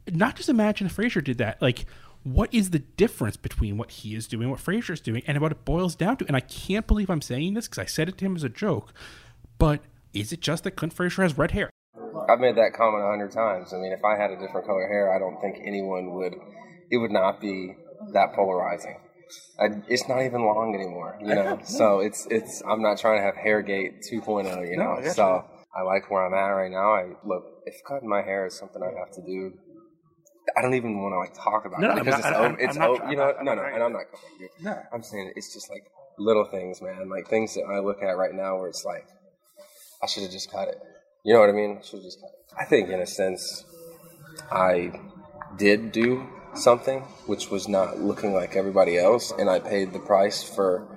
Not 0.09 0.37
just 0.37 0.47
imagine 0.47 0.87
if 0.87 0.93
Frazier 0.93 1.19
did 1.19 1.39
that. 1.39 1.61
Like 1.61 1.85
what 2.23 2.53
is 2.53 2.69
the 2.69 2.79
difference 2.79 3.37
between 3.37 3.77
what 3.77 3.91
he 3.91 4.15
is 4.15 4.27
doing, 4.27 4.49
what 4.49 4.59
Frazier's 4.59 5.01
doing, 5.01 5.23
and 5.25 5.39
what 5.39 5.51
it 5.51 5.65
boils 5.65 5.95
down 5.95 6.17
to? 6.17 6.27
And 6.27 6.35
I 6.35 6.39
can't 6.41 6.85
believe 6.85 7.09
I'm 7.09 7.21
saying 7.21 7.55
this 7.55 7.67
because 7.67 7.79
I 7.79 7.85
said 7.85 8.09
it 8.09 8.17
to 8.19 8.25
him 8.25 8.35
as 8.35 8.43
a 8.43 8.49
joke, 8.49 8.93
but 9.57 9.81
is 10.13 10.31
it 10.31 10.41
just 10.41 10.63
that 10.65 10.71
Clint 10.71 10.93
Frazier 10.93 11.23
has 11.23 11.37
red 11.37 11.51
hair? 11.51 11.69
I've 12.29 12.39
made 12.39 12.55
that 12.57 12.73
comment 12.73 13.03
a 13.03 13.07
hundred 13.07 13.31
times. 13.31 13.73
I 13.73 13.77
mean, 13.77 13.91
if 13.91 14.03
I 14.03 14.17
had 14.17 14.31
a 14.31 14.37
different 14.39 14.67
color 14.67 14.87
hair, 14.87 15.13
I 15.13 15.19
don't 15.19 15.39
think 15.41 15.57
anyone 15.65 16.13
would. 16.13 16.33
It 16.91 16.97
would 16.97 17.11
not 17.11 17.39
be 17.39 17.75
that 18.13 18.33
polarizing. 18.33 18.97
I, 19.59 19.81
it's 19.87 20.07
not 20.09 20.21
even 20.23 20.45
long 20.45 20.75
anymore, 20.75 21.17
you 21.21 21.33
know. 21.35 21.59
so 21.65 21.99
it's 21.99 22.27
it's. 22.29 22.61
I'm 22.67 22.81
not 22.81 22.99
trying 22.99 23.19
to 23.19 23.23
have 23.23 23.35
Hairgate 23.35 24.03
2.0, 24.11 24.69
you 24.69 24.77
know. 24.77 24.99
No, 24.99 25.11
so 25.11 25.45
I 25.75 25.81
like 25.83 26.11
where 26.11 26.25
I'm 26.25 26.33
at 26.33 26.53
right 26.53 26.71
now. 26.71 26.93
I 26.93 27.13
look 27.25 27.43
if 27.65 27.75
cutting 27.87 28.09
my 28.09 28.21
hair 28.21 28.45
is 28.45 28.57
something 28.57 28.81
I 28.83 28.97
have 28.99 29.11
to 29.15 29.21
do 29.21 29.53
I 30.57 30.61
don't 30.61 30.73
even 30.73 31.01
want 31.01 31.13
to 31.13 31.19
like 31.19 31.33
talk 31.33 31.65
about 31.65 31.79
No, 31.81 31.91
it 31.91 32.03
because 32.03 32.19
not- 32.23 32.31
it's, 32.31 32.37
I'm- 32.37 32.57
it's 32.59 32.75
I'm 32.77 32.79
not 32.81 32.89
o- 33.05 33.09
you 33.09 33.15
know 33.17 33.33
I'm 33.39 33.45
no 33.45 33.53
no 33.55 33.63
and 33.63 33.83
I'm 33.83 33.93
not 33.93 34.05
going 34.11 34.23
dude. 34.39 34.49
No. 34.61 34.77
I'm 34.93 35.03
saying 35.03 35.33
it's 35.35 35.53
just 35.53 35.69
like 35.69 35.83
little 36.17 36.45
things 36.45 36.81
man 36.81 37.09
like 37.09 37.27
things 37.29 37.53
that 37.55 37.63
I 37.63 37.79
look 37.79 38.01
at 38.03 38.11
right 38.17 38.33
now 38.33 38.57
where 38.57 38.67
it's 38.67 38.83
like 38.85 39.05
I 40.03 40.07
should 40.07 40.23
have 40.23 40.31
just 40.31 40.51
cut 40.51 40.67
it. 40.67 40.77
You 41.23 41.33
know 41.33 41.39
what 41.41 41.49
I 41.49 41.53
mean? 41.53 41.79
Should 41.83 41.97
have 41.99 42.03
just 42.03 42.19
cut 42.19 42.29
it. 42.31 42.55
I 42.59 42.65
think 42.65 42.89
in 42.89 42.99
a 42.99 43.05
sense 43.07 43.63
I 44.51 44.91
did 45.57 45.91
do 45.91 46.27
something 46.53 47.01
which 47.27 47.49
was 47.49 47.67
not 47.67 47.99
looking 47.99 48.33
like 48.33 48.55
everybody 48.55 48.97
else 48.97 49.31
and 49.37 49.49
I 49.49 49.59
paid 49.59 49.93
the 49.93 49.99
price 49.99 50.43
for 50.43 50.87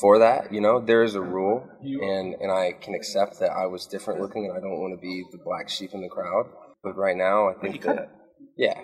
for 0.00 0.18
that 0.18 0.52
you 0.52 0.60
know? 0.60 0.80
There 0.80 1.02
is 1.04 1.14
a 1.14 1.20
rule 1.20 1.68
and 1.82 2.34
and 2.40 2.50
I 2.50 2.72
can 2.72 2.94
accept 2.94 3.38
that 3.40 3.50
I 3.52 3.66
was 3.66 3.86
different 3.86 4.20
looking 4.20 4.46
and 4.46 4.56
I 4.56 4.60
don't 4.60 4.80
want 4.80 4.94
to 4.94 5.00
be 5.00 5.24
the 5.30 5.38
black 5.38 5.68
sheep 5.68 5.92
in 5.94 6.00
the 6.00 6.08
crowd 6.08 6.46
but 6.82 6.96
right 6.96 7.16
now 7.16 7.48
I 7.48 7.54
think 7.54 7.82
that 7.82 8.10
yeah 8.58 8.78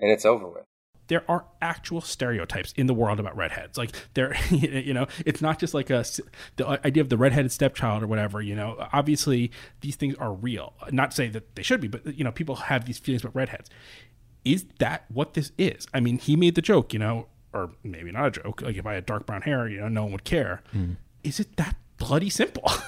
and 0.00 0.10
it's 0.10 0.24
over 0.24 0.48
with 0.48 0.64
there 1.08 1.24
are 1.28 1.46
actual 1.60 2.00
stereotypes 2.00 2.72
in 2.76 2.86
the 2.86 2.94
world 2.94 3.18
about 3.18 3.36
redheads. 3.36 3.76
Like 3.76 3.96
there, 4.14 4.36
you 4.50 4.94
know, 4.94 5.06
it's 5.26 5.42
not 5.42 5.58
just 5.58 5.74
like 5.74 5.90
a 5.90 6.04
the 6.56 6.80
idea 6.86 7.02
of 7.02 7.08
the 7.08 7.16
redheaded 7.16 7.50
stepchild 7.50 8.02
or 8.02 8.06
whatever. 8.06 8.40
You 8.40 8.54
know, 8.54 8.88
obviously 8.92 9.50
these 9.80 9.96
things 9.96 10.14
are 10.16 10.32
real. 10.32 10.74
Not 10.92 11.10
to 11.10 11.16
say 11.16 11.28
that 11.28 11.56
they 11.56 11.62
should 11.62 11.80
be, 11.80 11.88
but 11.88 12.14
you 12.16 12.24
know, 12.24 12.32
people 12.32 12.54
have 12.56 12.84
these 12.84 12.98
feelings 12.98 13.22
about 13.22 13.34
redheads. 13.34 13.70
Is 14.44 14.66
that 14.78 15.04
what 15.08 15.34
this 15.34 15.50
is? 15.58 15.86
I 15.92 16.00
mean, 16.00 16.18
he 16.18 16.36
made 16.36 16.54
the 16.54 16.62
joke, 16.62 16.92
you 16.92 16.98
know, 16.98 17.26
or 17.52 17.72
maybe 17.82 18.12
not 18.12 18.26
a 18.26 18.30
joke. 18.30 18.62
Like 18.62 18.76
if 18.76 18.86
I 18.86 18.94
had 18.94 19.06
dark 19.06 19.26
brown 19.26 19.42
hair, 19.42 19.68
you 19.68 19.80
know, 19.80 19.88
no 19.88 20.04
one 20.04 20.12
would 20.12 20.24
care. 20.24 20.62
Hmm. 20.72 20.92
Is 21.24 21.40
it 21.40 21.56
that 21.56 21.76
bloody 21.96 22.30
simple? 22.30 22.70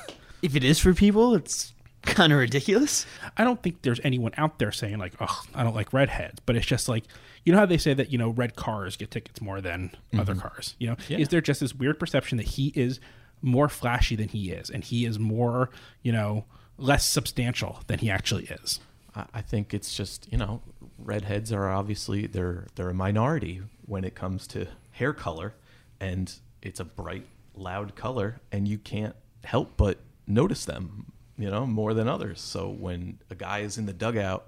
If 0.42 0.56
it 0.56 0.64
is 0.64 0.78
for 0.78 0.94
people, 0.94 1.34
it's 1.34 1.74
kind 2.02 2.32
of 2.32 2.38
ridiculous. 2.38 3.06
I 3.36 3.44
don't 3.44 3.62
think 3.62 3.82
there's 3.82 4.00
anyone 4.02 4.32
out 4.36 4.58
there 4.58 4.72
saying 4.72 4.98
like, 4.98 5.14
"Oh, 5.20 5.42
I 5.54 5.62
don't 5.62 5.74
like 5.74 5.92
redheads," 5.92 6.40
but 6.46 6.56
it's 6.56 6.66
just 6.66 6.88
like, 6.88 7.04
you 7.44 7.52
know 7.52 7.58
how 7.58 7.66
they 7.66 7.78
say 7.78 7.94
that 7.94 8.10
you 8.10 8.18
know 8.18 8.30
red 8.30 8.56
cars 8.56 8.96
get 8.96 9.10
tickets 9.10 9.40
more 9.40 9.60
than 9.60 9.90
other 10.14 10.32
mm-hmm. 10.32 10.42
cars. 10.42 10.76
You 10.78 10.88
know, 10.88 10.96
is 11.08 11.28
there 11.28 11.40
just 11.40 11.60
this 11.60 11.74
weird 11.74 11.98
perception 11.98 12.38
that 12.38 12.46
he 12.48 12.68
is 12.74 13.00
more 13.42 13.68
flashy 13.68 14.16
than 14.16 14.28
he 14.28 14.50
is, 14.50 14.70
and 14.70 14.84
he 14.84 15.04
is 15.04 15.18
more, 15.18 15.70
you 16.02 16.12
know, 16.12 16.44
less 16.76 17.06
substantial 17.06 17.80
than 17.86 17.98
he 17.98 18.10
actually 18.10 18.44
is? 18.44 18.80
I 19.14 19.24
I 19.34 19.42
think 19.42 19.74
it's 19.74 19.94
just 19.94 20.30
you 20.30 20.38
know 20.38 20.62
redheads 20.98 21.52
are 21.52 21.68
obviously 21.68 22.26
they're 22.26 22.66
they're 22.74 22.90
a 22.90 22.94
minority 22.94 23.62
when 23.86 24.04
it 24.04 24.14
comes 24.14 24.46
to 24.48 24.66
hair 24.92 25.12
color, 25.12 25.54
and 25.98 26.32
it's 26.62 26.80
a 26.80 26.84
bright, 26.84 27.26
loud 27.54 27.94
color, 27.94 28.40
and 28.52 28.68
you 28.68 28.78
can't 28.78 29.16
help 29.44 29.76
but 29.76 29.98
notice 30.26 30.64
them, 30.64 31.12
you 31.40 31.50
know, 31.50 31.66
more 31.66 31.94
than 31.94 32.06
others. 32.08 32.40
So 32.40 32.68
when 32.68 33.18
a 33.30 33.34
guy 33.34 33.60
is 33.60 33.78
in 33.78 33.86
the 33.86 33.92
dugout 33.92 34.46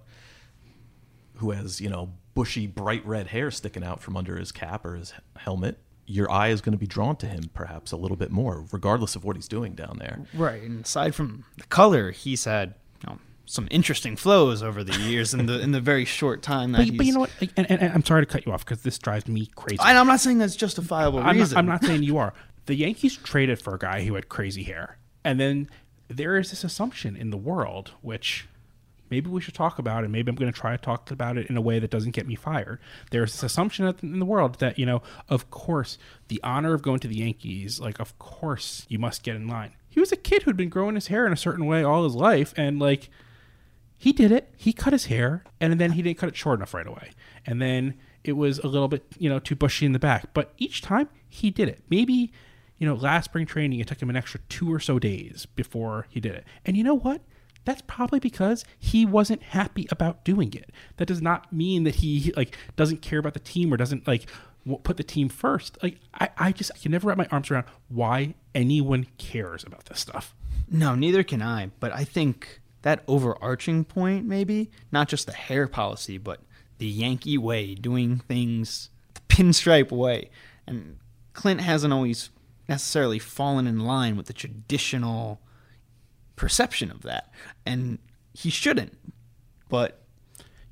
who 1.36 1.50
has 1.50 1.80
you 1.80 1.88
know 1.88 2.10
bushy, 2.34 2.66
bright 2.66 3.04
red 3.06 3.26
hair 3.28 3.50
sticking 3.50 3.84
out 3.84 4.00
from 4.00 4.16
under 4.16 4.36
his 4.36 4.52
cap 4.52 4.84
or 4.84 4.94
his 4.94 5.12
helmet. 5.36 5.78
Your 6.06 6.30
eye 6.30 6.48
is 6.48 6.60
going 6.60 6.72
to 6.72 6.78
be 6.78 6.86
drawn 6.86 7.16
to 7.16 7.26
him 7.26 7.50
perhaps 7.54 7.92
a 7.92 7.96
little 7.96 8.16
bit 8.16 8.30
more, 8.30 8.64
regardless 8.72 9.14
of 9.16 9.24
what 9.24 9.36
he's 9.36 9.48
doing 9.48 9.74
down 9.74 9.98
there. 9.98 10.20
Right. 10.34 10.62
And 10.62 10.84
aside 10.84 11.14
from 11.14 11.44
the 11.58 11.64
color, 11.64 12.10
he's 12.10 12.44
had 12.44 12.74
you 13.02 13.10
know, 13.10 13.18
some 13.46 13.68
interesting 13.70 14.16
flows 14.16 14.62
over 14.62 14.82
the 14.82 14.98
years 14.98 15.32
in 15.32 15.46
the 15.46 15.60
in 15.60 15.70
the 15.72 15.80
very 15.80 16.04
short 16.04 16.42
time 16.42 16.72
that 16.72 16.78
But, 16.78 16.86
he's. 16.86 16.96
but 16.96 17.06
you 17.06 17.12
know 17.14 17.20
what? 17.20 17.30
And, 17.40 17.70
and, 17.70 17.82
and 17.82 17.92
I'm 17.94 18.04
sorry 18.04 18.26
to 18.26 18.30
cut 18.30 18.44
you 18.46 18.52
off 18.52 18.64
because 18.64 18.82
this 18.82 18.98
drives 18.98 19.28
me 19.28 19.46
crazy. 19.54 19.78
And 19.80 19.96
I'm 19.96 20.06
not 20.06 20.20
saying 20.20 20.38
that's 20.38 20.56
justifiable 20.56 21.20
I'm 21.20 21.38
not. 21.38 21.56
I'm 21.56 21.66
not 21.66 21.84
saying 21.84 22.02
you 22.02 22.18
are. 22.18 22.34
The 22.66 22.74
Yankees 22.74 23.16
traded 23.16 23.60
for 23.60 23.74
a 23.74 23.78
guy 23.78 24.04
who 24.04 24.14
had 24.14 24.28
crazy 24.28 24.64
hair. 24.64 24.98
And 25.24 25.38
then 25.38 25.70
there 26.16 26.36
is 26.36 26.50
this 26.50 26.64
assumption 26.64 27.16
in 27.16 27.30
the 27.30 27.36
world, 27.36 27.92
which 28.00 28.46
maybe 29.10 29.28
we 29.28 29.40
should 29.40 29.54
talk 29.54 29.78
about, 29.78 30.04
and 30.04 30.12
maybe 30.12 30.30
I'm 30.30 30.36
going 30.36 30.52
to 30.52 30.58
try 30.58 30.72
to 30.72 30.82
talk 30.82 31.10
about 31.10 31.36
it 31.36 31.50
in 31.50 31.56
a 31.56 31.60
way 31.60 31.78
that 31.78 31.90
doesn't 31.90 32.12
get 32.12 32.26
me 32.26 32.34
fired. 32.34 32.80
There's 33.10 33.32
this 33.32 33.42
assumption 33.42 33.94
in 34.02 34.18
the 34.18 34.24
world 34.24 34.58
that, 34.60 34.78
you 34.78 34.86
know, 34.86 35.02
of 35.28 35.50
course, 35.50 35.98
the 36.28 36.40
honor 36.42 36.72
of 36.72 36.82
going 36.82 37.00
to 37.00 37.08
the 37.08 37.18
Yankees, 37.18 37.78
like, 37.78 38.00
of 38.00 38.18
course, 38.18 38.86
you 38.88 38.98
must 38.98 39.22
get 39.22 39.36
in 39.36 39.46
line. 39.46 39.72
He 39.90 40.00
was 40.00 40.12
a 40.12 40.16
kid 40.16 40.44
who'd 40.44 40.56
been 40.56 40.70
growing 40.70 40.94
his 40.94 41.08
hair 41.08 41.26
in 41.26 41.32
a 41.32 41.36
certain 41.36 41.66
way 41.66 41.82
all 41.82 42.04
his 42.04 42.14
life, 42.14 42.54
and, 42.56 42.78
like, 42.78 43.10
he 43.98 44.12
did 44.12 44.32
it. 44.32 44.52
He 44.56 44.72
cut 44.72 44.94
his 44.94 45.06
hair, 45.06 45.44
and 45.60 45.78
then 45.78 45.92
he 45.92 46.02
didn't 46.02 46.18
cut 46.18 46.30
it 46.30 46.36
short 46.36 46.58
enough 46.58 46.72
right 46.72 46.86
away. 46.86 47.10
And 47.46 47.60
then 47.60 47.94
it 48.24 48.32
was 48.32 48.58
a 48.60 48.66
little 48.66 48.88
bit, 48.88 49.04
you 49.18 49.28
know, 49.28 49.38
too 49.38 49.54
bushy 49.54 49.84
in 49.84 49.92
the 49.92 49.98
back. 49.98 50.32
But 50.32 50.54
each 50.56 50.80
time 50.80 51.08
he 51.28 51.50
did 51.50 51.68
it. 51.68 51.82
Maybe, 51.90 52.32
you 52.82 52.88
know, 52.88 52.96
last 52.96 53.26
spring 53.26 53.46
training, 53.46 53.78
it 53.78 53.86
took 53.86 54.02
him 54.02 54.10
an 54.10 54.16
extra 54.16 54.40
two 54.48 54.74
or 54.74 54.80
so 54.80 54.98
days 54.98 55.46
before 55.46 56.08
he 56.10 56.18
did 56.18 56.34
it. 56.34 56.44
And 56.66 56.76
you 56.76 56.82
know 56.82 56.96
what? 56.96 57.20
That's 57.64 57.80
probably 57.82 58.18
because 58.18 58.64
he 58.76 59.06
wasn't 59.06 59.40
happy 59.40 59.86
about 59.92 60.24
doing 60.24 60.52
it. 60.52 60.70
That 60.96 61.06
does 61.06 61.22
not 61.22 61.52
mean 61.52 61.84
that 61.84 61.94
he 61.94 62.32
like 62.36 62.58
doesn't 62.74 63.00
care 63.00 63.20
about 63.20 63.34
the 63.34 63.38
team 63.38 63.72
or 63.72 63.76
doesn't 63.76 64.08
like 64.08 64.28
put 64.82 64.96
the 64.96 65.04
team 65.04 65.28
first. 65.28 65.78
Like 65.80 66.00
I, 66.12 66.30
I 66.36 66.50
just 66.50 66.72
I 66.74 66.78
can 66.78 66.90
never 66.90 67.06
wrap 67.06 67.18
my 67.18 67.28
arms 67.30 67.52
around 67.52 67.66
why 67.88 68.34
anyone 68.52 69.06
cares 69.16 69.62
about 69.62 69.84
this 69.84 70.00
stuff. 70.00 70.34
No, 70.68 70.96
neither 70.96 71.22
can 71.22 71.40
I. 71.40 71.70
But 71.78 71.92
I 71.92 72.02
think 72.02 72.62
that 72.82 73.04
overarching 73.06 73.84
point, 73.84 74.26
maybe 74.26 74.72
not 74.90 75.06
just 75.06 75.26
the 75.26 75.32
hair 75.32 75.68
policy, 75.68 76.18
but 76.18 76.40
the 76.78 76.88
Yankee 76.88 77.38
way, 77.38 77.76
doing 77.76 78.18
things 78.18 78.90
the 79.14 79.20
pinstripe 79.28 79.92
way, 79.92 80.30
and 80.66 80.98
Clint 81.32 81.60
hasn't 81.60 81.92
always 81.92 82.30
necessarily 82.68 83.18
fallen 83.18 83.66
in 83.66 83.80
line 83.80 84.16
with 84.16 84.26
the 84.26 84.32
traditional 84.32 85.40
perception 86.36 86.90
of 86.90 87.02
that, 87.02 87.32
and 87.66 87.98
he 88.32 88.50
shouldn't. 88.50 88.96
But 89.68 90.02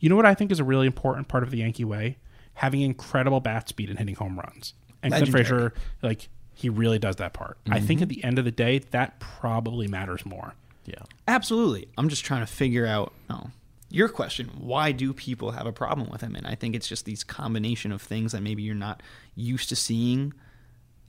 You 0.00 0.08
know 0.08 0.16
what 0.16 0.26
I 0.26 0.34
think 0.34 0.50
is 0.50 0.58
a 0.58 0.64
really 0.64 0.86
important 0.86 1.28
part 1.28 1.44
of 1.44 1.50
the 1.50 1.58
Yankee 1.58 1.84
way? 1.84 2.16
Having 2.54 2.80
incredible 2.80 3.40
bat 3.40 3.68
speed 3.68 3.90
and 3.90 3.98
hitting 3.98 4.16
home 4.16 4.38
runs. 4.38 4.74
And 5.02 5.12
Clint 5.12 5.32
Legendary. 5.32 5.44
Frazier, 5.44 5.74
like, 6.02 6.28
he 6.54 6.68
really 6.68 6.98
does 6.98 7.16
that 7.16 7.32
part. 7.32 7.58
I 7.70 7.80
think 7.80 7.98
mm-hmm. 7.98 8.02
at 8.02 8.08
the 8.08 8.24
end 8.24 8.38
of 8.38 8.44
the 8.44 8.50
day, 8.50 8.78
that 8.90 9.20
probably 9.20 9.86
matters 9.86 10.26
more. 10.26 10.54
Yeah. 10.84 11.02
Absolutely. 11.28 11.88
I'm 11.96 12.08
just 12.08 12.24
trying 12.24 12.40
to 12.40 12.46
figure 12.46 12.86
out 12.86 13.12
no, 13.28 13.50
your 13.90 14.08
question. 14.08 14.50
Why 14.58 14.92
do 14.92 15.12
people 15.12 15.52
have 15.52 15.66
a 15.66 15.72
problem 15.72 16.10
with 16.10 16.22
him? 16.22 16.34
And 16.34 16.46
I 16.46 16.54
think 16.54 16.74
it's 16.74 16.88
just 16.88 17.04
these 17.04 17.22
combination 17.22 17.92
of 17.92 18.02
things 18.02 18.32
that 18.32 18.42
maybe 18.42 18.62
you're 18.62 18.74
not 18.74 19.02
used 19.34 19.68
to 19.68 19.76
seeing 19.76 20.34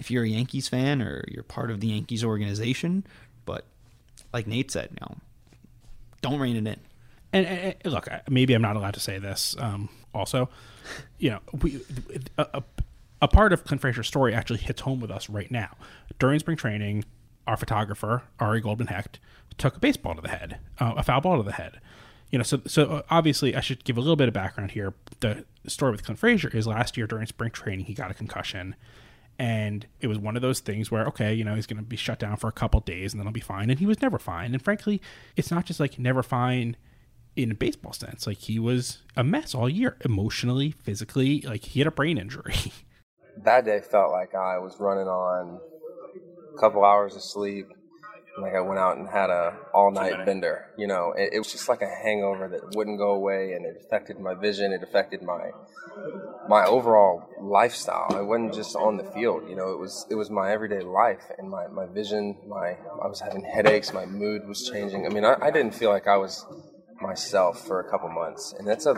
if 0.02 0.12
you're 0.12 0.24
a 0.26 0.28
Yankees 0.28 0.68
fan 0.68 1.02
or 1.02 1.24
you're 1.30 1.44
part 1.44 1.72
of 1.72 1.80
the 1.80 1.88
Yankees 1.88 2.26
organization. 2.26 3.06
But 3.46 3.64
like 4.34 4.46
Nate 4.48 4.70
said, 4.72 4.90
no, 5.00 5.16
don't 6.22 6.40
rein 6.40 6.56
it 6.58 6.60
in. 6.68 6.80
And, 7.34 7.46
and- 7.46 7.76
and 7.82 7.94
look, 7.94 8.08
maybe 8.30 8.54
I'm 8.54 8.62
not 8.62 8.76
allowed 8.76 8.96
to 8.96 9.00
say 9.00 9.18
this. 9.20 9.56
Um, 9.58 9.88
also, 10.14 10.50
you 11.18 11.30
know, 11.30 11.40
we 11.62 11.80
a, 12.38 12.46
a, 12.56 12.64
a 13.22 13.28
part 13.30 13.54
of 13.54 13.64
Clint 13.64 13.80
Frazier's 13.80 14.08
story 14.08 14.34
actually 14.34 14.60
hits 14.60 14.82
home 14.82 15.00
with 15.00 15.12
us 15.12 15.30
right 15.30 15.50
now. 15.50 15.78
During 16.20 16.40
spring 16.40 16.58
training, 16.58 17.06
our 17.48 17.56
photographer 17.56 18.24
Ari 18.40 18.60
Goldman 18.62 18.88
Hecht 18.88 19.20
took 19.58 19.78
a 19.78 19.80
baseball 19.80 20.16
to 20.16 20.22
the 20.22 20.30
head, 20.30 20.60
uh, 20.80 20.94
a 20.98 21.04
foul 21.04 21.22
ball 21.22 21.38
to 21.38 21.44
the 21.44 21.54
head. 21.54 21.80
You 22.32 22.38
know, 22.40 22.44
so 22.44 22.62
so 22.66 22.86
uh, 22.90 23.02
obviously 23.10 23.56
I 23.56 23.62
should 23.62 23.84
give 23.84 23.98
a 23.98 24.02
little 24.02 24.16
bit 24.16 24.28
of 24.28 24.34
background 24.34 24.72
here. 24.72 24.94
The 25.22 25.46
story 25.68 25.92
with 25.92 26.04
Clint 26.04 26.20
Frazier 26.20 26.50
is 26.50 26.66
last 26.68 26.98
year 26.98 27.06
during 27.08 27.26
spring 27.28 27.52
training 27.52 27.86
he 27.86 27.94
got 27.94 28.10
a 28.12 28.14
concussion, 28.14 28.76
and 29.40 29.86
it 30.00 30.08
was 30.08 30.20
one 30.20 30.36
of 30.36 30.42
those 30.42 30.60
things 30.60 30.92
where 30.92 31.06
okay, 31.08 31.34
you 31.34 31.44
know, 31.44 31.56
he's 31.56 31.68
going 31.68 31.78
to 31.78 31.84
be 31.84 31.96
shut 31.96 32.20
down 32.20 32.38
for 32.38 32.48
a 32.48 32.52
couple 32.52 32.80
days 32.80 33.14
and 33.14 33.20
then 33.20 33.26
he'll 33.26 33.34
be 33.34 33.40
fine. 33.40 33.70
And 33.70 33.80
he 33.80 33.86
was 33.86 34.02
never 34.02 34.20
fine. 34.20 34.54
And 34.54 34.62
frankly, 34.62 35.02
it's 35.36 35.52
not 35.52 35.66
just 35.66 35.80
like 35.80 35.98
never 35.98 36.24
fine 36.24 36.76
in 37.36 37.52
a 37.52 37.56
baseball 37.56 37.94
sense. 37.94 38.28
Like 38.28 38.38
he 38.38 38.60
was 38.60 39.00
a 39.16 39.24
mess 39.24 39.56
all 39.56 39.70
year, 39.70 39.98
emotionally, 40.04 40.72
physically. 40.72 41.42
Like 41.42 41.64
he 41.64 41.80
had 41.80 41.88
a 41.88 41.92
brain 41.92 42.18
injury. 42.18 42.56
that 43.44 43.66
day 43.66 43.82
felt 43.82 44.12
like 44.12 44.36
I 44.36 44.60
was 44.60 44.76
running 44.80 45.08
on 45.08 45.60
a 46.54 46.60
couple 46.60 46.84
hours 46.84 47.16
of 47.16 47.24
sleep. 47.24 47.68
Like 48.42 48.56
I 48.56 48.62
went 48.62 48.80
out 48.80 48.98
and 48.98 49.08
had 49.08 49.30
a 49.30 49.56
all 49.74 49.92
night 49.92 50.26
bender. 50.26 50.68
You 50.78 50.88
know, 50.88 51.14
it, 51.18 51.34
it 51.34 51.40
was 51.40 51.52
just 51.52 51.70
like 51.70 51.82
a 51.82 51.90
hangover 51.90 52.48
that 52.50 52.76
wouldn't 52.76 52.98
go 52.98 53.12
away, 53.12 53.54
and 53.54 53.66
it 53.66 53.82
affected 53.86 54.20
my 54.20 54.34
vision. 54.34 54.72
It 54.72 54.84
affected 54.84 55.22
my 55.22 55.52
my 56.48 56.66
overall 56.66 57.30
lifestyle. 57.40 58.08
I 58.10 58.22
wasn't 58.22 58.54
just 58.54 58.76
on 58.76 58.98
the 58.98 59.04
field. 59.04 59.50
You 59.50 59.56
know, 59.56 59.72
it 59.72 59.80
was 59.80 60.06
it 60.10 60.16
was 60.16 60.30
my 60.30 60.52
everyday 60.52 60.82
life 60.82 61.24
and 61.38 61.50
my, 61.50 61.68
my 61.68 61.86
vision. 61.86 62.36
My 62.48 62.78
I 63.04 63.08
was 63.08 63.20
having 63.20 63.44
headaches. 63.44 63.94
My 63.94 64.06
mood 64.06 64.48
was 64.48 64.70
changing. 64.70 65.06
I 65.06 65.10
mean, 65.10 65.26
I, 65.26 65.36
I 65.42 65.52
didn't 65.52 65.76
feel 65.76 65.90
like 65.90 66.08
I 66.08 66.18
was 66.18 66.46
myself 67.02 67.66
for 67.66 67.80
a 67.80 67.90
couple 67.90 68.10
months, 68.10 68.54
and 68.58 68.68
that's 68.68 68.86
a 68.86 68.96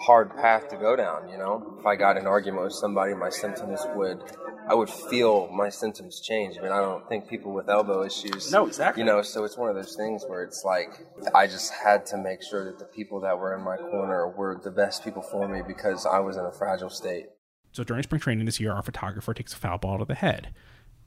hard 0.00 0.34
path 0.36 0.68
to 0.68 0.76
go 0.76 0.96
down. 0.96 1.28
You 1.28 1.38
know, 1.38 1.76
if 1.78 1.86
I 1.86 1.96
got 1.96 2.16
in 2.16 2.22
an 2.22 2.26
argument 2.26 2.64
with 2.64 2.72
somebody, 2.72 3.14
my 3.14 3.30
symptoms 3.30 3.80
would, 3.94 4.22
I 4.68 4.74
would 4.74 4.90
feel 4.90 5.48
my 5.48 5.68
symptoms 5.68 6.20
change. 6.20 6.58
I 6.58 6.62
mean, 6.62 6.72
I 6.72 6.80
don't 6.80 7.08
think 7.08 7.28
people 7.28 7.52
with 7.52 7.68
elbow 7.68 8.04
issues. 8.04 8.50
No, 8.50 8.66
exactly. 8.66 9.02
You 9.02 9.06
know, 9.06 9.22
so 9.22 9.44
it's 9.44 9.56
one 9.56 9.68
of 9.68 9.76
those 9.76 9.94
things 9.94 10.24
where 10.26 10.42
it's 10.42 10.64
like 10.64 11.06
I 11.34 11.46
just 11.46 11.72
had 11.72 12.04
to 12.06 12.16
make 12.16 12.42
sure 12.42 12.64
that 12.64 12.78
the 12.78 12.84
people 12.84 13.20
that 13.20 13.38
were 13.38 13.54
in 13.54 13.62
my 13.62 13.76
corner 13.76 14.28
were 14.28 14.60
the 14.62 14.72
best 14.72 15.04
people 15.04 15.22
for 15.22 15.46
me 15.46 15.62
because 15.66 16.04
I 16.04 16.18
was 16.18 16.36
in 16.36 16.44
a 16.44 16.52
fragile 16.52 16.90
state. 16.90 17.26
So 17.72 17.84
during 17.84 18.02
spring 18.02 18.20
training 18.20 18.46
this 18.46 18.58
year, 18.58 18.72
our 18.72 18.82
photographer 18.82 19.34
takes 19.34 19.52
a 19.52 19.56
foul 19.56 19.78
ball 19.78 19.98
to 19.98 20.04
the 20.04 20.14
head. 20.14 20.52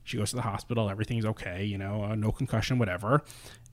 She 0.04 0.18
goes 0.18 0.30
to 0.30 0.38
the 0.38 0.44
hospital. 0.44 0.90
Everything's 0.90 1.26
okay, 1.26 1.66
you 1.66 1.78
know, 1.78 2.04
uh, 2.04 2.16
no 2.16 2.32
concussion, 2.32 2.80
whatever. 2.80 3.24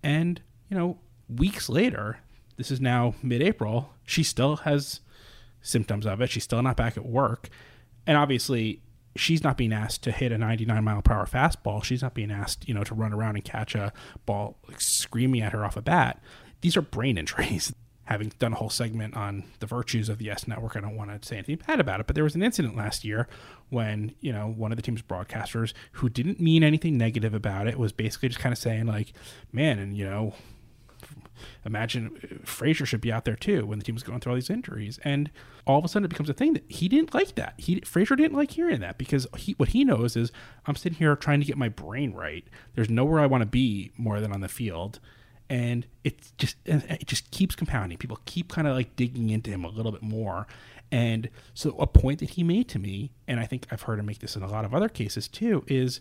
And 0.03 0.41
you 0.69 0.77
know, 0.77 0.99
weeks 1.29 1.69
later, 1.69 2.19
this 2.57 2.71
is 2.73 2.81
now 2.81 3.15
mid-April. 3.23 3.93
She 4.05 4.25
still 4.25 4.57
has 4.57 5.01
symptoms 5.61 6.07
of 6.07 6.21
it. 6.21 6.31
She's 6.31 6.45
still 6.45 6.63
not 6.63 6.77
back 6.77 6.97
at 6.97 7.07
work. 7.07 7.51
And 8.07 8.17
obviously, 8.17 8.83
she's 9.17 9.43
not 9.43 9.57
being 9.57 9.73
asked 9.73 10.03
to 10.05 10.13
hit 10.13 10.33
a 10.33 10.39
99 10.39 10.85
mile 10.85 11.03
per 11.03 11.15
hour 11.15 11.27
fastball. 11.27 11.83
She's 11.83 12.03
not 12.03 12.15
being 12.15 12.31
asked, 12.31 12.69
you 12.69 12.75
know, 12.75 12.85
to 12.85 12.95
run 12.95 13.13
around 13.13 13.37
and 13.37 13.45
catch 13.45 13.75
a 13.75 13.93
ball 14.25 14.59
like, 14.69 14.81
screaming 14.81 15.41
at 15.43 15.53
her 15.53 15.65
off 15.65 15.77
a 15.77 15.83
bat. 15.83 16.21
These 16.61 16.77
are 16.77 16.83
brain 16.83 17.19
injuries. 17.19 17.73
Having 18.05 18.35
done 18.39 18.53
a 18.53 18.57
whole 18.57 18.71
segment 18.71 19.17
on 19.17 19.43
the 19.59 19.67
virtues 19.67 20.09
of 20.09 20.19
the 20.19 20.27
YES 20.27 20.47
Network, 20.47 20.77
I 20.77 20.81
don't 20.81 20.97
want 20.97 21.11
to 21.21 21.29
say 21.29 21.39
anything 21.39 21.59
bad 21.67 21.81
about 21.81 21.99
it, 21.99 22.07
but 22.07 22.15
there 22.15 22.23
was 22.23 22.37
an 22.37 22.43
incident 22.43 22.77
last 22.77 23.05
year 23.05 23.27
when, 23.69 24.15
you 24.21 24.33
know, 24.33 24.47
one 24.47 24.71
of 24.71 24.77
the 24.77 24.83
team's 24.83 25.03
broadcasters 25.03 25.73
who 25.91 26.09
didn't 26.09 26.39
mean 26.39 26.63
anything 26.63 26.97
negative 26.97 27.35
about 27.35 27.67
it 27.67 27.81
was 27.81 27.91
basically 27.91 28.29
just 28.29 28.39
kind 28.39 28.53
of 28.53 28.59
saying, 28.59 28.87
like, 28.87 29.13
man, 29.53 29.81
and, 29.81 29.97
you 29.97 30.05
know, 30.05 30.35
imagine 31.65 32.19
uh, 32.23 32.37
Frazier 32.45 32.87
should 32.87 33.01
be 33.01 33.13
out 33.13 33.25
there 33.25 33.37
too 33.37 33.67
when 33.67 33.79
the 33.79 33.85
team 33.85 33.95
was 33.95 34.03
going 34.03 34.21
through 34.21 34.33
all 34.33 34.37
these 34.37 34.51
injuries. 34.51 34.99
And 35.05 35.31
all 35.67 35.79
of 35.79 35.85
a 35.85 35.89
sudden 35.89 36.05
it 36.05 36.09
becomes 36.09 36.31
a 36.31 36.35
thing 36.35 36.53
that 36.55 36.65
he 36.69 36.89
didn't 36.89 37.15
like 37.15 37.35
that. 37.35 37.55
He 37.57 37.81
Frazier 37.81 38.17
didn't 38.17 38.37
like 38.37 38.53
hearing 38.53 38.81
that 38.81 38.99
because 38.99 39.27
he 39.37 39.53
what 39.53 39.71
he 39.71 39.85
knows 39.85 40.17
is 40.17 40.33
I'm 40.67 40.77
sitting 40.77 40.99
here 40.99 41.15
trying 41.17 41.41
to 41.41 41.47
get 41.47 41.57
my 41.57 41.69
brain 41.69 42.13
right. 42.13 42.45
There's 42.75 42.91
nowhere 42.91 43.21
I 43.21 43.27
want 43.27 43.43
to 43.43 43.47
be 43.47 43.93
more 43.97 44.21
than 44.21 44.33
on 44.33 44.41
the 44.41 44.49
field. 44.49 45.01
And 45.49 45.87
it 46.03 46.33
just 46.39 46.57
it 46.65 47.07
just 47.07 47.31
keeps 47.31 47.55
compounding. 47.55 47.99
People 47.99 48.19
keep 48.25 48.53
kind 48.53 48.67
of 48.67 48.75
like 48.75 48.97
digging 48.97 49.31
into 49.31 49.51
him 49.51 49.65
a 49.65 49.69
little 49.69 49.93
bit 49.93 50.03
more. 50.03 50.47
And 50.91 51.31
so 51.55 51.77
a 51.79 51.87
point 51.87 52.21
that 52.21 52.31
he 52.31 52.43
made 52.45 52.69
to 52.69 52.79
me, 52.79 53.13
and 53.27 53.41
I 53.41 53.47
think 53.47 53.67
I've 53.71 53.83
heard 53.83 53.99
him 53.99 54.07
make 54.07 54.21
this 54.21 54.37
in 54.37 54.43
a 54.43 54.49
lot 54.49 54.65
of 54.65 54.75
other 54.75 54.89
cases 54.89 55.29
too, 55.29 55.65
is 55.67 56.01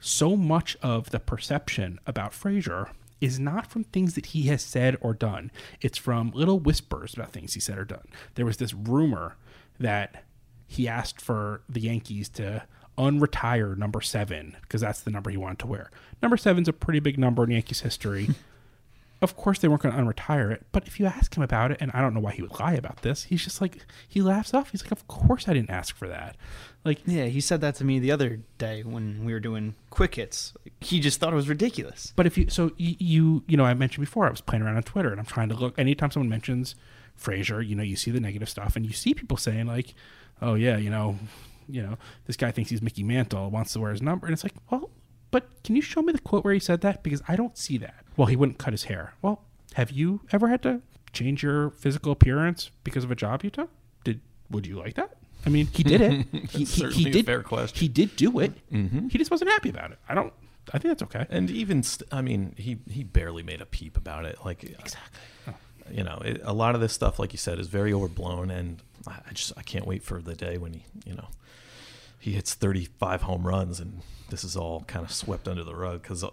so 0.00 0.36
much 0.36 0.76
of 0.82 1.10
the 1.10 1.18
perception 1.18 1.98
about 2.06 2.32
Frazier 2.32 2.90
is 3.20 3.38
not 3.38 3.66
from 3.66 3.84
things 3.84 4.14
that 4.14 4.26
he 4.26 4.42
has 4.44 4.62
said 4.62 4.96
or 5.00 5.14
done. 5.14 5.50
It's 5.80 5.98
from 5.98 6.30
little 6.32 6.58
whispers 6.58 7.14
about 7.14 7.32
things 7.32 7.54
he 7.54 7.60
said 7.60 7.78
or 7.78 7.84
done. 7.84 8.06
There 8.34 8.46
was 8.46 8.58
this 8.58 8.74
rumor 8.74 9.36
that 9.78 10.24
he 10.66 10.86
asked 10.86 11.20
for 11.20 11.62
the 11.68 11.80
Yankees 11.80 12.28
to 12.30 12.64
unretire 12.96 13.76
number 13.76 14.00
seven 14.00 14.56
because 14.62 14.80
that's 14.80 15.00
the 15.00 15.10
number 15.10 15.30
he 15.30 15.36
wanted 15.36 15.60
to 15.60 15.66
wear. 15.66 15.90
Number 16.22 16.36
seven's 16.36 16.68
a 16.68 16.72
pretty 16.72 17.00
big 17.00 17.18
number 17.18 17.44
in 17.44 17.50
Yankees 17.50 17.80
history. 17.80 18.30
of 19.20 19.36
course, 19.36 19.58
they 19.58 19.68
weren't 19.68 19.82
going 19.82 19.94
to 19.94 20.00
unretire 20.00 20.52
it. 20.52 20.64
But 20.70 20.86
if 20.86 21.00
you 21.00 21.06
ask 21.06 21.36
him 21.36 21.42
about 21.42 21.72
it, 21.72 21.78
and 21.80 21.90
I 21.92 22.00
don't 22.00 22.14
know 22.14 22.20
why 22.20 22.32
he 22.32 22.42
would 22.42 22.58
lie 22.60 22.74
about 22.74 23.02
this, 23.02 23.24
he's 23.24 23.42
just 23.42 23.60
like 23.60 23.84
he 24.08 24.22
laughs 24.22 24.54
off. 24.54 24.70
He's 24.70 24.82
like, 24.82 24.92
"Of 24.92 25.06
course, 25.08 25.48
I 25.48 25.54
didn't 25.54 25.70
ask 25.70 25.96
for 25.96 26.06
that." 26.08 26.36
Like, 26.84 27.00
yeah, 27.04 27.24
he 27.24 27.40
said 27.40 27.60
that 27.60 27.74
to 27.76 27.84
me 27.84 27.98
the 27.98 28.12
other 28.12 28.40
day 28.58 28.82
when 28.82 29.24
we 29.24 29.32
were 29.32 29.40
doing 29.40 29.74
quick 29.90 30.14
hits. 30.14 30.54
He 30.80 31.00
just 31.00 31.18
thought 31.18 31.32
it 31.32 31.36
was 31.36 31.48
ridiculous. 31.48 32.12
But 32.14 32.26
if 32.26 32.38
you, 32.38 32.48
so 32.48 32.70
you, 32.76 32.96
you, 32.98 33.44
you 33.48 33.56
know, 33.56 33.64
I 33.64 33.74
mentioned 33.74 34.04
before, 34.04 34.26
I 34.26 34.30
was 34.30 34.40
playing 34.40 34.62
around 34.62 34.76
on 34.76 34.84
Twitter 34.84 35.10
and 35.10 35.18
I'm 35.18 35.26
trying 35.26 35.48
to 35.48 35.56
look. 35.56 35.78
Anytime 35.78 36.10
someone 36.10 36.28
mentions 36.28 36.76
Frazier, 37.16 37.60
you 37.60 37.74
know, 37.74 37.82
you 37.82 37.96
see 37.96 38.10
the 38.10 38.20
negative 38.20 38.48
stuff 38.48 38.76
and 38.76 38.86
you 38.86 38.92
see 38.92 39.14
people 39.14 39.36
saying 39.36 39.66
like, 39.66 39.94
"Oh 40.40 40.54
yeah, 40.54 40.76
you 40.76 40.90
know, 40.90 41.18
you 41.68 41.82
know, 41.82 41.98
this 42.26 42.36
guy 42.36 42.52
thinks 42.52 42.70
he's 42.70 42.80
Mickey 42.80 43.02
Mantle, 43.02 43.50
wants 43.50 43.72
to 43.72 43.80
wear 43.80 43.90
his 43.90 44.00
number," 44.00 44.26
and 44.26 44.32
it's 44.32 44.44
like, 44.44 44.54
well, 44.70 44.90
but 45.30 45.48
can 45.64 45.76
you 45.76 45.82
show 45.82 46.02
me 46.02 46.12
the 46.12 46.18
quote 46.20 46.44
where 46.44 46.54
he 46.54 46.60
said 46.60 46.80
that? 46.82 47.02
Because 47.02 47.22
I 47.28 47.36
don't 47.36 47.56
see 47.56 47.78
that. 47.78 48.04
Well, 48.16 48.26
he 48.26 48.36
wouldn't 48.36 48.58
cut 48.58 48.72
his 48.72 48.84
hair. 48.84 49.14
Well, 49.22 49.42
have 49.74 49.90
you 49.90 50.20
ever 50.32 50.48
had 50.48 50.62
to 50.62 50.80
change 51.12 51.42
your 51.42 51.70
physical 51.70 52.12
appearance 52.12 52.70
because 52.84 53.04
of 53.04 53.10
a 53.10 53.14
job 53.14 53.44
you 53.44 53.50
took? 53.50 53.70
Did 54.04 54.20
would 54.50 54.66
you 54.66 54.76
like 54.78 54.94
that? 54.94 55.16
I 55.46 55.50
mean, 55.50 55.66
he 55.66 55.82
did 55.82 56.00
it. 56.00 56.26
he, 56.50 56.64
he, 56.64 56.86
he 56.90 57.10
did. 57.10 57.26
fair 57.26 57.42
question. 57.42 57.78
He 57.78 57.88
did 57.88 58.16
do 58.16 58.40
it. 58.40 58.52
Mm-hmm. 58.72 59.08
He 59.08 59.18
just 59.18 59.30
wasn't 59.30 59.50
happy 59.50 59.68
about 59.70 59.92
it. 59.92 59.98
I 60.08 60.14
don't. 60.14 60.32
I 60.72 60.78
think 60.78 60.90
that's 60.98 61.02
okay. 61.04 61.26
And 61.30 61.50
even, 61.50 61.82
st- 61.82 62.12
I 62.12 62.20
mean, 62.20 62.54
he 62.58 62.78
he 62.90 63.02
barely 63.04 63.42
made 63.42 63.60
a 63.60 63.66
peep 63.66 63.96
about 63.96 64.24
it. 64.26 64.38
Like 64.44 64.64
Exactly. 64.64 65.54
you 65.90 66.04
know, 66.04 66.20
it, 66.24 66.40
a 66.44 66.52
lot 66.52 66.74
of 66.74 66.80
this 66.80 66.92
stuff, 66.92 67.18
like 67.18 67.32
you 67.32 67.38
said, 67.38 67.58
is 67.58 67.68
very 67.68 67.92
overblown, 67.92 68.50
and 68.50 68.82
I 69.06 69.18
I 69.28 69.32
just 69.32 69.52
I 69.56 69.62
can't 69.62 69.86
wait 69.86 70.02
for 70.02 70.20
the 70.20 70.34
day 70.34 70.58
when 70.58 70.74
he, 70.74 70.84
you 71.06 71.14
know, 71.14 71.28
he 72.18 72.32
hits 72.32 72.54
35 72.54 73.22
home 73.22 73.46
runs, 73.46 73.80
and 73.80 74.02
this 74.30 74.44
is 74.44 74.56
all 74.56 74.82
kind 74.82 75.04
of 75.04 75.12
swept 75.12 75.48
under 75.48 75.64
the 75.64 75.74
rug 75.74 76.02
because 76.02 76.24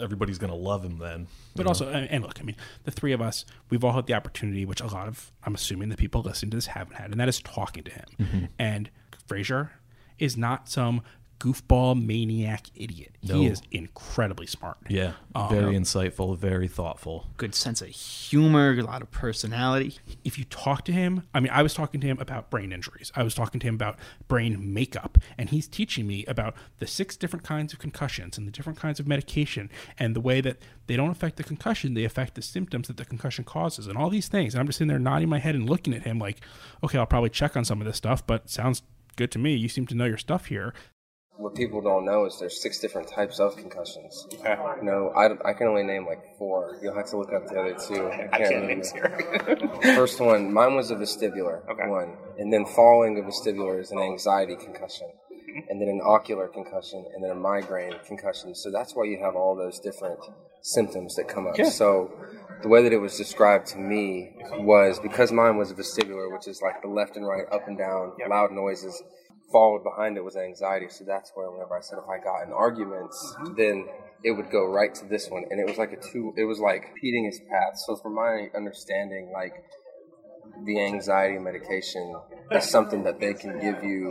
everybody's 0.00 0.38
gonna 0.38 0.54
love 0.54 0.84
him 0.84 0.98
then. 0.98 1.26
But 1.56 1.64
know? 1.64 1.68
also, 1.68 1.88
and 1.88 2.08
and 2.10 2.24
look, 2.24 2.40
I 2.40 2.44
mean, 2.44 2.56
the 2.84 2.90
three 2.90 3.12
of 3.12 3.20
us, 3.20 3.44
we've 3.70 3.84
all 3.84 3.92
had 3.92 4.06
the 4.06 4.14
opportunity, 4.14 4.64
which 4.64 4.80
a 4.80 4.86
lot 4.86 5.08
of, 5.08 5.32
I'm 5.44 5.54
assuming 5.54 5.88
the 5.88 5.96
people 5.96 6.22
listening 6.22 6.50
to 6.50 6.56
this 6.56 6.66
haven't 6.66 6.96
had, 6.96 7.10
and 7.10 7.20
that 7.20 7.28
is 7.28 7.40
talking 7.40 7.84
to 7.84 7.90
him. 7.90 8.06
Mm-hmm. 8.20 8.44
And 8.58 8.90
Frazier 9.26 9.72
is 10.18 10.36
not 10.36 10.68
some 10.68 11.02
goofball 11.42 12.00
maniac 12.00 12.68
idiot. 12.76 13.16
No. 13.24 13.34
He 13.34 13.46
is 13.46 13.62
incredibly 13.72 14.46
smart. 14.46 14.76
yeah, 14.88 15.14
Um, 15.34 15.48
very 15.48 15.74
insightful, 15.74 16.38
very 16.38 16.68
thoughtful. 16.68 17.26
Good 17.36 17.56
sense 17.56 17.82
of 17.82 17.88
humor, 17.88 18.70
a 18.78 18.82
lot 18.82 19.02
of 19.02 19.10
personality. 19.10 19.96
if 20.22 20.38
you 20.38 20.44
talk 20.44 20.84
to 20.84 20.92
him, 20.92 21.24
I 21.34 21.40
mean, 21.40 21.50
I 21.52 21.64
was 21.64 21.74
talking 21.74 22.00
to 22.00 22.06
him 22.06 22.18
about 22.20 22.48
brain 22.48 22.70
injuries. 22.72 23.10
I 23.16 23.24
was 23.24 23.34
talking 23.34 23.58
to 23.60 23.66
him 23.66 23.74
about 23.74 23.98
brain 24.28 24.72
makeup, 24.72 25.18
and 25.36 25.50
he's 25.50 25.66
teaching 25.66 26.06
me 26.06 26.24
about 26.26 26.54
the 26.78 26.86
six 26.86 27.16
different 27.16 27.44
kinds 27.44 27.72
of 27.72 27.80
concussions 27.80 28.38
and 28.38 28.46
the 28.46 28.52
different 28.52 28.78
kinds 28.78 29.00
of 29.00 29.08
medication 29.08 29.68
and 29.98 30.14
the 30.14 30.20
way 30.20 30.40
that 30.40 30.58
they 30.86 30.94
don't 30.94 31.10
affect 31.10 31.36
the 31.38 31.44
concussion, 31.44 31.94
they 31.94 32.04
affect 32.04 32.36
the 32.36 32.42
symptoms 32.42 32.86
that 32.86 32.98
the 32.98 33.04
concussion 33.04 33.44
causes, 33.44 33.88
and 33.88 33.98
all 33.98 34.10
these 34.10 34.28
things. 34.28 34.54
And 34.54 34.60
I'm 34.60 34.66
just 34.66 34.78
sitting 34.78 34.88
there 34.88 35.00
nodding 35.00 35.28
my 35.28 35.40
head 35.40 35.56
and 35.56 35.68
looking 35.68 35.92
at 35.92 36.02
him 36.02 36.20
like, 36.20 36.40
okay, 36.84 36.98
I'll 36.98 37.06
probably 37.06 37.30
check 37.30 37.56
on 37.56 37.64
some 37.64 37.80
of 37.80 37.86
this 37.86 37.96
stuff, 37.96 38.24
but 38.24 38.48
sounds 38.48 38.82
good 39.16 39.32
to 39.32 39.38
me. 39.40 39.54
You 39.54 39.68
seem 39.68 39.86
to 39.86 39.94
know 39.96 40.04
your 40.04 40.18
stuff 40.18 40.46
here. 40.46 40.72
What 41.42 41.56
people 41.56 41.80
don't 41.80 42.04
know 42.04 42.24
is 42.26 42.38
there's 42.38 42.62
six 42.62 42.78
different 42.78 43.08
types 43.08 43.40
of 43.40 43.56
concussions. 43.56 44.28
You 44.30 44.84
know, 44.84 45.10
I, 45.16 45.24
I 45.44 45.52
can 45.54 45.66
only 45.66 45.82
name 45.82 46.06
like 46.06 46.38
four. 46.38 46.78
You'll 46.80 46.94
have 46.94 47.10
to 47.10 47.16
look 47.16 47.32
up 47.32 47.48
the 47.48 47.58
other 47.58 47.74
two. 47.74 48.08
I 48.32 48.38
can't, 48.38 48.66
name 48.68 48.80
them. 48.80 49.80
First 49.96 50.20
one, 50.20 50.54
mine 50.54 50.76
was 50.76 50.92
a 50.92 50.94
vestibular 50.94 51.62
one, 51.88 52.16
and 52.38 52.52
then 52.52 52.64
following 52.64 53.18
a 53.18 53.22
vestibular 53.22 53.80
is 53.80 53.90
an 53.90 53.98
anxiety 53.98 54.54
concussion, 54.54 55.08
and 55.68 55.80
then 55.80 55.88
an 55.88 56.00
ocular 56.04 56.46
concussion, 56.46 57.04
and 57.12 57.24
then 57.24 57.32
a 57.32 57.34
migraine 57.34 57.94
concussion. 58.06 58.54
So 58.54 58.70
that's 58.70 58.94
why 58.94 59.06
you 59.06 59.18
have 59.18 59.34
all 59.34 59.56
those 59.56 59.80
different 59.80 60.20
symptoms 60.60 61.16
that 61.16 61.26
come 61.26 61.48
up. 61.48 61.56
So 61.56 62.12
the 62.62 62.68
way 62.68 62.84
that 62.84 62.92
it 62.92 63.00
was 63.00 63.16
described 63.16 63.66
to 63.68 63.78
me 63.78 64.30
was 64.58 65.00
because 65.00 65.32
mine 65.32 65.56
was 65.56 65.72
a 65.72 65.74
vestibular, 65.74 66.32
which 66.32 66.46
is 66.46 66.62
like 66.62 66.82
the 66.82 66.88
left 66.88 67.16
and 67.16 67.26
right, 67.26 67.46
up 67.50 67.66
and 67.66 67.76
down, 67.76 68.12
loud 68.28 68.52
noises. 68.52 69.02
Followed 69.52 69.84
behind 69.84 70.16
it 70.16 70.24
was 70.24 70.36
anxiety. 70.36 70.86
So 70.88 71.04
that's 71.04 71.30
where 71.34 71.50
whenever 71.50 71.76
I 71.76 71.80
said 71.80 71.98
if 71.98 72.08
I 72.08 72.22
got 72.22 72.42
in 72.42 72.52
arguments, 72.52 73.34
mm-hmm. 73.38 73.54
then 73.56 73.86
it 74.24 74.32
would 74.32 74.50
go 74.50 74.66
right 74.66 74.94
to 74.94 75.04
this 75.06 75.28
one. 75.28 75.44
And 75.50 75.60
it 75.60 75.66
was 75.66 75.78
like 75.78 75.92
a 75.92 75.96
two, 75.96 76.32
it 76.36 76.44
was 76.44 76.58
like 76.58 76.90
repeating 76.94 77.26
its 77.26 77.38
path. 77.38 77.78
So 77.86 77.96
from 77.96 78.14
my 78.14 78.48
understanding, 78.56 79.30
like 79.32 79.54
the 80.64 80.80
anxiety 80.80 81.38
medication 81.38 82.14
is 82.50 82.68
something 82.68 83.04
that 83.04 83.20
they 83.20 83.34
can 83.34 83.58
give 83.60 83.82
you 83.84 84.10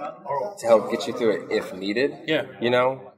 to 0.59 0.65
help 0.67 0.91
get 0.91 1.07
you 1.07 1.13
through 1.13 1.31
it 1.31 1.51
if 1.51 1.73
needed. 1.73 2.17
Yeah. 2.27 2.43
You 2.59 2.69
know? 2.69 3.11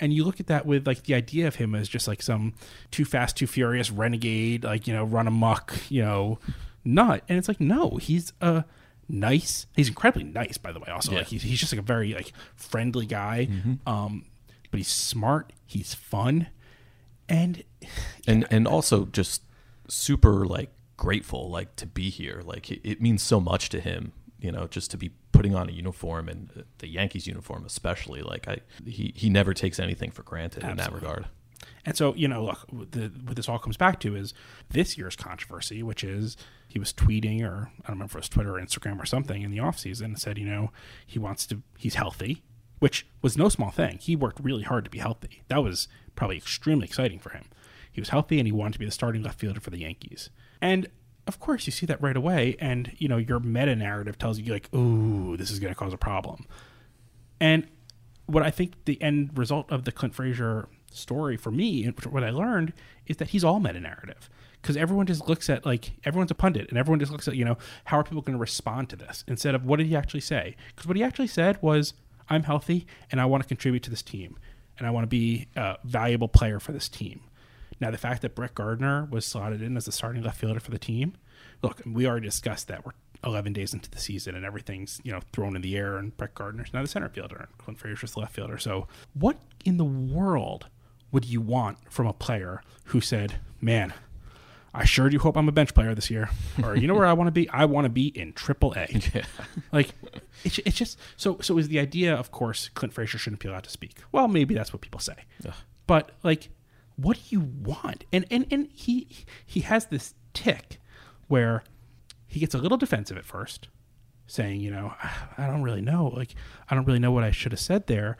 and 0.00 0.12
you 0.12 0.24
look 0.24 0.40
at 0.40 0.46
that 0.46 0.66
with 0.66 0.86
like 0.86 1.04
the 1.04 1.14
idea 1.14 1.46
of 1.46 1.56
him 1.56 1.74
as 1.74 1.88
just 1.88 2.06
like 2.06 2.22
some 2.22 2.54
too 2.90 3.04
fast, 3.04 3.36
too 3.36 3.46
furious 3.46 3.90
renegade, 3.90 4.64
like 4.64 4.86
you 4.86 4.94
know, 4.94 5.04
run 5.04 5.26
amok, 5.26 5.74
you 5.88 6.02
know, 6.02 6.38
nut. 6.84 7.22
And 7.28 7.38
it's 7.38 7.48
like, 7.48 7.60
no, 7.60 7.96
he's 7.96 8.32
a 8.40 8.64
nice. 9.08 9.66
He's 9.74 9.88
incredibly 9.88 10.24
nice, 10.24 10.58
by 10.58 10.72
the 10.72 10.80
way. 10.80 10.88
Also, 10.88 11.12
Yeah. 11.12 11.18
like 11.18 11.28
he's, 11.28 11.42
he's 11.42 11.58
just 11.60 11.72
like 11.72 11.80
a 11.80 11.84
very 11.84 12.14
like 12.14 12.32
friendly 12.56 13.06
guy. 13.06 13.48
Um, 13.86 14.26
but 14.70 14.78
he's 14.78 14.88
smart. 14.88 15.52
He's 15.66 15.94
fun, 15.94 16.48
and 17.28 17.62
and 18.26 18.46
and 18.50 18.66
also 18.68 19.06
just 19.06 19.42
super 19.88 20.46
like 20.46 20.70
grateful 20.96 21.48
like 21.48 21.76
to 21.76 21.86
be 21.86 22.10
here 22.10 22.42
like 22.44 22.70
it, 22.72 22.80
it 22.82 23.00
means 23.00 23.22
so 23.22 23.38
much 23.38 23.68
to 23.68 23.80
him 23.80 24.12
you 24.40 24.50
know 24.50 24.66
just 24.66 24.90
to 24.90 24.96
be 24.96 25.10
putting 25.30 25.54
on 25.54 25.68
a 25.68 25.72
uniform 25.72 26.28
and 26.28 26.64
the 26.78 26.88
yankees 26.88 27.24
uniform 27.24 27.64
especially 27.64 28.20
like 28.20 28.48
i 28.48 28.58
he, 28.84 29.12
he 29.14 29.30
never 29.30 29.54
takes 29.54 29.78
anything 29.78 30.10
for 30.10 30.24
granted 30.24 30.64
in 30.64 30.76
that 30.76 30.92
regard 30.92 31.26
And 31.84 31.96
so, 31.96 32.14
you 32.14 32.28
know, 32.28 32.44
look, 32.44 32.66
the, 32.90 33.12
what 33.24 33.36
this 33.36 33.48
all 33.48 33.58
comes 33.58 33.76
back 33.76 34.00
to 34.00 34.14
is 34.14 34.34
this 34.70 34.98
year's 34.98 35.16
controversy, 35.16 35.82
which 35.82 36.04
is 36.04 36.36
he 36.66 36.78
was 36.78 36.92
tweeting, 36.92 37.42
or 37.42 37.70
I 37.84 37.88
don't 37.88 37.96
remember 37.96 38.04
if 38.04 38.14
it 38.14 38.18
was 38.18 38.28
Twitter 38.28 38.56
or 38.56 38.60
Instagram 38.60 39.00
or 39.00 39.06
something 39.06 39.42
in 39.42 39.50
the 39.50 39.58
offseason, 39.58 40.04
and 40.04 40.18
said, 40.18 40.38
you 40.38 40.46
know, 40.46 40.70
he 41.06 41.18
wants 41.18 41.46
to, 41.46 41.62
he's 41.78 41.94
healthy, 41.94 42.42
which 42.78 43.06
was 43.22 43.38
no 43.38 43.48
small 43.48 43.70
thing. 43.70 43.98
He 43.98 44.16
worked 44.16 44.40
really 44.40 44.64
hard 44.64 44.84
to 44.84 44.90
be 44.90 44.98
healthy. 44.98 45.42
That 45.48 45.62
was 45.62 45.88
probably 46.14 46.36
extremely 46.36 46.86
exciting 46.86 47.18
for 47.18 47.30
him. 47.30 47.46
He 47.90 48.00
was 48.00 48.10
healthy 48.10 48.38
and 48.38 48.46
he 48.46 48.52
wanted 48.52 48.74
to 48.74 48.78
be 48.78 48.84
the 48.84 48.92
starting 48.92 49.22
left 49.22 49.38
fielder 49.38 49.60
for 49.60 49.70
the 49.70 49.78
Yankees. 49.78 50.30
And 50.60 50.88
of 51.26 51.40
course, 51.40 51.66
you 51.66 51.72
see 51.72 51.84
that 51.86 52.00
right 52.00 52.16
away, 52.16 52.56
and, 52.58 52.92
you 52.96 53.06
know, 53.06 53.18
your 53.18 53.38
meta 53.38 53.76
narrative 53.76 54.18
tells 54.18 54.38
you, 54.38 54.50
like, 54.52 54.72
ooh, 54.74 55.36
this 55.36 55.50
is 55.50 55.58
going 55.58 55.72
to 55.72 55.78
cause 55.78 55.92
a 55.92 55.98
problem. 55.98 56.46
And 57.38 57.68
what 58.24 58.42
I 58.42 58.50
think 58.50 58.84
the 58.86 59.00
end 59.02 59.36
result 59.36 59.70
of 59.70 59.84
the 59.84 59.92
Clint 59.92 60.14
Frazier 60.14 60.68
story 60.98 61.36
for 61.36 61.50
me, 61.50 61.84
and 61.84 61.98
what 62.06 62.24
I 62.24 62.30
learned, 62.30 62.72
is 63.06 63.16
that 63.18 63.28
he's 63.28 63.44
all 63.44 63.60
meta 63.60 63.80
narrative. 63.80 64.28
Because 64.60 64.76
everyone 64.76 65.06
just 65.06 65.28
looks 65.28 65.48
at, 65.48 65.64
like, 65.64 65.92
everyone's 66.04 66.32
a 66.32 66.34
pundit, 66.34 66.68
and 66.68 66.76
everyone 66.76 66.98
just 66.98 67.12
looks 67.12 67.28
at, 67.28 67.36
you 67.36 67.44
know, 67.44 67.56
how 67.84 67.98
are 67.98 68.04
people 68.04 68.22
going 68.22 68.36
to 68.36 68.40
respond 68.40 68.88
to 68.90 68.96
this 68.96 69.24
instead 69.28 69.54
of 69.54 69.64
what 69.64 69.78
did 69.78 69.86
he 69.86 69.96
actually 69.96 70.20
say? 70.20 70.56
Because 70.68 70.86
what 70.86 70.96
he 70.96 71.02
actually 71.02 71.28
said 71.28 71.62
was, 71.62 71.94
I'm 72.28 72.42
healthy 72.42 72.86
and 73.10 73.20
I 73.20 73.24
want 73.24 73.42
to 73.42 73.48
contribute 73.48 73.82
to 73.84 73.90
this 73.90 74.02
team, 74.02 74.36
and 74.76 74.86
I 74.86 74.90
want 74.90 75.04
to 75.04 75.08
be 75.08 75.48
a 75.56 75.76
valuable 75.84 76.28
player 76.28 76.60
for 76.60 76.72
this 76.72 76.88
team. 76.88 77.20
Now, 77.80 77.90
the 77.90 77.98
fact 77.98 78.22
that 78.22 78.34
Brett 78.34 78.54
Gardner 78.54 79.06
was 79.10 79.24
slotted 79.24 79.62
in 79.62 79.76
as 79.76 79.84
the 79.84 79.92
starting 79.92 80.22
left 80.22 80.40
fielder 80.40 80.60
for 80.60 80.72
the 80.72 80.78
team, 80.78 81.14
look, 81.62 81.80
we 81.86 82.06
already 82.06 82.26
discussed 82.26 82.68
that 82.68 82.84
we're 82.84 82.92
11 83.24 83.52
days 83.52 83.74
into 83.74 83.90
the 83.90 83.98
season 83.98 84.34
and 84.34 84.44
everything's 84.44 85.00
you 85.02 85.10
know 85.10 85.20
thrown 85.32 85.56
in 85.56 85.62
the 85.62 85.76
air, 85.76 85.96
and 85.96 86.16
Brett 86.16 86.34
Gardner's 86.34 86.72
now 86.72 86.82
the 86.82 86.88
center 86.88 87.08
fielder, 87.08 87.36
and 87.36 87.58
Clint 87.58 87.78
Frazier's 87.78 88.12
the 88.12 88.20
left 88.20 88.34
fielder. 88.34 88.58
So, 88.58 88.86
what 89.14 89.38
in 89.64 89.76
the 89.76 89.84
world 89.84 90.66
would 91.12 91.24
you 91.24 91.40
want 91.40 91.78
from 91.90 92.06
a 92.06 92.12
player 92.12 92.62
who 92.86 93.00
said, 93.00 93.36
"Man"? 93.60 93.92
I 94.74 94.84
sure 94.84 95.08
do 95.08 95.18
hope 95.18 95.36
I'm 95.36 95.48
a 95.48 95.52
bench 95.52 95.74
player 95.74 95.94
this 95.94 96.10
year. 96.10 96.28
Or 96.62 96.76
you 96.76 96.86
know 96.86 96.94
where 96.94 97.06
I 97.06 97.14
want 97.14 97.26
to 97.28 97.32
be? 97.32 97.48
I 97.48 97.64
want 97.64 97.86
to 97.86 97.88
be 97.88 98.08
in 98.08 98.32
Triple 98.34 98.74
A. 98.76 98.86
Yeah. 99.14 99.24
Like 99.72 99.90
it's, 100.44 100.58
it's 100.58 100.76
just 100.76 100.98
so 101.16 101.38
so 101.40 101.58
is 101.58 101.68
the 101.68 101.80
idea. 101.80 102.14
Of 102.14 102.30
course, 102.30 102.68
Clint 102.74 102.92
Frazier 102.92 103.18
shouldn't 103.18 103.40
be 103.40 103.48
allowed 103.48 103.64
to 103.64 103.70
speak. 103.70 103.96
Well, 104.12 104.28
maybe 104.28 104.54
that's 104.54 104.72
what 104.72 104.82
people 104.82 105.00
say. 105.00 105.14
Ugh. 105.46 105.54
But 105.86 106.12
like, 106.22 106.50
what 106.96 107.16
do 107.16 107.22
you 107.30 107.40
want? 107.40 108.04
And 108.12 108.26
and 108.30 108.46
and 108.50 108.68
he 108.72 109.08
he 109.44 109.60
has 109.60 109.86
this 109.86 110.14
tick 110.34 110.78
where 111.28 111.64
he 112.26 112.38
gets 112.38 112.54
a 112.54 112.58
little 112.58 112.78
defensive 112.78 113.16
at 113.16 113.24
first, 113.24 113.68
saying, 114.26 114.60
you 114.60 114.70
know, 114.70 114.92
I 115.38 115.46
don't 115.46 115.62
really 115.62 115.80
know. 115.82 116.08
Like 116.14 116.34
I 116.68 116.74
don't 116.74 116.84
really 116.84 116.98
know 116.98 117.10
what 117.10 117.24
I 117.24 117.30
should 117.30 117.52
have 117.52 117.60
said 117.60 117.86
there. 117.86 118.16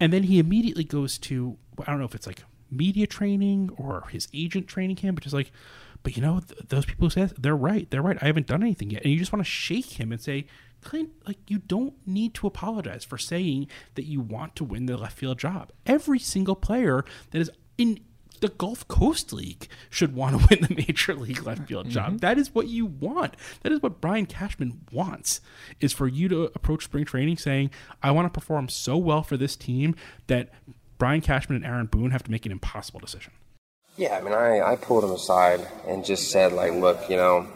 And 0.00 0.12
then 0.12 0.24
he 0.24 0.38
immediately 0.38 0.84
goes 0.84 1.18
to 1.18 1.56
I 1.80 1.90
don't 1.90 1.98
know 1.98 2.06
if 2.06 2.14
it's 2.14 2.26
like 2.26 2.42
media 2.70 3.06
training 3.06 3.70
or 3.76 4.06
his 4.10 4.28
agent 4.32 4.66
training 4.66 4.96
him, 4.96 5.14
but 5.14 5.24
just 5.24 5.34
like 5.34 5.52
but 6.02 6.16
you 6.16 6.22
know, 6.22 6.40
th- 6.40 6.60
those 6.68 6.86
people 6.86 7.06
who 7.06 7.10
say 7.10 7.32
they're 7.38 7.56
right. 7.56 7.90
They're 7.90 8.02
right. 8.02 8.18
I 8.20 8.26
haven't 8.26 8.46
done 8.46 8.62
anything 8.62 8.90
yet. 8.90 9.02
And 9.02 9.12
you 9.12 9.18
just 9.18 9.32
want 9.32 9.44
to 9.44 9.50
shake 9.50 10.00
him 10.00 10.12
and 10.12 10.20
say, 10.20 10.46
Clint, 10.82 11.10
like 11.26 11.38
you 11.46 11.58
don't 11.58 11.94
need 12.06 12.32
to 12.34 12.46
apologize 12.46 13.04
for 13.04 13.18
saying 13.18 13.68
that 13.94 14.06
you 14.06 14.20
want 14.20 14.56
to 14.56 14.64
win 14.64 14.86
the 14.86 14.96
left 14.96 15.18
field 15.18 15.38
job. 15.38 15.72
Every 15.84 16.18
single 16.18 16.56
player 16.56 17.04
that 17.30 17.40
is 17.40 17.50
in 17.76 18.00
the 18.40 18.48
Gulf 18.48 18.86
Coast 18.88 19.32
League 19.32 19.68
should 19.88 20.14
want 20.14 20.40
to 20.40 20.46
win 20.50 20.62
the 20.62 20.74
major 20.74 21.14
league 21.14 21.44
left 21.44 21.68
field 21.68 21.86
mm-hmm. 21.86 21.94
job. 21.94 22.20
That 22.20 22.38
is 22.38 22.54
what 22.54 22.68
you 22.68 22.86
want. 22.86 23.34
That 23.62 23.72
is 23.72 23.82
what 23.82 24.00
Brian 24.00 24.26
Cashman 24.26 24.80
wants 24.92 25.40
is 25.80 25.92
for 25.92 26.08
you 26.08 26.28
to 26.28 26.44
approach 26.54 26.84
spring 26.84 27.04
training 27.04 27.38
saying, 27.38 27.70
I 28.02 28.10
want 28.10 28.32
to 28.32 28.38
perform 28.38 28.68
so 28.68 28.96
well 28.96 29.22
for 29.22 29.36
this 29.36 29.56
team 29.56 29.94
that 30.26 30.50
Brian 30.98 31.20
Cashman 31.20 31.56
and 31.56 31.64
Aaron 31.64 31.86
Boone 31.86 32.10
have 32.10 32.22
to 32.24 32.30
make 32.30 32.44
an 32.46 32.52
impossible 32.52 33.00
decision. 33.00 33.32
Yeah, 33.96 34.16
I 34.16 34.20
mean, 34.20 34.32
I, 34.32 34.60
I 34.60 34.76
pulled 34.76 35.04
him 35.04 35.10
aside 35.10 35.66
and 35.86 36.04
just 36.04 36.30
said, 36.30 36.52
like, 36.52 36.72
look, 36.72 37.10
you 37.10 37.16
know, 37.16 37.46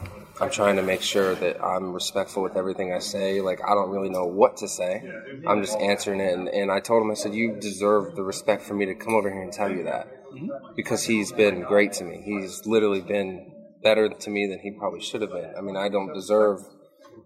I'm 0.40 0.50
trying 0.50 0.76
to 0.76 0.82
make 0.82 1.00
sure 1.00 1.34
that 1.36 1.62
I'm 1.62 1.92
respectful 1.92 2.42
with 2.42 2.56
everything 2.56 2.92
I 2.92 2.98
say. 2.98 3.40
Like, 3.40 3.60
I 3.64 3.74
don't 3.74 3.90
really 3.90 4.08
know 4.08 4.24
what 4.24 4.56
to 4.58 4.68
say. 4.68 5.02
I'm 5.46 5.62
just 5.62 5.78
answering 5.78 6.20
it. 6.20 6.34
And, 6.34 6.48
and 6.48 6.72
I 6.72 6.80
told 6.80 7.02
him, 7.02 7.10
I 7.10 7.14
said, 7.14 7.34
you 7.34 7.52
deserve 7.52 8.16
the 8.16 8.24
respect 8.24 8.62
for 8.62 8.74
me 8.74 8.86
to 8.86 8.94
come 8.94 9.14
over 9.14 9.30
here 9.30 9.42
and 9.42 9.52
tell 9.52 9.70
you 9.70 9.84
that. 9.84 10.23
Mm-hmm. 10.34 10.74
Because 10.76 11.04
he's 11.04 11.32
been 11.32 11.62
great 11.62 11.92
to 11.94 12.04
me. 12.04 12.22
He's 12.24 12.66
literally 12.66 13.00
been 13.00 13.52
better 13.82 14.08
to 14.08 14.30
me 14.30 14.46
than 14.46 14.58
he 14.60 14.72
probably 14.72 15.00
should 15.00 15.22
have 15.22 15.30
been. 15.30 15.52
I 15.56 15.60
mean, 15.60 15.76
I 15.76 15.88
don't 15.88 16.12
deserve, 16.12 16.60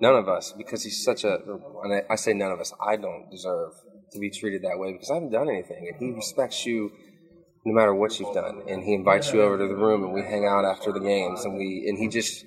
none 0.00 0.16
of 0.16 0.28
us, 0.28 0.52
because 0.52 0.82
he's 0.82 1.02
such 1.04 1.24
a, 1.24 1.38
and 1.84 2.02
I 2.10 2.16
say 2.16 2.32
none 2.32 2.52
of 2.52 2.60
us, 2.60 2.72
I 2.84 2.96
don't 2.96 3.30
deserve 3.30 3.72
to 4.12 4.18
be 4.18 4.30
treated 4.30 4.62
that 4.62 4.78
way 4.78 4.92
because 4.92 5.10
I 5.10 5.14
haven't 5.14 5.30
done 5.30 5.48
anything. 5.48 5.88
And 5.88 5.96
he 6.00 6.14
respects 6.14 6.66
you 6.66 6.90
no 7.64 7.74
matter 7.74 7.94
what 7.94 8.18
you've 8.18 8.34
done. 8.34 8.62
And 8.68 8.82
he 8.82 8.94
invites 8.94 9.32
you 9.32 9.42
over 9.42 9.58
to 9.58 9.66
the 9.66 9.76
room 9.76 10.04
and 10.04 10.12
we 10.12 10.22
hang 10.22 10.46
out 10.46 10.64
after 10.64 10.92
the 10.92 11.00
games 11.00 11.44
and 11.44 11.56
we 11.56 11.86
and 11.88 11.98
he 11.98 12.08
just 12.08 12.44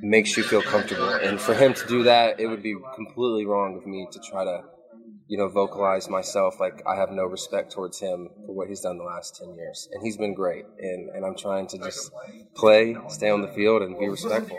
makes 0.00 0.36
you 0.36 0.42
feel 0.42 0.62
comfortable. 0.62 1.08
And 1.08 1.40
for 1.40 1.54
him 1.54 1.74
to 1.74 1.86
do 1.86 2.02
that, 2.04 2.40
it 2.40 2.46
would 2.46 2.62
be 2.62 2.76
completely 2.94 3.46
wrong 3.46 3.76
of 3.76 3.86
me 3.86 4.06
to 4.10 4.20
try 4.30 4.44
to, 4.44 4.62
you 5.26 5.38
know, 5.38 5.48
vocalize 5.48 6.08
myself 6.08 6.60
like 6.60 6.82
I 6.86 6.96
have 6.96 7.10
no 7.10 7.24
respect 7.24 7.72
towards 7.72 7.98
him 7.98 8.28
for 8.46 8.54
what 8.54 8.68
he's 8.68 8.80
done 8.80 8.98
the 8.98 9.04
last 9.04 9.36
ten 9.36 9.54
years. 9.54 9.88
And 9.92 10.02
he's 10.02 10.16
been 10.16 10.34
great. 10.34 10.64
And 10.78 11.10
and 11.10 11.24
I'm 11.24 11.36
trying 11.36 11.66
to 11.68 11.78
just 11.78 12.12
play, 12.54 12.96
stay 13.08 13.30
on 13.30 13.42
the 13.42 13.48
field 13.48 13.82
and 13.82 13.98
be 13.98 14.08
respectful. 14.08 14.58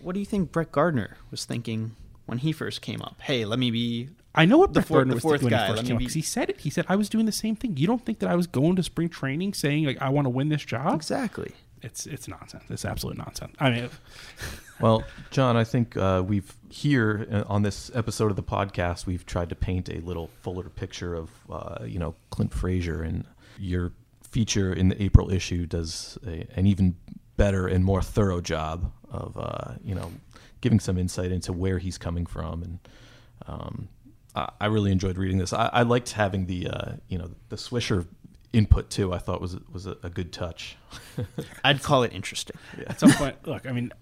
What 0.00 0.14
do 0.14 0.20
you 0.20 0.26
think 0.26 0.52
Brett 0.52 0.72
Gardner 0.72 1.18
was 1.30 1.44
thinking 1.44 1.96
when 2.26 2.38
he 2.38 2.52
first 2.52 2.80
came 2.80 3.02
up? 3.02 3.20
Hey, 3.20 3.44
let 3.44 3.58
me 3.58 3.70
be 3.70 4.08
I 4.34 4.46
know 4.46 4.58
what 4.58 4.72
the, 4.72 4.82
four, 4.82 5.04
the 5.04 5.20
fourth 5.20 5.48
guy. 5.48 5.68
When 5.68 5.76
he 5.76 5.76
first 5.76 5.86
came 5.86 5.98
He 6.00 6.22
said 6.22 6.50
it. 6.50 6.60
He 6.60 6.70
said 6.70 6.86
I 6.88 6.96
was 6.96 7.08
doing 7.08 7.26
the 7.26 7.32
same 7.32 7.54
thing. 7.54 7.76
You 7.76 7.86
don't 7.86 8.04
think 8.04 8.18
that 8.18 8.30
I 8.30 8.34
was 8.34 8.46
going 8.46 8.76
to 8.76 8.82
spring 8.82 9.08
training 9.08 9.54
saying 9.54 9.84
like 9.84 10.00
I 10.02 10.08
want 10.08 10.24
to 10.24 10.30
win 10.30 10.48
this 10.48 10.64
job? 10.64 10.94
Exactly. 10.94 11.52
It's 11.84 12.06
it's 12.06 12.26
nonsense. 12.28 12.64
It's 12.70 12.84
absolute 12.84 13.18
nonsense. 13.18 13.54
I 13.60 13.70
mean, 13.70 13.90
well, 14.80 15.04
John, 15.30 15.56
I 15.56 15.64
think 15.64 15.96
uh, 15.96 16.22
we've 16.26 16.52
here 16.70 17.26
uh, 17.30 17.44
on 17.46 17.62
this 17.62 17.90
episode 17.94 18.30
of 18.30 18.36
the 18.36 18.42
podcast 18.42 19.06
we've 19.06 19.26
tried 19.26 19.50
to 19.50 19.54
paint 19.54 19.90
a 19.90 20.00
little 20.00 20.28
fuller 20.42 20.70
picture 20.70 21.14
of 21.14 21.30
uh, 21.50 21.84
you 21.84 21.98
know 21.98 22.14
Clint 22.30 22.54
Frazier 22.54 23.02
and 23.02 23.24
your 23.58 23.92
feature 24.22 24.72
in 24.72 24.88
the 24.88 25.00
April 25.02 25.30
issue 25.30 25.66
does 25.66 26.18
a, 26.26 26.46
an 26.56 26.66
even 26.66 26.96
better 27.36 27.68
and 27.68 27.84
more 27.84 28.00
thorough 28.00 28.40
job 28.40 28.90
of 29.10 29.36
uh, 29.36 29.74
you 29.84 29.94
know 29.94 30.10
giving 30.62 30.80
some 30.80 30.96
insight 30.96 31.30
into 31.30 31.52
where 31.52 31.78
he's 31.78 31.98
coming 31.98 32.24
from 32.24 32.62
and 32.62 32.78
um, 33.46 33.88
I 34.34 34.66
really 34.66 34.90
enjoyed 34.90 35.16
reading 35.16 35.38
this. 35.38 35.52
I, 35.52 35.70
I 35.72 35.82
liked 35.82 36.10
having 36.10 36.46
the 36.46 36.68
uh, 36.68 36.92
you 37.08 37.18
know 37.18 37.30
the 37.50 37.56
Swisher 37.56 38.06
input 38.54 38.90
too. 38.90 39.12
I 39.12 39.18
thought 39.18 39.40
was 39.40 39.56
was 39.72 39.86
a, 39.86 39.96
a 40.02 40.10
good 40.10 40.32
touch. 40.32 40.76
I'd 41.64 41.82
call 41.82 42.02
it 42.02 42.12
interesting. 42.12 42.56
Yeah. 42.78 42.84
At 42.88 43.00
some 43.00 43.12
point, 43.12 43.36
look, 43.46 43.66
I 43.66 43.72
mean, 43.72 43.92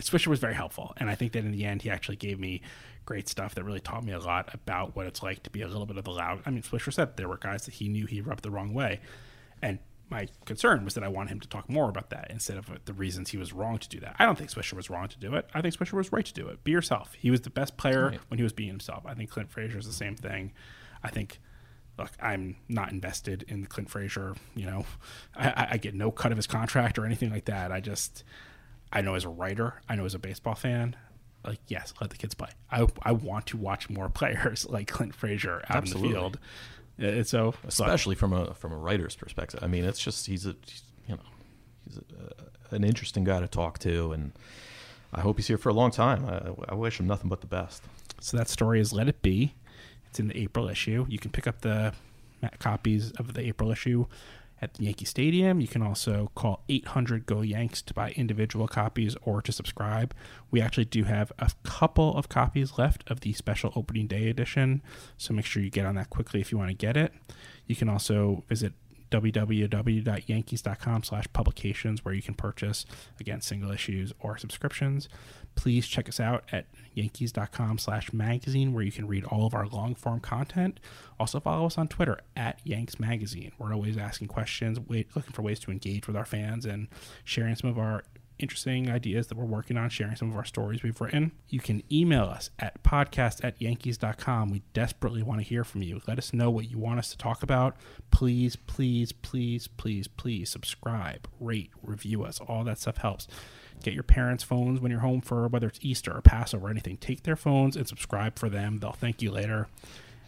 Swisher 0.00 0.26
was 0.28 0.40
very 0.40 0.54
helpful, 0.54 0.92
and 0.96 1.08
I 1.08 1.14
think 1.14 1.32
that 1.32 1.44
in 1.44 1.52
the 1.52 1.64
end, 1.64 1.82
he 1.82 1.90
actually 1.90 2.16
gave 2.16 2.38
me 2.38 2.62
great 3.04 3.28
stuff 3.28 3.54
that 3.54 3.64
really 3.64 3.80
taught 3.80 4.04
me 4.04 4.12
a 4.12 4.18
lot 4.18 4.52
about 4.52 4.94
what 4.94 5.06
it's 5.06 5.22
like 5.22 5.42
to 5.42 5.50
be 5.50 5.62
a 5.62 5.68
little 5.68 5.86
bit 5.86 5.96
of 5.96 6.06
a 6.06 6.10
loud. 6.10 6.42
I 6.44 6.50
mean, 6.50 6.62
Swisher 6.62 6.92
said 6.92 7.16
there 7.16 7.28
were 7.28 7.38
guys 7.38 7.64
that 7.64 7.74
he 7.74 7.88
knew 7.88 8.06
he 8.06 8.20
rubbed 8.20 8.42
the 8.42 8.50
wrong 8.50 8.74
way, 8.74 9.00
and 9.62 9.78
my 10.10 10.28
concern 10.44 10.84
was 10.84 10.94
that 10.94 11.04
I 11.04 11.08
want 11.08 11.28
him 11.28 11.40
to 11.40 11.48
talk 11.48 11.68
more 11.68 11.88
about 11.88 12.10
that 12.10 12.28
instead 12.30 12.56
of 12.56 12.70
the 12.84 12.92
reasons 12.92 13.30
he 13.30 13.36
was 13.36 13.52
wrong 13.52 13.78
to 13.78 13.88
do 13.88 14.00
that. 14.00 14.16
I 14.18 14.24
don't 14.24 14.38
think 14.38 14.50
Swisher 14.50 14.74
was 14.74 14.88
wrong 14.88 15.08
to 15.08 15.18
do 15.18 15.34
it. 15.34 15.48
I 15.52 15.60
think 15.60 15.76
Swisher 15.76 15.92
was 15.92 16.12
right 16.12 16.24
to 16.24 16.32
do 16.32 16.48
it. 16.48 16.64
Be 16.64 16.72
yourself. 16.72 17.14
He 17.14 17.30
was 17.30 17.42
the 17.42 17.50
best 17.50 17.76
player 17.76 18.08
right. 18.10 18.20
when 18.28 18.38
he 18.38 18.42
was 18.42 18.52
being 18.52 18.70
himself. 18.70 19.04
I 19.06 19.14
think 19.14 19.30
Clint 19.30 19.50
Frazier 19.50 19.78
is 19.78 19.86
the 19.86 19.92
same 19.92 20.16
thing. 20.16 20.52
I 21.02 21.10
think, 21.10 21.40
look, 21.98 22.10
I'm 22.20 22.56
not 22.68 22.92
invested 22.92 23.44
in 23.48 23.62
the 23.62 23.66
Clint 23.66 23.90
Frazier. 23.90 24.34
You 24.54 24.66
know, 24.66 24.86
I, 25.36 25.68
I 25.72 25.76
get 25.76 25.94
no 25.94 26.10
cut 26.10 26.32
of 26.32 26.38
his 26.38 26.46
contract 26.46 26.98
or 26.98 27.04
anything 27.04 27.30
like 27.30 27.46
that. 27.46 27.72
I 27.72 27.80
just, 27.80 28.24
I 28.92 29.00
know 29.00 29.14
as 29.14 29.24
a 29.24 29.28
writer, 29.28 29.80
I 29.88 29.96
know 29.96 30.04
as 30.04 30.14
a 30.14 30.18
baseball 30.18 30.54
fan, 30.54 30.96
like 31.44 31.58
yes, 31.68 31.92
let 32.00 32.10
the 32.10 32.16
kids 32.16 32.34
play. 32.34 32.50
I 32.70 32.86
I 33.02 33.12
want 33.12 33.46
to 33.46 33.56
watch 33.56 33.88
more 33.90 34.08
players 34.20 34.66
like 34.68 34.88
Clint 34.88 35.14
Frazier 35.14 35.62
out 35.68 35.76
Absolutely. 35.76 36.08
in 36.08 36.14
the 36.14 36.20
field 36.20 36.38
And 36.98 37.26
so 37.26 37.54
especially 37.66 38.14
from 38.14 38.32
a 38.32 38.54
from 38.54 38.72
a 38.72 38.76
writer's 38.76 39.16
perspective. 39.16 39.60
I 39.62 39.66
mean, 39.66 39.84
it's 39.84 40.00
just 40.00 40.26
he's 40.26 40.46
a 40.46 40.54
you 41.06 41.16
know 41.16 41.22
he's 41.84 41.98
a, 41.98 42.00
uh, 42.00 42.44
an 42.70 42.84
interesting 42.84 43.24
guy 43.24 43.40
to 43.40 43.48
talk 43.48 43.78
to, 43.80 44.12
and 44.12 44.32
I 45.12 45.20
hope 45.20 45.38
he's 45.38 45.46
here 45.46 45.58
for 45.58 45.70
a 45.70 45.74
long 45.74 45.90
time. 45.90 46.26
I, 46.26 46.72
I 46.72 46.74
wish 46.74 47.00
him 47.00 47.06
nothing 47.06 47.28
but 47.28 47.40
the 47.40 47.46
best. 47.46 47.82
So 48.20 48.36
that 48.36 48.48
story 48.48 48.80
is 48.80 48.92
Let 48.92 49.08
It 49.08 49.22
Be. 49.22 49.54
It's 50.10 50.20
in 50.20 50.28
the 50.28 50.38
April 50.38 50.68
issue. 50.68 51.06
You 51.08 51.18
can 51.18 51.30
pick 51.30 51.46
up 51.46 51.60
the 51.60 51.92
copies 52.58 53.10
of 53.12 53.34
the 53.34 53.42
April 53.42 53.70
issue 53.70 54.06
at 54.60 54.74
the 54.74 54.84
Yankee 54.84 55.04
Stadium. 55.04 55.60
You 55.60 55.68
can 55.68 55.82
also 55.82 56.30
call 56.34 56.62
800 56.68 57.26
Go 57.26 57.42
Yanks 57.42 57.82
to 57.82 57.94
buy 57.94 58.10
individual 58.12 58.66
copies 58.66 59.16
or 59.22 59.40
to 59.42 59.52
subscribe. 59.52 60.14
We 60.50 60.60
actually 60.60 60.86
do 60.86 61.04
have 61.04 61.32
a 61.38 61.50
couple 61.62 62.16
of 62.16 62.28
copies 62.28 62.78
left 62.78 63.08
of 63.10 63.20
the 63.20 63.32
special 63.32 63.72
opening 63.76 64.06
day 64.06 64.28
edition, 64.28 64.82
so 65.16 65.34
make 65.34 65.44
sure 65.44 65.62
you 65.62 65.70
get 65.70 65.86
on 65.86 65.94
that 65.96 66.10
quickly 66.10 66.40
if 66.40 66.50
you 66.50 66.58
want 66.58 66.70
to 66.70 66.76
get 66.76 66.96
it. 66.96 67.12
You 67.66 67.76
can 67.76 67.88
also 67.88 68.44
visit 68.48 68.72
www.yankees.com 69.10 71.02
slash 71.02 71.24
publications 71.32 72.04
where 72.04 72.12
you 72.12 72.20
can 72.20 72.34
purchase 72.34 72.84
again 73.18 73.40
single 73.40 73.70
issues 73.70 74.12
or 74.20 74.36
subscriptions 74.36 75.08
please 75.58 75.88
check 75.88 76.08
us 76.08 76.20
out 76.20 76.44
at 76.52 76.66
yankees.com 76.94 77.78
slash 77.78 78.12
magazine 78.12 78.72
where 78.72 78.84
you 78.84 78.92
can 78.92 79.08
read 79.08 79.24
all 79.24 79.44
of 79.44 79.54
our 79.54 79.66
long 79.66 79.92
form 79.92 80.20
content 80.20 80.78
also 81.18 81.40
follow 81.40 81.66
us 81.66 81.76
on 81.76 81.88
twitter 81.88 82.20
at 82.36 82.60
yanks 82.62 83.00
magazine 83.00 83.50
we're 83.58 83.74
always 83.74 83.96
asking 83.98 84.28
questions 84.28 84.78
looking 84.88 85.32
for 85.32 85.42
ways 85.42 85.58
to 85.58 85.72
engage 85.72 86.06
with 86.06 86.16
our 86.16 86.24
fans 86.24 86.64
and 86.64 86.86
sharing 87.24 87.56
some 87.56 87.68
of 87.68 87.76
our 87.76 88.04
interesting 88.38 88.90
ideas 88.90 89.26
that 89.26 89.36
we're 89.36 89.44
working 89.44 89.76
on, 89.76 89.88
sharing 89.90 90.16
some 90.16 90.30
of 90.30 90.36
our 90.36 90.44
stories 90.44 90.82
we've 90.82 91.00
written, 91.00 91.32
you 91.48 91.60
can 91.60 91.82
email 91.90 92.24
us 92.24 92.50
at 92.58 92.82
podcast 92.82 93.44
at 93.44 93.60
yankees.com. 93.60 94.50
We 94.50 94.62
desperately 94.72 95.22
want 95.22 95.40
to 95.40 95.46
hear 95.46 95.64
from 95.64 95.82
you. 95.82 96.00
Let 96.06 96.18
us 96.18 96.32
know 96.32 96.50
what 96.50 96.70
you 96.70 96.78
want 96.78 96.98
us 96.98 97.10
to 97.10 97.18
talk 97.18 97.42
about. 97.42 97.76
Please, 98.10 98.56
please, 98.56 99.12
please, 99.12 99.66
please, 99.66 100.08
please 100.08 100.50
subscribe, 100.50 101.28
rate, 101.40 101.70
review 101.82 102.24
us. 102.24 102.40
All 102.40 102.64
that 102.64 102.78
stuff 102.78 102.98
helps. 102.98 103.26
Get 103.82 103.94
your 103.94 104.02
parents' 104.02 104.44
phones 104.44 104.80
when 104.80 104.90
you're 104.90 105.00
home 105.00 105.20
for 105.20 105.48
whether 105.48 105.66
it's 105.68 105.78
Easter 105.82 106.12
or 106.12 106.20
Passover 106.20 106.66
or 106.66 106.70
anything. 106.70 106.96
Take 106.96 107.22
their 107.22 107.36
phones 107.36 107.76
and 107.76 107.86
subscribe 107.86 108.38
for 108.38 108.48
them. 108.48 108.78
They'll 108.78 108.92
thank 108.92 109.22
you 109.22 109.30
later. 109.30 109.68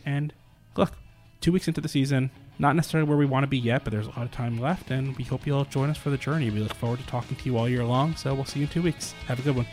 And 0.05 0.33
look, 0.77 0.93
two 1.41 1.53
weeks 1.53 1.69
into 1.69 1.81
the 1.81 1.89
season, 1.89 2.31
not 2.59 2.77
necessarily 2.77 3.09
where 3.09 3.19
we 3.19 3.27
want 3.27 3.45
to 3.45 3.49
be 3.49 3.59
yet, 3.59 3.85
but 3.85 3.93
there's 3.93 4.07
a 4.07 4.11
lot 4.11 4.23
of 4.23 4.31
time 4.31 4.59
left, 4.59 4.91
and 4.91 5.17
we 5.17 5.25
hope 5.25 5.47
you'll 5.47 5.65
join 5.65 5.91
us 5.91 5.97
for 5.97 6.11
the 6.11 6.19
journey. 6.19 6.51
We 6.51 6.61
look 6.61 6.75
forward 6.75 7.01
to 7.01 7.07
talking 7.07 7.37
to 7.37 7.45
you 7.45 7.57
all 7.57 7.69
year 7.69 7.85
long, 7.85 8.15
so 8.17 8.35
we'll 8.35 8.45
see 8.45 8.61
you 8.61 8.67
in 8.67 8.73
two 8.73 8.83
weeks. 8.83 9.13
Have 9.27 9.39
a 9.39 9.43
good 9.43 9.57
one. 9.57 9.67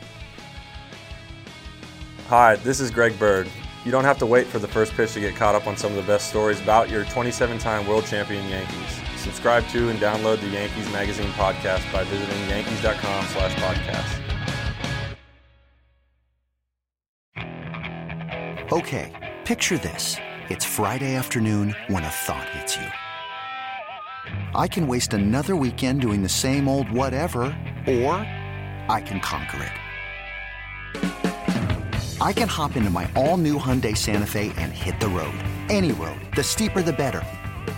Hi, 2.30 2.56
this 2.58 2.80
is 2.80 2.92
Greg 2.92 3.18
Bird. 3.20 3.48
You 3.86 3.92
don't 3.92 4.04
have 4.04 4.18
to 4.20 4.26
wait 4.26 4.48
for 4.48 4.60
the 4.60 4.68
first 4.68 4.94
pitch 4.94 5.14
to 5.14 5.20
get 5.20 5.36
caught 5.36 5.56
up 5.56 5.68
on 5.68 5.78
some 5.78 5.92
of 5.92 5.98
the 5.98 6.04
best 6.04 6.30
stories 6.30 6.60
about 6.62 6.90
your 6.90 7.06
27 7.06 7.58
time 7.58 7.88
world 7.88 8.06
champion 8.06 8.48
Yankees. 8.50 9.07
Subscribe 9.28 9.68
to 9.68 9.90
and 9.90 10.00
download 10.00 10.40
the 10.40 10.48
Yankees 10.48 10.90
Magazine 10.94 11.30
podcast 11.32 11.92
by 11.92 12.06
visiting 12.06 12.48
yankees.com 12.48 13.26
slash 13.26 13.54
podcast. 13.56 14.14
Okay, 18.72 19.12
picture 19.44 19.78
this. 19.80 20.16
It's 20.50 20.64
Friday 20.64 21.16
afternoon 21.16 21.76
when 21.88 22.06
a 22.06 22.10
thought 22.10 22.48
hits 22.50 22.78
you. 22.78 22.88
I 24.56 24.70
can 24.70 24.88
waste 24.88 25.14
another 25.14 25.58
weekend 25.58 26.00
doing 26.00 26.24
the 26.24 26.30
same 26.30 26.70
old 26.70 26.90
whatever, 26.90 27.42
or 27.86 28.16
I 28.88 29.04
can 29.06 29.20
conquer 29.20 29.62
it. 29.64 29.74
I 32.22 32.32
can 32.32 32.48
hop 32.48 32.78
into 32.78 32.90
my 32.90 33.12
all-new 33.14 33.60
Hyundai 33.60 33.96
Santa 33.96 34.26
Fe 34.26 34.54
and 34.58 34.72
hit 34.72 35.02
the 35.02 35.10
road. 35.10 35.38
Any 35.70 35.92
road. 35.92 36.22
The 36.36 36.44
steeper 36.44 36.82
the 36.82 36.94
better. 36.94 37.24